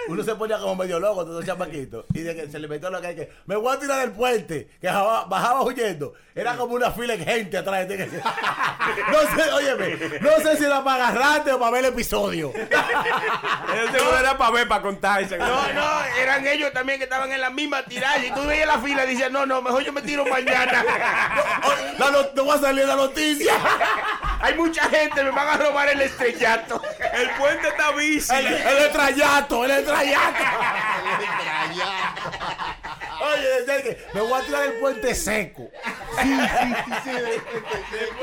Uno 0.09 0.23
se 0.23 0.37
ponía 0.37 0.57
como 0.59 0.77
medio 0.77 1.01
loco, 1.01 1.25
todos 1.25 1.37
los 1.39 1.45
chamaquitos. 1.47 2.05
Y 2.15 2.21
de 2.21 2.37
que 2.37 2.47
se 2.49 2.61
le 2.61 2.69
metió 2.69 2.91
lo 2.91 3.01
que 3.01 3.07
hay 3.09 3.17
que. 3.17 3.33
Me 3.47 3.57
voy 3.57 3.75
a 3.75 3.81
tirar 3.81 3.99
del 4.01 4.13
puente, 4.13 4.69
que 4.81 4.87
bajaba, 4.87 5.25
bajaba 5.25 5.63
huyendo. 5.63 6.15
Era 6.33 6.55
como 6.57 6.75
una 6.75 6.93
fila 6.93 7.17
de 7.17 7.25
gente 7.25 7.59
atrás 7.59 7.89
de 7.89 7.97
ti. 7.97 8.05
que- 8.05 8.21
No 9.11 9.21
sé, 9.43 9.51
óyeme, 9.53 10.21
no 10.21 10.31
sé 10.37 10.57
si 10.59 10.65
era 10.65 10.85
para 10.85 11.09
agarrarte 11.09 11.53
o 11.53 11.59
para 11.59 11.73
ver 11.73 11.85
el 11.87 11.93
episodio. 11.93 12.53
Eso 12.55 13.93
seguro 13.93 14.19
era 14.19 14.39
para 14.39 14.51
ver, 14.53 14.69
para 14.69 14.83
contarse. 14.83 15.37
No, 15.39 15.73
no, 15.73 16.05
eran 16.21 16.47
ellos 16.47 16.73
también 16.73 16.99
que 16.99 17.05
estaban 17.05 17.33
en 17.33 17.41
la 17.41 17.51
misma 17.51 17.83
tirada. 17.83 18.25
Y 18.25 18.31
tú 18.33 18.45
veías 18.47 18.67
la 18.69 18.79
fila 18.79 19.05
y 19.05 19.09
dices, 19.09 19.31
no, 19.31 19.45
no, 19.45 19.61
mejor 19.61 19.83
yo 19.83 19.93
me 19.93 20.03
tiro 20.03 20.25
mañana. 20.27 20.85
La 21.99 22.11
no, 22.11 22.27
no 22.35 22.47
va 22.47 22.55
a 22.55 22.59
salir 22.59 22.87
la 22.87 22.97
noticia. 22.97 23.55
Hay 24.41 24.55
mucha 24.55 24.83
gente, 24.89 25.23
me 25.25 25.31
van 25.31 25.49
a 25.49 25.57
robar 25.57 25.89
el 25.89 26.03
estrellato. 26.03 26.83
El 27.13 27.31
puente 27.31 27.69
está 27.69 27.91
bici. 27.93 28.35
El, 28.35 28.47
el 28.47 28.79
estrallato, 28.85 29.65
el 29.65 29.71
estrallato. 29.71 30.45
Oye, 31.19 31.27
decía 31.69 32.66
que 33.83 33.99
me 34.15 34.21
voy 34.21 34.33
a 34.33 34.45
tirar 34.45 34.63
del 34.63 34.81
puente 34.81 35.15
seco. 35.15 35.69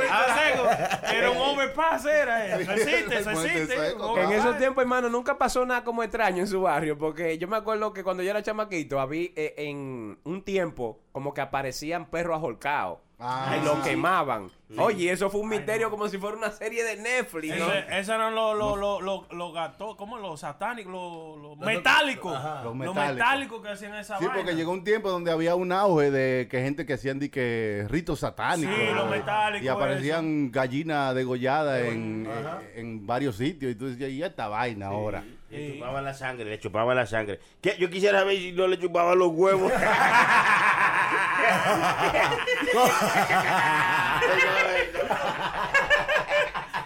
Ah, 0.09 0.35
seco. 0.39 1.13
Era 1.13 1.31
un 1.31 1.37
overpass, 1.37 2.05
era. 2.05 2.57
Se 2.57 2.63
existe, 2.63 3.17
El 3.17 3.27
existe. 3.27 3.75
En 4.17 4.31
esos 4.31 4.57
tiempos, 4.57 4.81
hermano, 4.81 5.09
nunca 5.09 5.37
pasó 5.37 5.65
nada 5.65 5.83
como 5.83 6.03
extraño 6.03 6.39
en 6.39 6.47
su 6.47 6.61
barrio, 6.61 6.97
porque 6.97 7.37
yo 7.37 7.47
me 7.47 7.57
acuerdo 7.57 7.93
que 7.93 8.03
cuando 8.03 8.23
yo 8.23 8.29
era 8.29 8.41
chamaquito, 8.41 8.99
había 8.99 9.29
eh, 9.35 9.53
en 9.57 10.19
un 10.23 10.43
tiempo 10.43 10.99
como 11.11 11.33
que 11.33 11.41
aparecían 11.41 12.09
perros 12.09 12.41
ahorcados 12.41 12.99
Ah, 13.25 13.57
y 13.61 13.63
los 13.65 13.79
quemaban. 13.79 14.49
Oye, 14.77 15.11
eso 15.11 15.29
fue 15.29 15.41
un 15.41 15.49
misterio 15.49 15.89
como 15.91 16.07
si 16.09 16.17
fuera 16.17 16.35
una 16.35 16.51
serie 16.51 16.83
de 16.83 16.97
Netflix. 16.97 17.57
¿no? 17.57 17.71
Ese- 17.71 18.11
eran 18.13 18.33
los 18.35 18.57
los 18.57 18.77
los 18.77 19.01
los 19.03 19.31
los 19.31 19.53
gatos, 19.53 19.95
¿cómo? 19.95 20.17
Los 20.17 20.39
satánicos, 20.41 20.91
los, 20.93 21.57
metálicos. 21.59 22.33
Los 22.33 22.75
Los 22.75 22.95
metálicos. 22.95 23.61
que 23.61 23.69
hacían 23.69 23.93
esa 23.95 24.17
Sí, 24.17 24.25
vaina. 24.25 24.41
porque 24.41 24.55
llegó 24.55 24.71
un 24.71 24.83
tiempo 24.83 25.09
donde 25.11 25.31
había 25.31 25.55
un 25.55 25.71
auge 25.71 26.09
de 26.11 26.47
que 26.49 26.61
gente 26.61 26.85
que 26.85 26.93
hacían 26.93 27.19
di 27.19 27.29
que 27.29 27.85
ritos 27.89 28.19
satánicos. 28.19 28.75
Sí, 28.75 28.93
los 28.95 29.09
metálicos, 29.09 29.63
Y 29.65 29.67
aparecían 29.69 30.51
gallinas 30.51 31.13
degolladas 31.15 31.81
en, 31.83 32.25
en, 32.25 32.77
en 32.79 33.07
varios 33.07 33.37
sitios. 33.37 33.71
Y 33.71 33.75
tú 33.75 33.87
decías, 33.87 34.09
¿y 34.09 34.23
esta 34.23 34.47
vaina 34.47 34.87
ahora? 34.87 35.23
Le 35.53 35.73
chupaban 35.73 36.03
la 36.03 36.13
sangre, 36.15 36.45
le 36.45 36.59
chupaban 36.59 36.95
la 36.95 37.05
sangre. 37.05 37.39
¿Qué? 37.61 37.75
Yo 37.77 37.87
quisiera 37.87 38.17
saber 38.19 38.37
si 38.37 38.51
no 38.53 38.65
le 38.65 38.79
chupaban 38.79 39.19
los 39.19 39.27
huevos. 39.29 39.71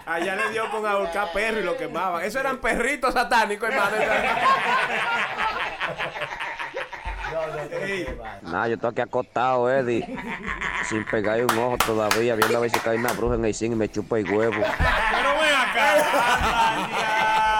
Allá 0.04 0.36
le 0.36 0.50
dio 0.50 0.70
con 0.70 0.84
ahorcar 0.84 1.32
perro 1.32 1.60
y 1.60 1.64
lo 1.64 1.78
quemaban. 1.78 2.22
Eso 2.22 2.40
eran 2.40 2.58
perritos 2.58 3.14
satánicos, 3.14 3.70
hermano. 3.70 3.96
Nah, 8.42 8.66
yo 8.66 8.74
estoy 8.74 8.90
aquí 8.90 9.00
acostado, 9.00 9.70
Eddie. 9.70 10.04
Sin 10.88 11.04
pegar 11.04 11.40
un 11.40 11.56
ojo 11.58 11.78
todavía, 11.78 12.34
viendo 12.34 12.56
a 12.56 12.60
ver 12.60 12.70
si 12.70 12.80
cae 12.80 12.96
una 12.96 13.12
bruja 13.12 13.36
en 13.36 13.44
el 13.44 13.54
zinc 13.54 13.72
y 13.72 13.76
me 13.76 13.88
chupa 13.88 14.18
el 14.18 14.28
huevo. 14.30 14.54
Pero 14.54 15.38
ven 15.38 15.54
acá. 15.54 17.48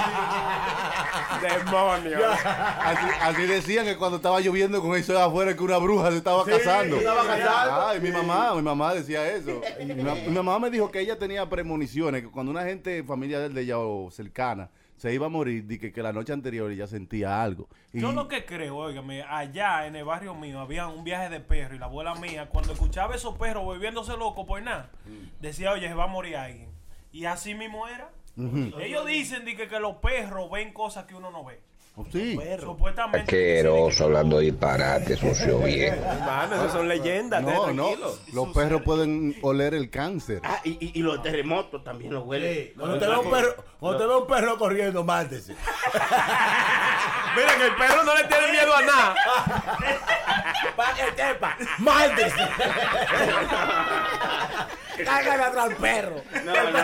¡Anda, 0.00 1.38
diablo! 1.48 1.64
Demonio. 1.64 2.18
Así, 2.30 3.06
así 3.22 3.42
decían 3.46 3.84
que 3.84 3.96
cuando 3.96 4.16
estaba 4.16 4.40
lloviendo 4.40 4.80
con 4.80 4.96
eso 4.96 5.12
de 5.12 5.20
afuera 5.22 5.54
que 5.56 5.62
una 5.62 5.78
bruja 5.78 6.10
se 6.10 6.18
estaba 6.18 6.44
casando. 6.44 6.96
estaba 6.96 7.26
casando. 7.26 7.86
Ay, 7.88 8.00
mi 8.00 8.10
mamá, 8.10 8.54
mi 8.54 8.62
mamá 8.62 8.94
decía 8.94 9.26
eso. 9.30 9.60
Mi, 9.84 9.94
ma- 9.94 10.14
mi 10.14 10.30
mamá 10.34 10.58
me 10.58 10.70
dijo 10.70 10.90
que 10.90 11.00
ella 11.00 11.18
tenía 11.18 11.48
premoniciones, 11.48 12.22
que 12.22 12.28
cuando 12.30 12.50
una 12.52 12.62
gente, 12.64 13.02
familia 13.04 13.48
de 13.48 13.60
ella 13.60 13.78
o 13.78 14.10
cercana, 14.10 14.70
se 14.96 15.12
iba 15.14 15.26
a 15.26 15.28
morir, 15.28 15.64
di 15.66 15.78
que, 15.78 15.92
que 15.92 16.02
la 16.02 16.12
noche 16.12 16.32
anterior 16.32 16.70
ella 16.72 16.88
sentía 16.88 17.40
algo. 17.40 17.68
Y, 17.92 18.00
Yo 18.00 18.10
lo 18.10 18.26
que 18.26 18.44
creo, 18.44 18.76
óigame, 18.76 19.22
allá 19.22 19.86
en 19.86 19.94
el 19.94 20.04
barrio 20.04 20.34
mío 20.34 20.58
había 20.58 20.88
un 20.88 21.04
viaje 21.04 21.28
de 21.28 21.38
perro 21.38 21.76
y 21.76 21.78
la 21.78 21.86
abuela 21.86 22.16
mía, 22.16 22.48
cuando 22.48 22.72
escuchaba 22.72 23.14
esos 23.14 23.36
perros 23.38 23.62
volviéndose 23.62 24.16
locos 24.16 24.44
por 24.44 24.60
nada, 24.60 24.90
decía, 25.40 25.70
oye, 25.70 25.86
se 25.86 25.94
va 25.94 26.04
a 26.04 26.08
morir 26.08 26.36
alguien. 26.36 26.68
Y 27.12 27.26
así 27.26 27.54
mismo 27.54 27.86
era. 27.86 28.10
Ellos 28.80 29.06
dicen 29.06 29.44
di 29.44 29.56
que, 29.56 29.66
que 29.68 29.80
los 29.80 29.96
perros 29.96 30.50
ven 30.50 30.72
cosas 30.72 31.04
que 31.06 31.14
uno 31.14 31.30
no 31.30 31.44
ve. 31.44 31.60
Oh, 32.00 32.06
sí. 32.12 32.38
Supuestamente. 32.60 33.22
Asqueroso, 33.22 34.04
hablando 34.04 34.38
disparate, 34.38 35.16
sucio 35.16 35.58
bien. 35.58 35.94
Hermano, 35.94 36.54
esas 36.54 36.70
son 36.70 36.86
leyendas. 36.86 37.42
No, 37.42 37.64
te- 37.66 37.74
no. 37.74 37.86
tranquilo. 37.88 38.18
Los 38.34 38.48
perros 38.54 38.82
pueden 38.82 39.34
oler 39.42 39.74
el 39.74 39.90
cáncer. 39.90 40.40
Ah, 40.44 40.60
y, 40.62 40.70
y, 40.78 40.92
y 41.00 41.02
los 41.02 41.20
terremotos 41.22 41.82
también 41.82 42.14
los 42.14 42.24
huelen. 42.24 42.54
Sí, 42.54 42.72
Cuando 42.78 42.94
usted 42.94 43.08
ve 43.08 43.16
un 43.18 43.30
perro, 43.32 43.54
cuando 43.80 43.98
usted 43.98 44.08
ve 44.08 44.16
un 44.20 44.26
perro 44.28 44.58
corriendo, 44.58 45.02
mándese. 45.02 45.54
Mira 47.36 47.56
que 47.58 47.66
el 47.66 47.74
perro 47.74 48.04
no 48.04 48.14
le 48.16 48.24
tiene 48.24 48.52
miedo 48.52 48.74
a 48.76 48.82
nada. 48.82 49.14
Para 50.76 50.94
que 50.94 51.02
sepa, 51.20 51.56
mándese. 51.78 52.36
Cágale 55.04 55.42
atrás 55.44 55.64
al 55.64 55.76
perro. 55.76 56.22
No, 56.44 56.52
no. 56.52 56.78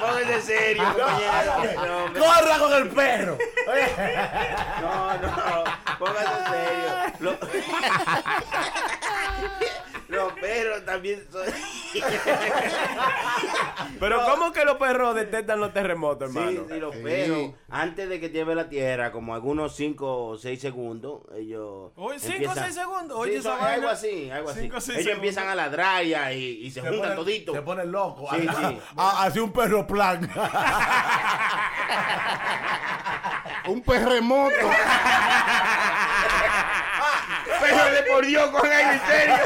Póngase 0.00 0.42
serio, 0.42 0.84
compañero. 0.94 1.86
No, 1.86 1.96
hombre. 2.04 2.20
Corra 2.22 2.58
con 2.58 2.72
el 2.74 2.88
perro. 2.88 3.38
No, 4.80 5.14
no, 5.14 5.64
póngase 5.98 6.50
serio. 6.50 6.90
Lo- 7.20 7.38
Los 10.10 10.32
perros 10.34 10.84
también 10.84 11.24
son. 11.30 11.42
Pero 14.00 14.20
¿cómo 14.24 14.52
que 14.52 14.64
los 14.64 14.76
perros 14.76 15.14
detectan 15.14 15.60
los 15.60 15.72
terremotos, 15.72 16.30
Sí, 16.32 16.38
hermano? 16.38 16.66
sí, 16.68 16.80
los 16.80 16.94
Sí. 16.94 17.00
perros, 17.02 17.50
antes 17.68 18.08
de 18.08 18.20
que 18.20 18.28
tiemble 18.28 18.54
la 18.54 18.68
tierra, 18.68 19.12
como 19.12 19.34
algunos 19.34 19.74
5 19.76 20.26
o 20.28 20.36
6 20.38 20.60
segundos, 20.60 21.22
ellos. 21.36 21.92
Oye, 21.96 22.18
cinco 22.18 22.32
o 22.32 22.36
empiezan- 22.36 22.64
seis 22.64 22.74
segundos, 22.74 23.24
Sí, 23.24 23.30
oye, 23.30 23.40
vaina. 23.40 23.66
algo 23.72 23.88
así, 23.88 24.30
algo 24.30 24.50
así. 24.50 24.60
Cinco 24.60 24.80
seis 24.80 24.98
Ellos 24.98 25.04
segundos. 25.04 25.16
empiezan 25.16 25.48
a 25.48 25.54
ladrar 25.54 26.04
y, 26.04 26.14
y, 26.14 26.66
y 26.66 26.70
se, 26.70 26.80
juntan 26.80 27.10
ponen- 27.10 27.16
toditos. 27.16 27.54
Se 27.54 27.62
ponen 27.62 27.92
locos. 27.92 28.30
Sí, 28.34 28.42
sí. 28.48 28.78
Ah, 28.96 29.22
Así 29.24 29.38
un 29.38 29.52
perro 29.52 29.86
plan. 29.86 30.30
Un 33.66 33.82
perremoto. 33.82 34.54
Pero 37.60 37.84
de 37.90 38.02
por 38.02 38.26
Dios, 38.26 38.50
con 38.50 38.72
el 38.72 38.86
misterio. 38.86 39.36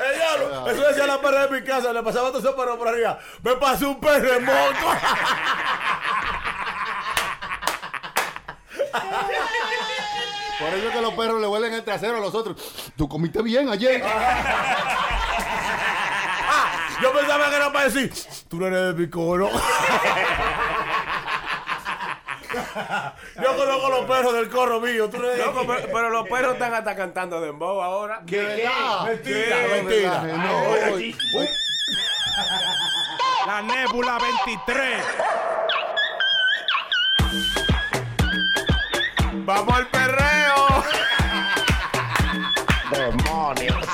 El 0.00 0.14
diablo, 0.16 0.70
Eso 0.70 0.88
decía 0.88 1.06
la 1.06 1.20
perra 1.20 1.46
de 1.46 1.60
mi 1.60 1.66
casa, 1.66 1.92
le 1.92 2.02
pasaba 2.02 2.28
todo 2.28 2.38
ese 2.38 2.52
perro 2.52 2.78
por 2.78 2.88
arriba. 2.88 3.18
Me 3.42 3.56
pasó 3.56 3.90
un 3.90 4.00
terremoto. 4.00 4.86
Por 10.58 10.68
eso 10.68 10.88
es 10.88 10.94
que 10.94 11.00
los 11.00 11.14
perros 11.14 11.40
le 11.40 11.46
huelen 11.46 11.72
el 11.72 11.82
trasero 11.82 12.18
a 12.18 12.20
los 12.20 12.34
otros. 12.34 12.92
Tú 12.96 13.08
comiste 13.08 13.42
bien 13.42 13.68
ayer. 13.70 14.04
Yo 17.02 17.12
pensaba 17.12 17.48
que 17.48 17.56
era 17.56 17.72
para 17.72 17.86
decir, 17.86 18.12
tú 18.48 18.58
no 18.58 18.66
eres 18.66 18.94
de 18.94 19.02
mi 19.02 19.08
coro. 19.08 19.50
Yo 23.42 23.56
conozco 23.56 23.88
los 23.90 24.04
perros 24.06 24.32
del 24.34 24.48
corro 24.48 24.80
mío. 24.80 25.08
Tú 25.08 25.18
no 25.18 25.24
eres 25.26 25.38
de 25.38 25.44
Loco, 25.46 25.60
aquí. 25.60 25.68
pero, 25.68 25.88
pero 25.92 26.10
los 26.10 26.28
perros 26.28 26.54
están 26.54 26.74
hasta 26.74 26.96
cantando 26.96 27.40
dembow 27.40 27.80
ahora. 27.82 28.22
¿Qué? 28.26 28.68
Mentira, 29.06 29.56
mentira. 29.72 30.20
verdad, 30.22 30.36
no, 30.36 30.74
La 33.46 33.62
Nébula 33.62 34.18
23. 34.18 35.04
¡Vamos 39.44 39.74
al 39.74 39.86
perreo! 39.88 40.84
Demonios. 42.92 43.86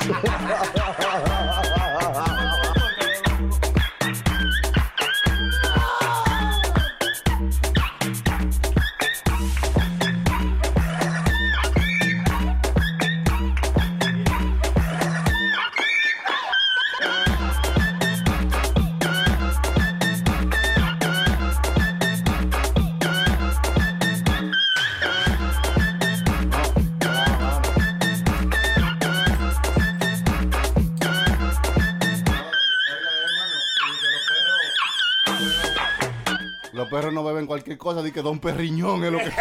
Cualquier 37.67 37.77
cosa, 37.77 38.01
di 38.01 38.11
que 38.11 38.21
don 38.21 38.39
perriñón 38.39 39.03
es 39.03 39.11
lo 39.11 39.17
que. 39.19 39.31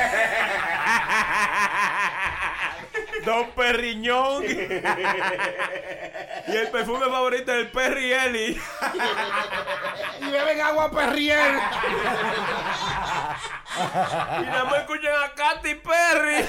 Don 3.25 3.51
Perriñón. 3.57 4.45
y 4.47 4.51
el 6.53 6.69
perfume 6.71 7.07
favorito 7.07 7.53
es 7.53 7.59
el 7.59 7.71
Perry 7.73 8.13
Eli. 8.13 8.61
y 10.21 10.31
beben 10.31 10.61
agua 10.61 10.89
perriel. 10.93 11.59
Y 14.41 14.45
nada 14.47 14.65
más 14.65 14.79
escuchan 14.79 15.13
a 15.25 15.35
Katy 15.35 15.75
Perry. 15.75 16.47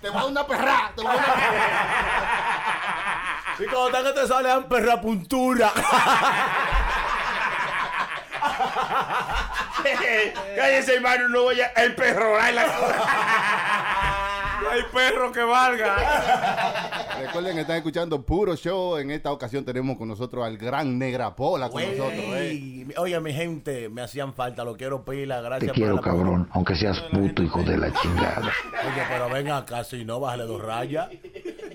Te 0.00 0.08
voy 0.08 0.16
a 0.16 0.20
dar 0.20 0.30
una 0.30 0.46
perra. 0.46 0.92
Te 0.96 1.02
voy 1.02 1.12
a 1.12 1.16
dar 1.16 1.26
una 1.34 1.44
Y 3.58 3.64
cuando 3.66 3.88
están 3.88 4.04
que 4.04 4.12
te 4.18 4.26
salen 4.26 4.64
perra 4.64 4.98
puntura. 4.98 5.72
Cállese, 10.56 10.94
hermano, 10.96 11.28
no 11.28 11.42
voy 11.44 11.60
a. 11.60 11.66
El 11.68 11.94
perro, 11.94 12.36
ay, 12.40 12.54
la 12.54 12.66
No 14.62 14.70
hay 14.70 14.82
perro 14.92 15.30
que 15.32 15.40
valga. 15.42 15.96
Recuerden 17.20 17.54
que 17.54 17.60
están 17.62 17.76
escuchando 17.76 18.20
Puro 18.22 18.56
Show. 18.56 18.96
En 18.98 19.10
esta 19.10 19.30
ocasión 19.32 19.64
tenemos 19.64 19.96
con 19.96 20.08
nosotros 20.08 20.44
al 20.44 20.58
gran 20.58 20.98
Negra 20.98 21.34
Pola 21.34 21.70
con 21.70 21.80
nosotros. 21.82 22.10
eh. 22.34 22.50
Ey, 22.50 22.88
Oye, 22.96 23.20
mi 23.20 23.32
gente, 23.32 23.88
me 23.88 24.02
hacían 24.02 24.34
falta, 24.34 24.64
lo 24.64 24.76
quiero 24.76 25.04
pila, 25.04 25.36
Te 25.36 25.42
gracias 25.44 25.72
quiero, 25.72 25.96
por 25.96 26.06
la- 26.06 26.12
cabrón, 26.12 26.48
aunque 26.52 26.74
seas 26.74 26.98
puto, 27.12 27.42
hijo 27.42 27.62
de 27.62 27.76
la 27.78 27.92
chingada. 27.92 28.40
Oye, 28.40 29.02
pero 29.08 29.28
venga 29.30 29.58
acá, 29.58 29.84
si 29.84 30.04
no, 30.04 30.20
bájale 30.20 30.44
dos 30.44 30.60
rayas. 30.62 31.08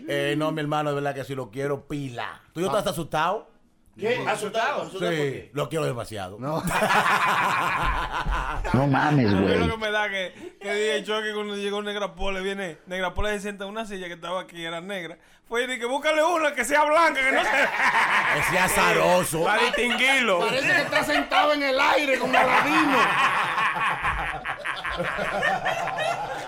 Eh, 0.07 0.35
no, 0.37 0.51
mi 0.51 0.59
hermano, 0.61 0.89
de 0.89 0.95
verdad 0.95 1.13
que 1.15 1.23
sí 1.23 1.33
lo 1.35 1.49
quiero 1.51 1.87
pila. 1.87 2.41
¿Tú 2.53 2.59
no 2.61 2.67
estás 2.67 2.87
asustado? 2.87 3.47
¿Qué? 3.99 4.17
¿Asustado? 4.27 4.81
¿Asustado 4.83 5.11
por 5.11 5.13
Sí, 5.13 5.31
qué? 5.31 5.51
lo 5.53 5.69
quiero 5.69 5.85
demasiado. 5.85 6.37
No. 6.39 6.63
No 8.73 8.87
mames, 8.87 9.27
A 9.31 9.35
mí 9.35 9.41
güey. 9.45 9.59
lo 9.59 9.69
que 9.69 9.77
me 9.77 9.91
da 9.91 10.09
que, 10.09 10.55
que 10.59 10.73
dije 10.73 11.03
yo 11.03 11.21
que 11.21 11.33
cuando 11.33 11.55
llegó 11.55 11.81
Negra 11.81 12.15
Pole, 12.15 12.41
viene 12.41 12.77
Negra 12.87 13.13
Pole 13.13 13.29
se 13.33 13.41
sienta 13.41 13.65
en 13.65 13.69
una 13.71 13.85
silla 13.85 14.07
que 14.07 14.13
estaba 14.13 14.41
aquí, 14.41 14.63
era 14.63 14.81
negra. 14.81 15.17
Fue 15.53 15.65
y 15.65 15.67
dije, 15.67 15.85
búscale 15.85 16.23
una 16.23 16.51
que 16.51 16.65
sea 16.65 16.83
blanca, 16.83 17.21
que 17.21 17.31
no 17.31 17.43
sea. 17.43 17.71
Que 18.33 18.43
sea 18.49 18.63
azaroso. 18.63 19.43
Para 19.43 19.61
distinguirlo. 19.61 20.39
Parece 20.39 20.65
que 20.65 20.81
está 20.81 21.03
sentado 21.03 21.53
en 21.53 21.61
el 21.61 21.79
aire 21.79 22.17
como 22.17 22.35
Aladino. 22.35 22.97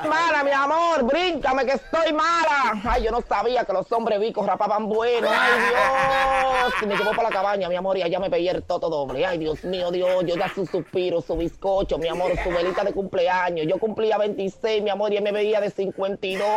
Mala, 0.10 0.43
mi 0.43 0.49
amor, 0.49 1.03
bríncame 1.03 1.66
que 1.68 1.74
estoy 1.74 2.14
mala. 2.14 2.82
Ay, 2.84 3.03
yo 3.03 3.12
no 3.12 3.22
sabía 3.22 3.64
que 3.64 3.74
los 3.74 3.91
hombres 3.91 4.20
vicos 4.20 4.43
rapaban 4.43 4.89
bueno. 4.89 5.28
Ay, 5.30 5.51
Dios. 5.70 6.74
Y 6.82 6.86
me 6.88 6.97
llevó 6.97 7.12
para 7.12 7.30
la 7.30 7.36
cabaña, 7.36 7.70
mi 7.70 7.76
amor, 7.76 7.99
y 7.99 8.01
allá 8.01 8.20
me 8.20 8.30
veía 8.30 8.53
el 8.53 8.64
toto 8.64 8.89
doble. 8.89 9.24
Ay, 9.24 9.38
Dios 9.38 9.64
mío, 9.64 9.91
Dios, 9.91 10.26
yo 10.26 10.36
ya 10.36 10.49
su 10.49 10.66
suspiro, 10.66 11.22
su 11.22 11.38
bizcocho, 11.38 11.99
mi 11.99 12.08
amor, 12.08 12.32
su 12.43 12.49
velita 12.49 12.84
de 12.84 12.91
cumpleaños. 12.91 13.68
Yo 13.68 13.78
cumplía 13.78 14.18
26, 14.18 14.82
mi 14.82 14.89
amor, 14.89 15.14
y 15.14 15.18
él 15.18 15.24
me 15.24 15.32
veía 15.32 15.62
de 15.62 15.70
52. 15.70 16.47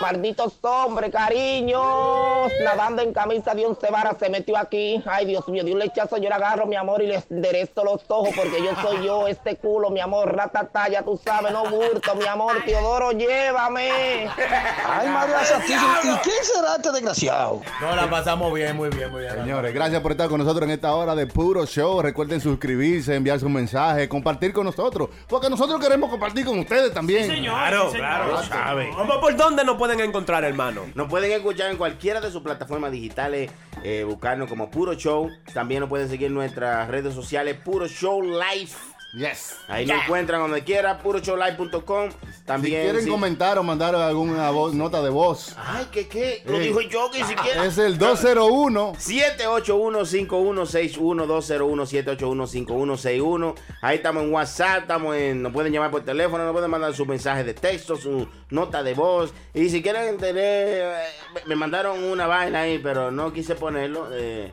Malditos 0.00 0.58
hombres, 0.62 1.10
cariños. 1.10 2.50
Nadando 2.64 3.02
en 3.02 3.12
camisa 3.12 3.54
de 3.54 3.66
once 3.66 3.90
varas 3.90 4.16
se 4.18 4.28
metió 4.28 4.56
aquí. 4.56 5.02
Ay, 5.06 5.26
Dios 5.26 5.46
mío, 5.48 5.64
de 5.64 5.72
un 5.72 5.78
lechazo 5.78 6.16
yo 6.16 6.28
le 6.28 6.34
agarro, 6.34 6.66
mi 6.66 6.76
amor, 6.76 7.02
y 7.02 7.06
le 7.06 7.22
enderezo 7.30 7.84
los 7.84 8.02
ojos 8.08 8.30
porque 8.36 8.62
yo 8.62 8.74
soy 8.82 9.04
yo, 9.04 9.26
este 9.28 9.56
culo, 9.56 9.90
mi 9.90 10.00
amor, 10.00 10.34
ratata, 10.34 10.88
ya 10.88 11.02
tú 11.02 11.20
sabes, 11.22 11.52
no 11.52 11.64
burto, 11.64 12.14
mi 12.14 12.26
amor, 12.26 12.56
Teodoro, 12.64 13.12
llévame. 13.12 14.28
Ay, 14.86 15.08
María 15.08 15.44
Santísima. 15.44 16.00
¿Y 16.02 16.16
quién 16.18 16.44
será 16.44 16.76
este 16.76 16.92
desgraciado? 16.92 17.60
No, 17.80 17.96
la 17.96 18.08
pasamos 18.10 18.52
bien, 18.52 18.76
muy 18.76 18.88
bien, 18.90 19.10
muy 19.10 19.22
bien. 19.22 19.34
Señores, 19.34 19.74
gracias 19.74 20.00
por 20.00 20.12
estar 20.12 20.28
con 20.28 20.38
nosotros 20.38 20.64
en 20.64 20.70
esta 20.70 20.94
hora 20.94 21.14
de 21.14 21.26
Puro 21.26 21.66
Show. 21.66 22.02
Recuerden 22.02 22.40
suscribirse, 22.40 23.14
enviar 23.14 23.40
su 23.40 23.48
mensaje, 23.48 24.08
compartir 24.08 24.52
con 24.52 24.64
nosotros. 24.64 25.08
Porque 25.28 25.48
nosotros 25.50 25.80
queremos 25.80 26.10
compartir 26.10 26.44
con 26.44 26.58
ustedes 26.58 26.92
también. 26.92 27.42
Claro, 27.42 27.90
claro, 27.92 28.32
lo 28.32 28.42
sabe. 28.42 28.90
Vamos 28.96 29.18
por 29.18 29.36
dónde 29.36 29.64
nos 29.64 29.75
pueden 29.76 30.00
encontrar, 30.00 30.44
hermano. 30.44 30.82
Nos 30.94 31.08
pueden 31.08 31.32
escuchar 31.32 31.70
en 31.70 31.76
cualquiera 31.76 32.20
de 32.20 32.30
sus 32.30 32.42
plataformas 32.42 32.92
digitales, 32.92 33.50
eh, 33.82 34.04
buscarnos 34.04 34.48
como 34.48 34.70
Puro 34.70 34.94
Show. 34.94 35.30
También 35.52 35.80
nos 35.80 35.88
pueden 35.88 36.08
seguir 36.08 36.28
en 36.28 36.34
nuestras 36.34 36.88
redes 36.88 37.14
sociales, 37.14 37.56
Puro 37.64 37.86
Show 37.86 38.22
Live. 38.22 38.72
Yes. 39.16 39.56
Ahí 39.66 39.86
nos 39.86 40.02
encuentran 40.04 40.42
donde 40.42 40.62
quiera, 40.62 40.98
puroshowlive.com. 40.98 42.10
Si 42.10 42.42
También. 42.44 42.82
quieren 42.82 43.04
sí. 43.04 43.08
comentar 43.10 43.58
o 43.58 43.62
mandar 43.62 43.94
alguna 43.94 44.50
voz- 44.50 44.74
nota 44.74 45.00
de 45.02 45.08
voz, 45.08 45.54
Ay, 45.56 45.86
¿qué 45.90 46.06
qué? 46.06 46.42
Lo 46.44 46.58
dijo 46.58 46.82
yo 46.82 47.10
que 47.10 47.24
siquiera. 47.24 47.64
es 47.64 47.78
el 47.78 47.96
201. 47.96 48.92
781-5161, 48.96 51.26
201-781-5161. 51.26 53.54
Ahí 53.80 53.96
estamos 53.96 54.22
en 54.24 54.32
WhatsApp, 54.32 54.82
estamos 54.82 55.16
en, 55.16 55.42
nos 55.42 55.52
pueden 55.52 55.72
llamar 55.72 55.90
por 55.90 56.04
teléfono, 56.04 56.44
nos 56.44 56.52
pueden 56.52 56.70
mandar 56.70 56.94
su 56.94 57.06
mensaje 57.06 57.42
de 57.44 57.54
texto, 57.54 57.96
su 57.96 58.28
nota 58.50 58.82
de 58.82 58.94
voz. 58.94 59.32
Y 59.54 59.68
si 59.70 59.82
quieren 59.82 60.18
tener, 60.18 60.68
eh, 60.68 60.94
me 61.46 61.56
mandaron 61.56 62.02
una 62.04 62.26
vaina 62.26 62.60
ahí, 62.60 62.78
pero 62.78 63.10
no 63.10 63.32
quise 63.32 63.54
ponerlo. 63.54 64.08
eh. 64.12 64.52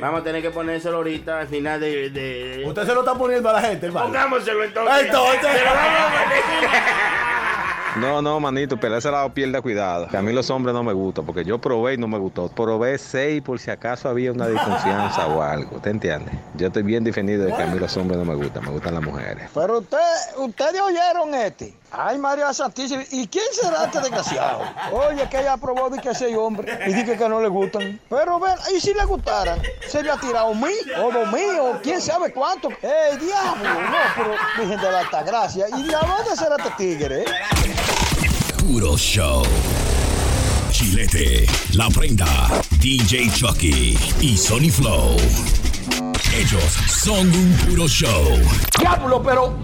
Vamos 0.00 0.20
a 0.20 0.24
tener 0.24 0.42
que 0.42 0.50
ponérselo 0.50 0.96
ahorita 0.98 1.40
al 1.40 1.48
final 1.48 1.80
de... 1.80 2.10
de- 2.10 2.62
Usted 2.66 2.84
se 2.86 2.94
lo 2.94 3.00
está 3.00 3.14
poniendo 3.14 3.48
a 3.48 3.52
la 3.54 3.62
gente, 3.62 3.86
hermano. 3.86 4.06
Pongámoselo 4.06 4.64
entonces. 4.64 5.04
Entonces. 5.06 5.40
Se 5.52 5.58
lo 5.64 5.70
vamos 5.74 6.00
a 6.00 6.22
poner. 6.22 6.72
No, 7.96 8.22
no, 8.22 8.40
manito, 8.40 8.78
pero 8.78 8.96
ese 8.96 9.10
lado 9.10 9.32
pierda 9.34 9.60
cuidado. 9.60 10.08
Que 10.08 10.16
a 10.16 10.22
mí 10.22 10.32
los 10.32 10.48
hombres 10.50 10.74
no 10.74 10.82
me 10.82 10.94
gustan, 10.94 11.26
porque 11.26 11.44
yo 11.44 11.60
probé 11.60 11.94
y 11.94 11.98
no 11.98 12.08
me 12.08 12.18
gustó. 12.18 12.48
Probé 12.48 12.96
seis 12.96 13.42
por 13.42 13.58
si 13.58 13.70
acaso 13.70 14.08
había 14.08 14.32
una 14.32 14.46
desconfianza 14.46 15.26
o 15.26 15.42
algo. 15.42 15.78
¿Te 15.78 15.90
entiendes? 15.90 16.34
Yo 16.54 16.68
estoy 16.68 16.82
bien 16.82 17.04
definido 17.04 17.44
de 17.44 17.54
que 17.54 17.62
a 17.62 17.66
mí 17.66 17.78
los 17.78 17.94
hombres 17.96 18.18
no 18.18 18.24
me 18.24 18.34
gustan, 18.34 18.64
me 18.64 18.70
gustan 18.70 18.94
las 18.94 19.02
mujeres. 19.02 19.50
Pero 19.54 19.78
usted, 19.80 19.98
ustedes 20.38 20.80
oyeron 20.80 21.34
este. 21.34 21.74
Ay, 21.90 22.16
María 22.16 22.54
Santísima. 22.54 23.02
¿Y 23.10 23.28
quién 23.28 23.44
será 23.52 23.84
este 23.84 24.00
desgraciado? 24.00 24.62
Oye, 24.92 25.28
que 25.28 25.40
ella 25.40 25.58
probó 25.58 25.90
de 25.90 26.00
que 26.00 26.14
seis 26.14 26.34
hombres 26.34 26.74
y 26.86 26.94
dije 26.94 27.18
que 27.18 27.28
no 27.28 27.42
le 27.42 27.48
gustan. 27.48 28.00
Pero 28.08 28.40
ven, 28.40 28.54
¿y 28.74 28.80
si 28.80 28.94
le 28.94 29.04
gustaran? 29.04 29.60
¿Se 29.86 29.98
había 29.98 30.16
tirado 30.16 30.54
mí? 30.54 30.72
¿O 30.98 31.12
dos 31.12 31.30
mí? 31.30 31.42
¿O 31.60 31.78
quién 31.82 32.00
sabe 32.00 32.32
cuánto? 32.32 32.70
¡Eh, 32.80 33.18
diablo! 33.20 33.64
No, 33.64 33.98
pero 34.16 34.34
Virgen 34.58 34.80
de 34.80 34.90
la 34.90 35.00
Altagracia. 35.00 35.66
¿Y 35.68 35.82
de 35.82 35.92
dónde 35.92 36.34
será 36.34 36.56
este 36.56 36.70
tigre, 36.78 37.24
eh? 37.24 37.81
Puro 38.62 38.96
Show. 38.96 39.42
Chilete, 40.70 41.46
La 41.74 41.88
Prenda, 41.88 42.48
DJ 42.78 43.28
Chucky 43.34 43.98
y 44.20 44.36
Sony 44.36 44.70
Flow. 44.70 45.16
Ellos 46.32 46.62
son 46.86 47.26
un 47.26 47.56
puro 47.66 47.88
show. 47.88 48.38
Diablo, 48.78 49.20
pero. 49.20 49.58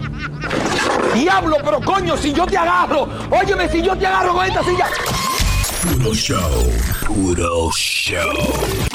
Diablo, 1.13 1.57
pero 1.63 1.79
coño, 1.79 2.17
si 2.17 2.33
yo 2.33 2.45
te 2.45 2.57
agarro. 2.57 3.07
Óyeme, 3.31 3.69
si 3.69 3.81
yo 3.81 3.95
te 3.95 4.05
agarro 4.05 4.33
con 4.33 4.45
esta 4.45 4.63
silla. 4.63 4.87
Puro 5.81 6.13
show. 6.13 6.71
Puro 7.07 7.71
show. 7.71 8.88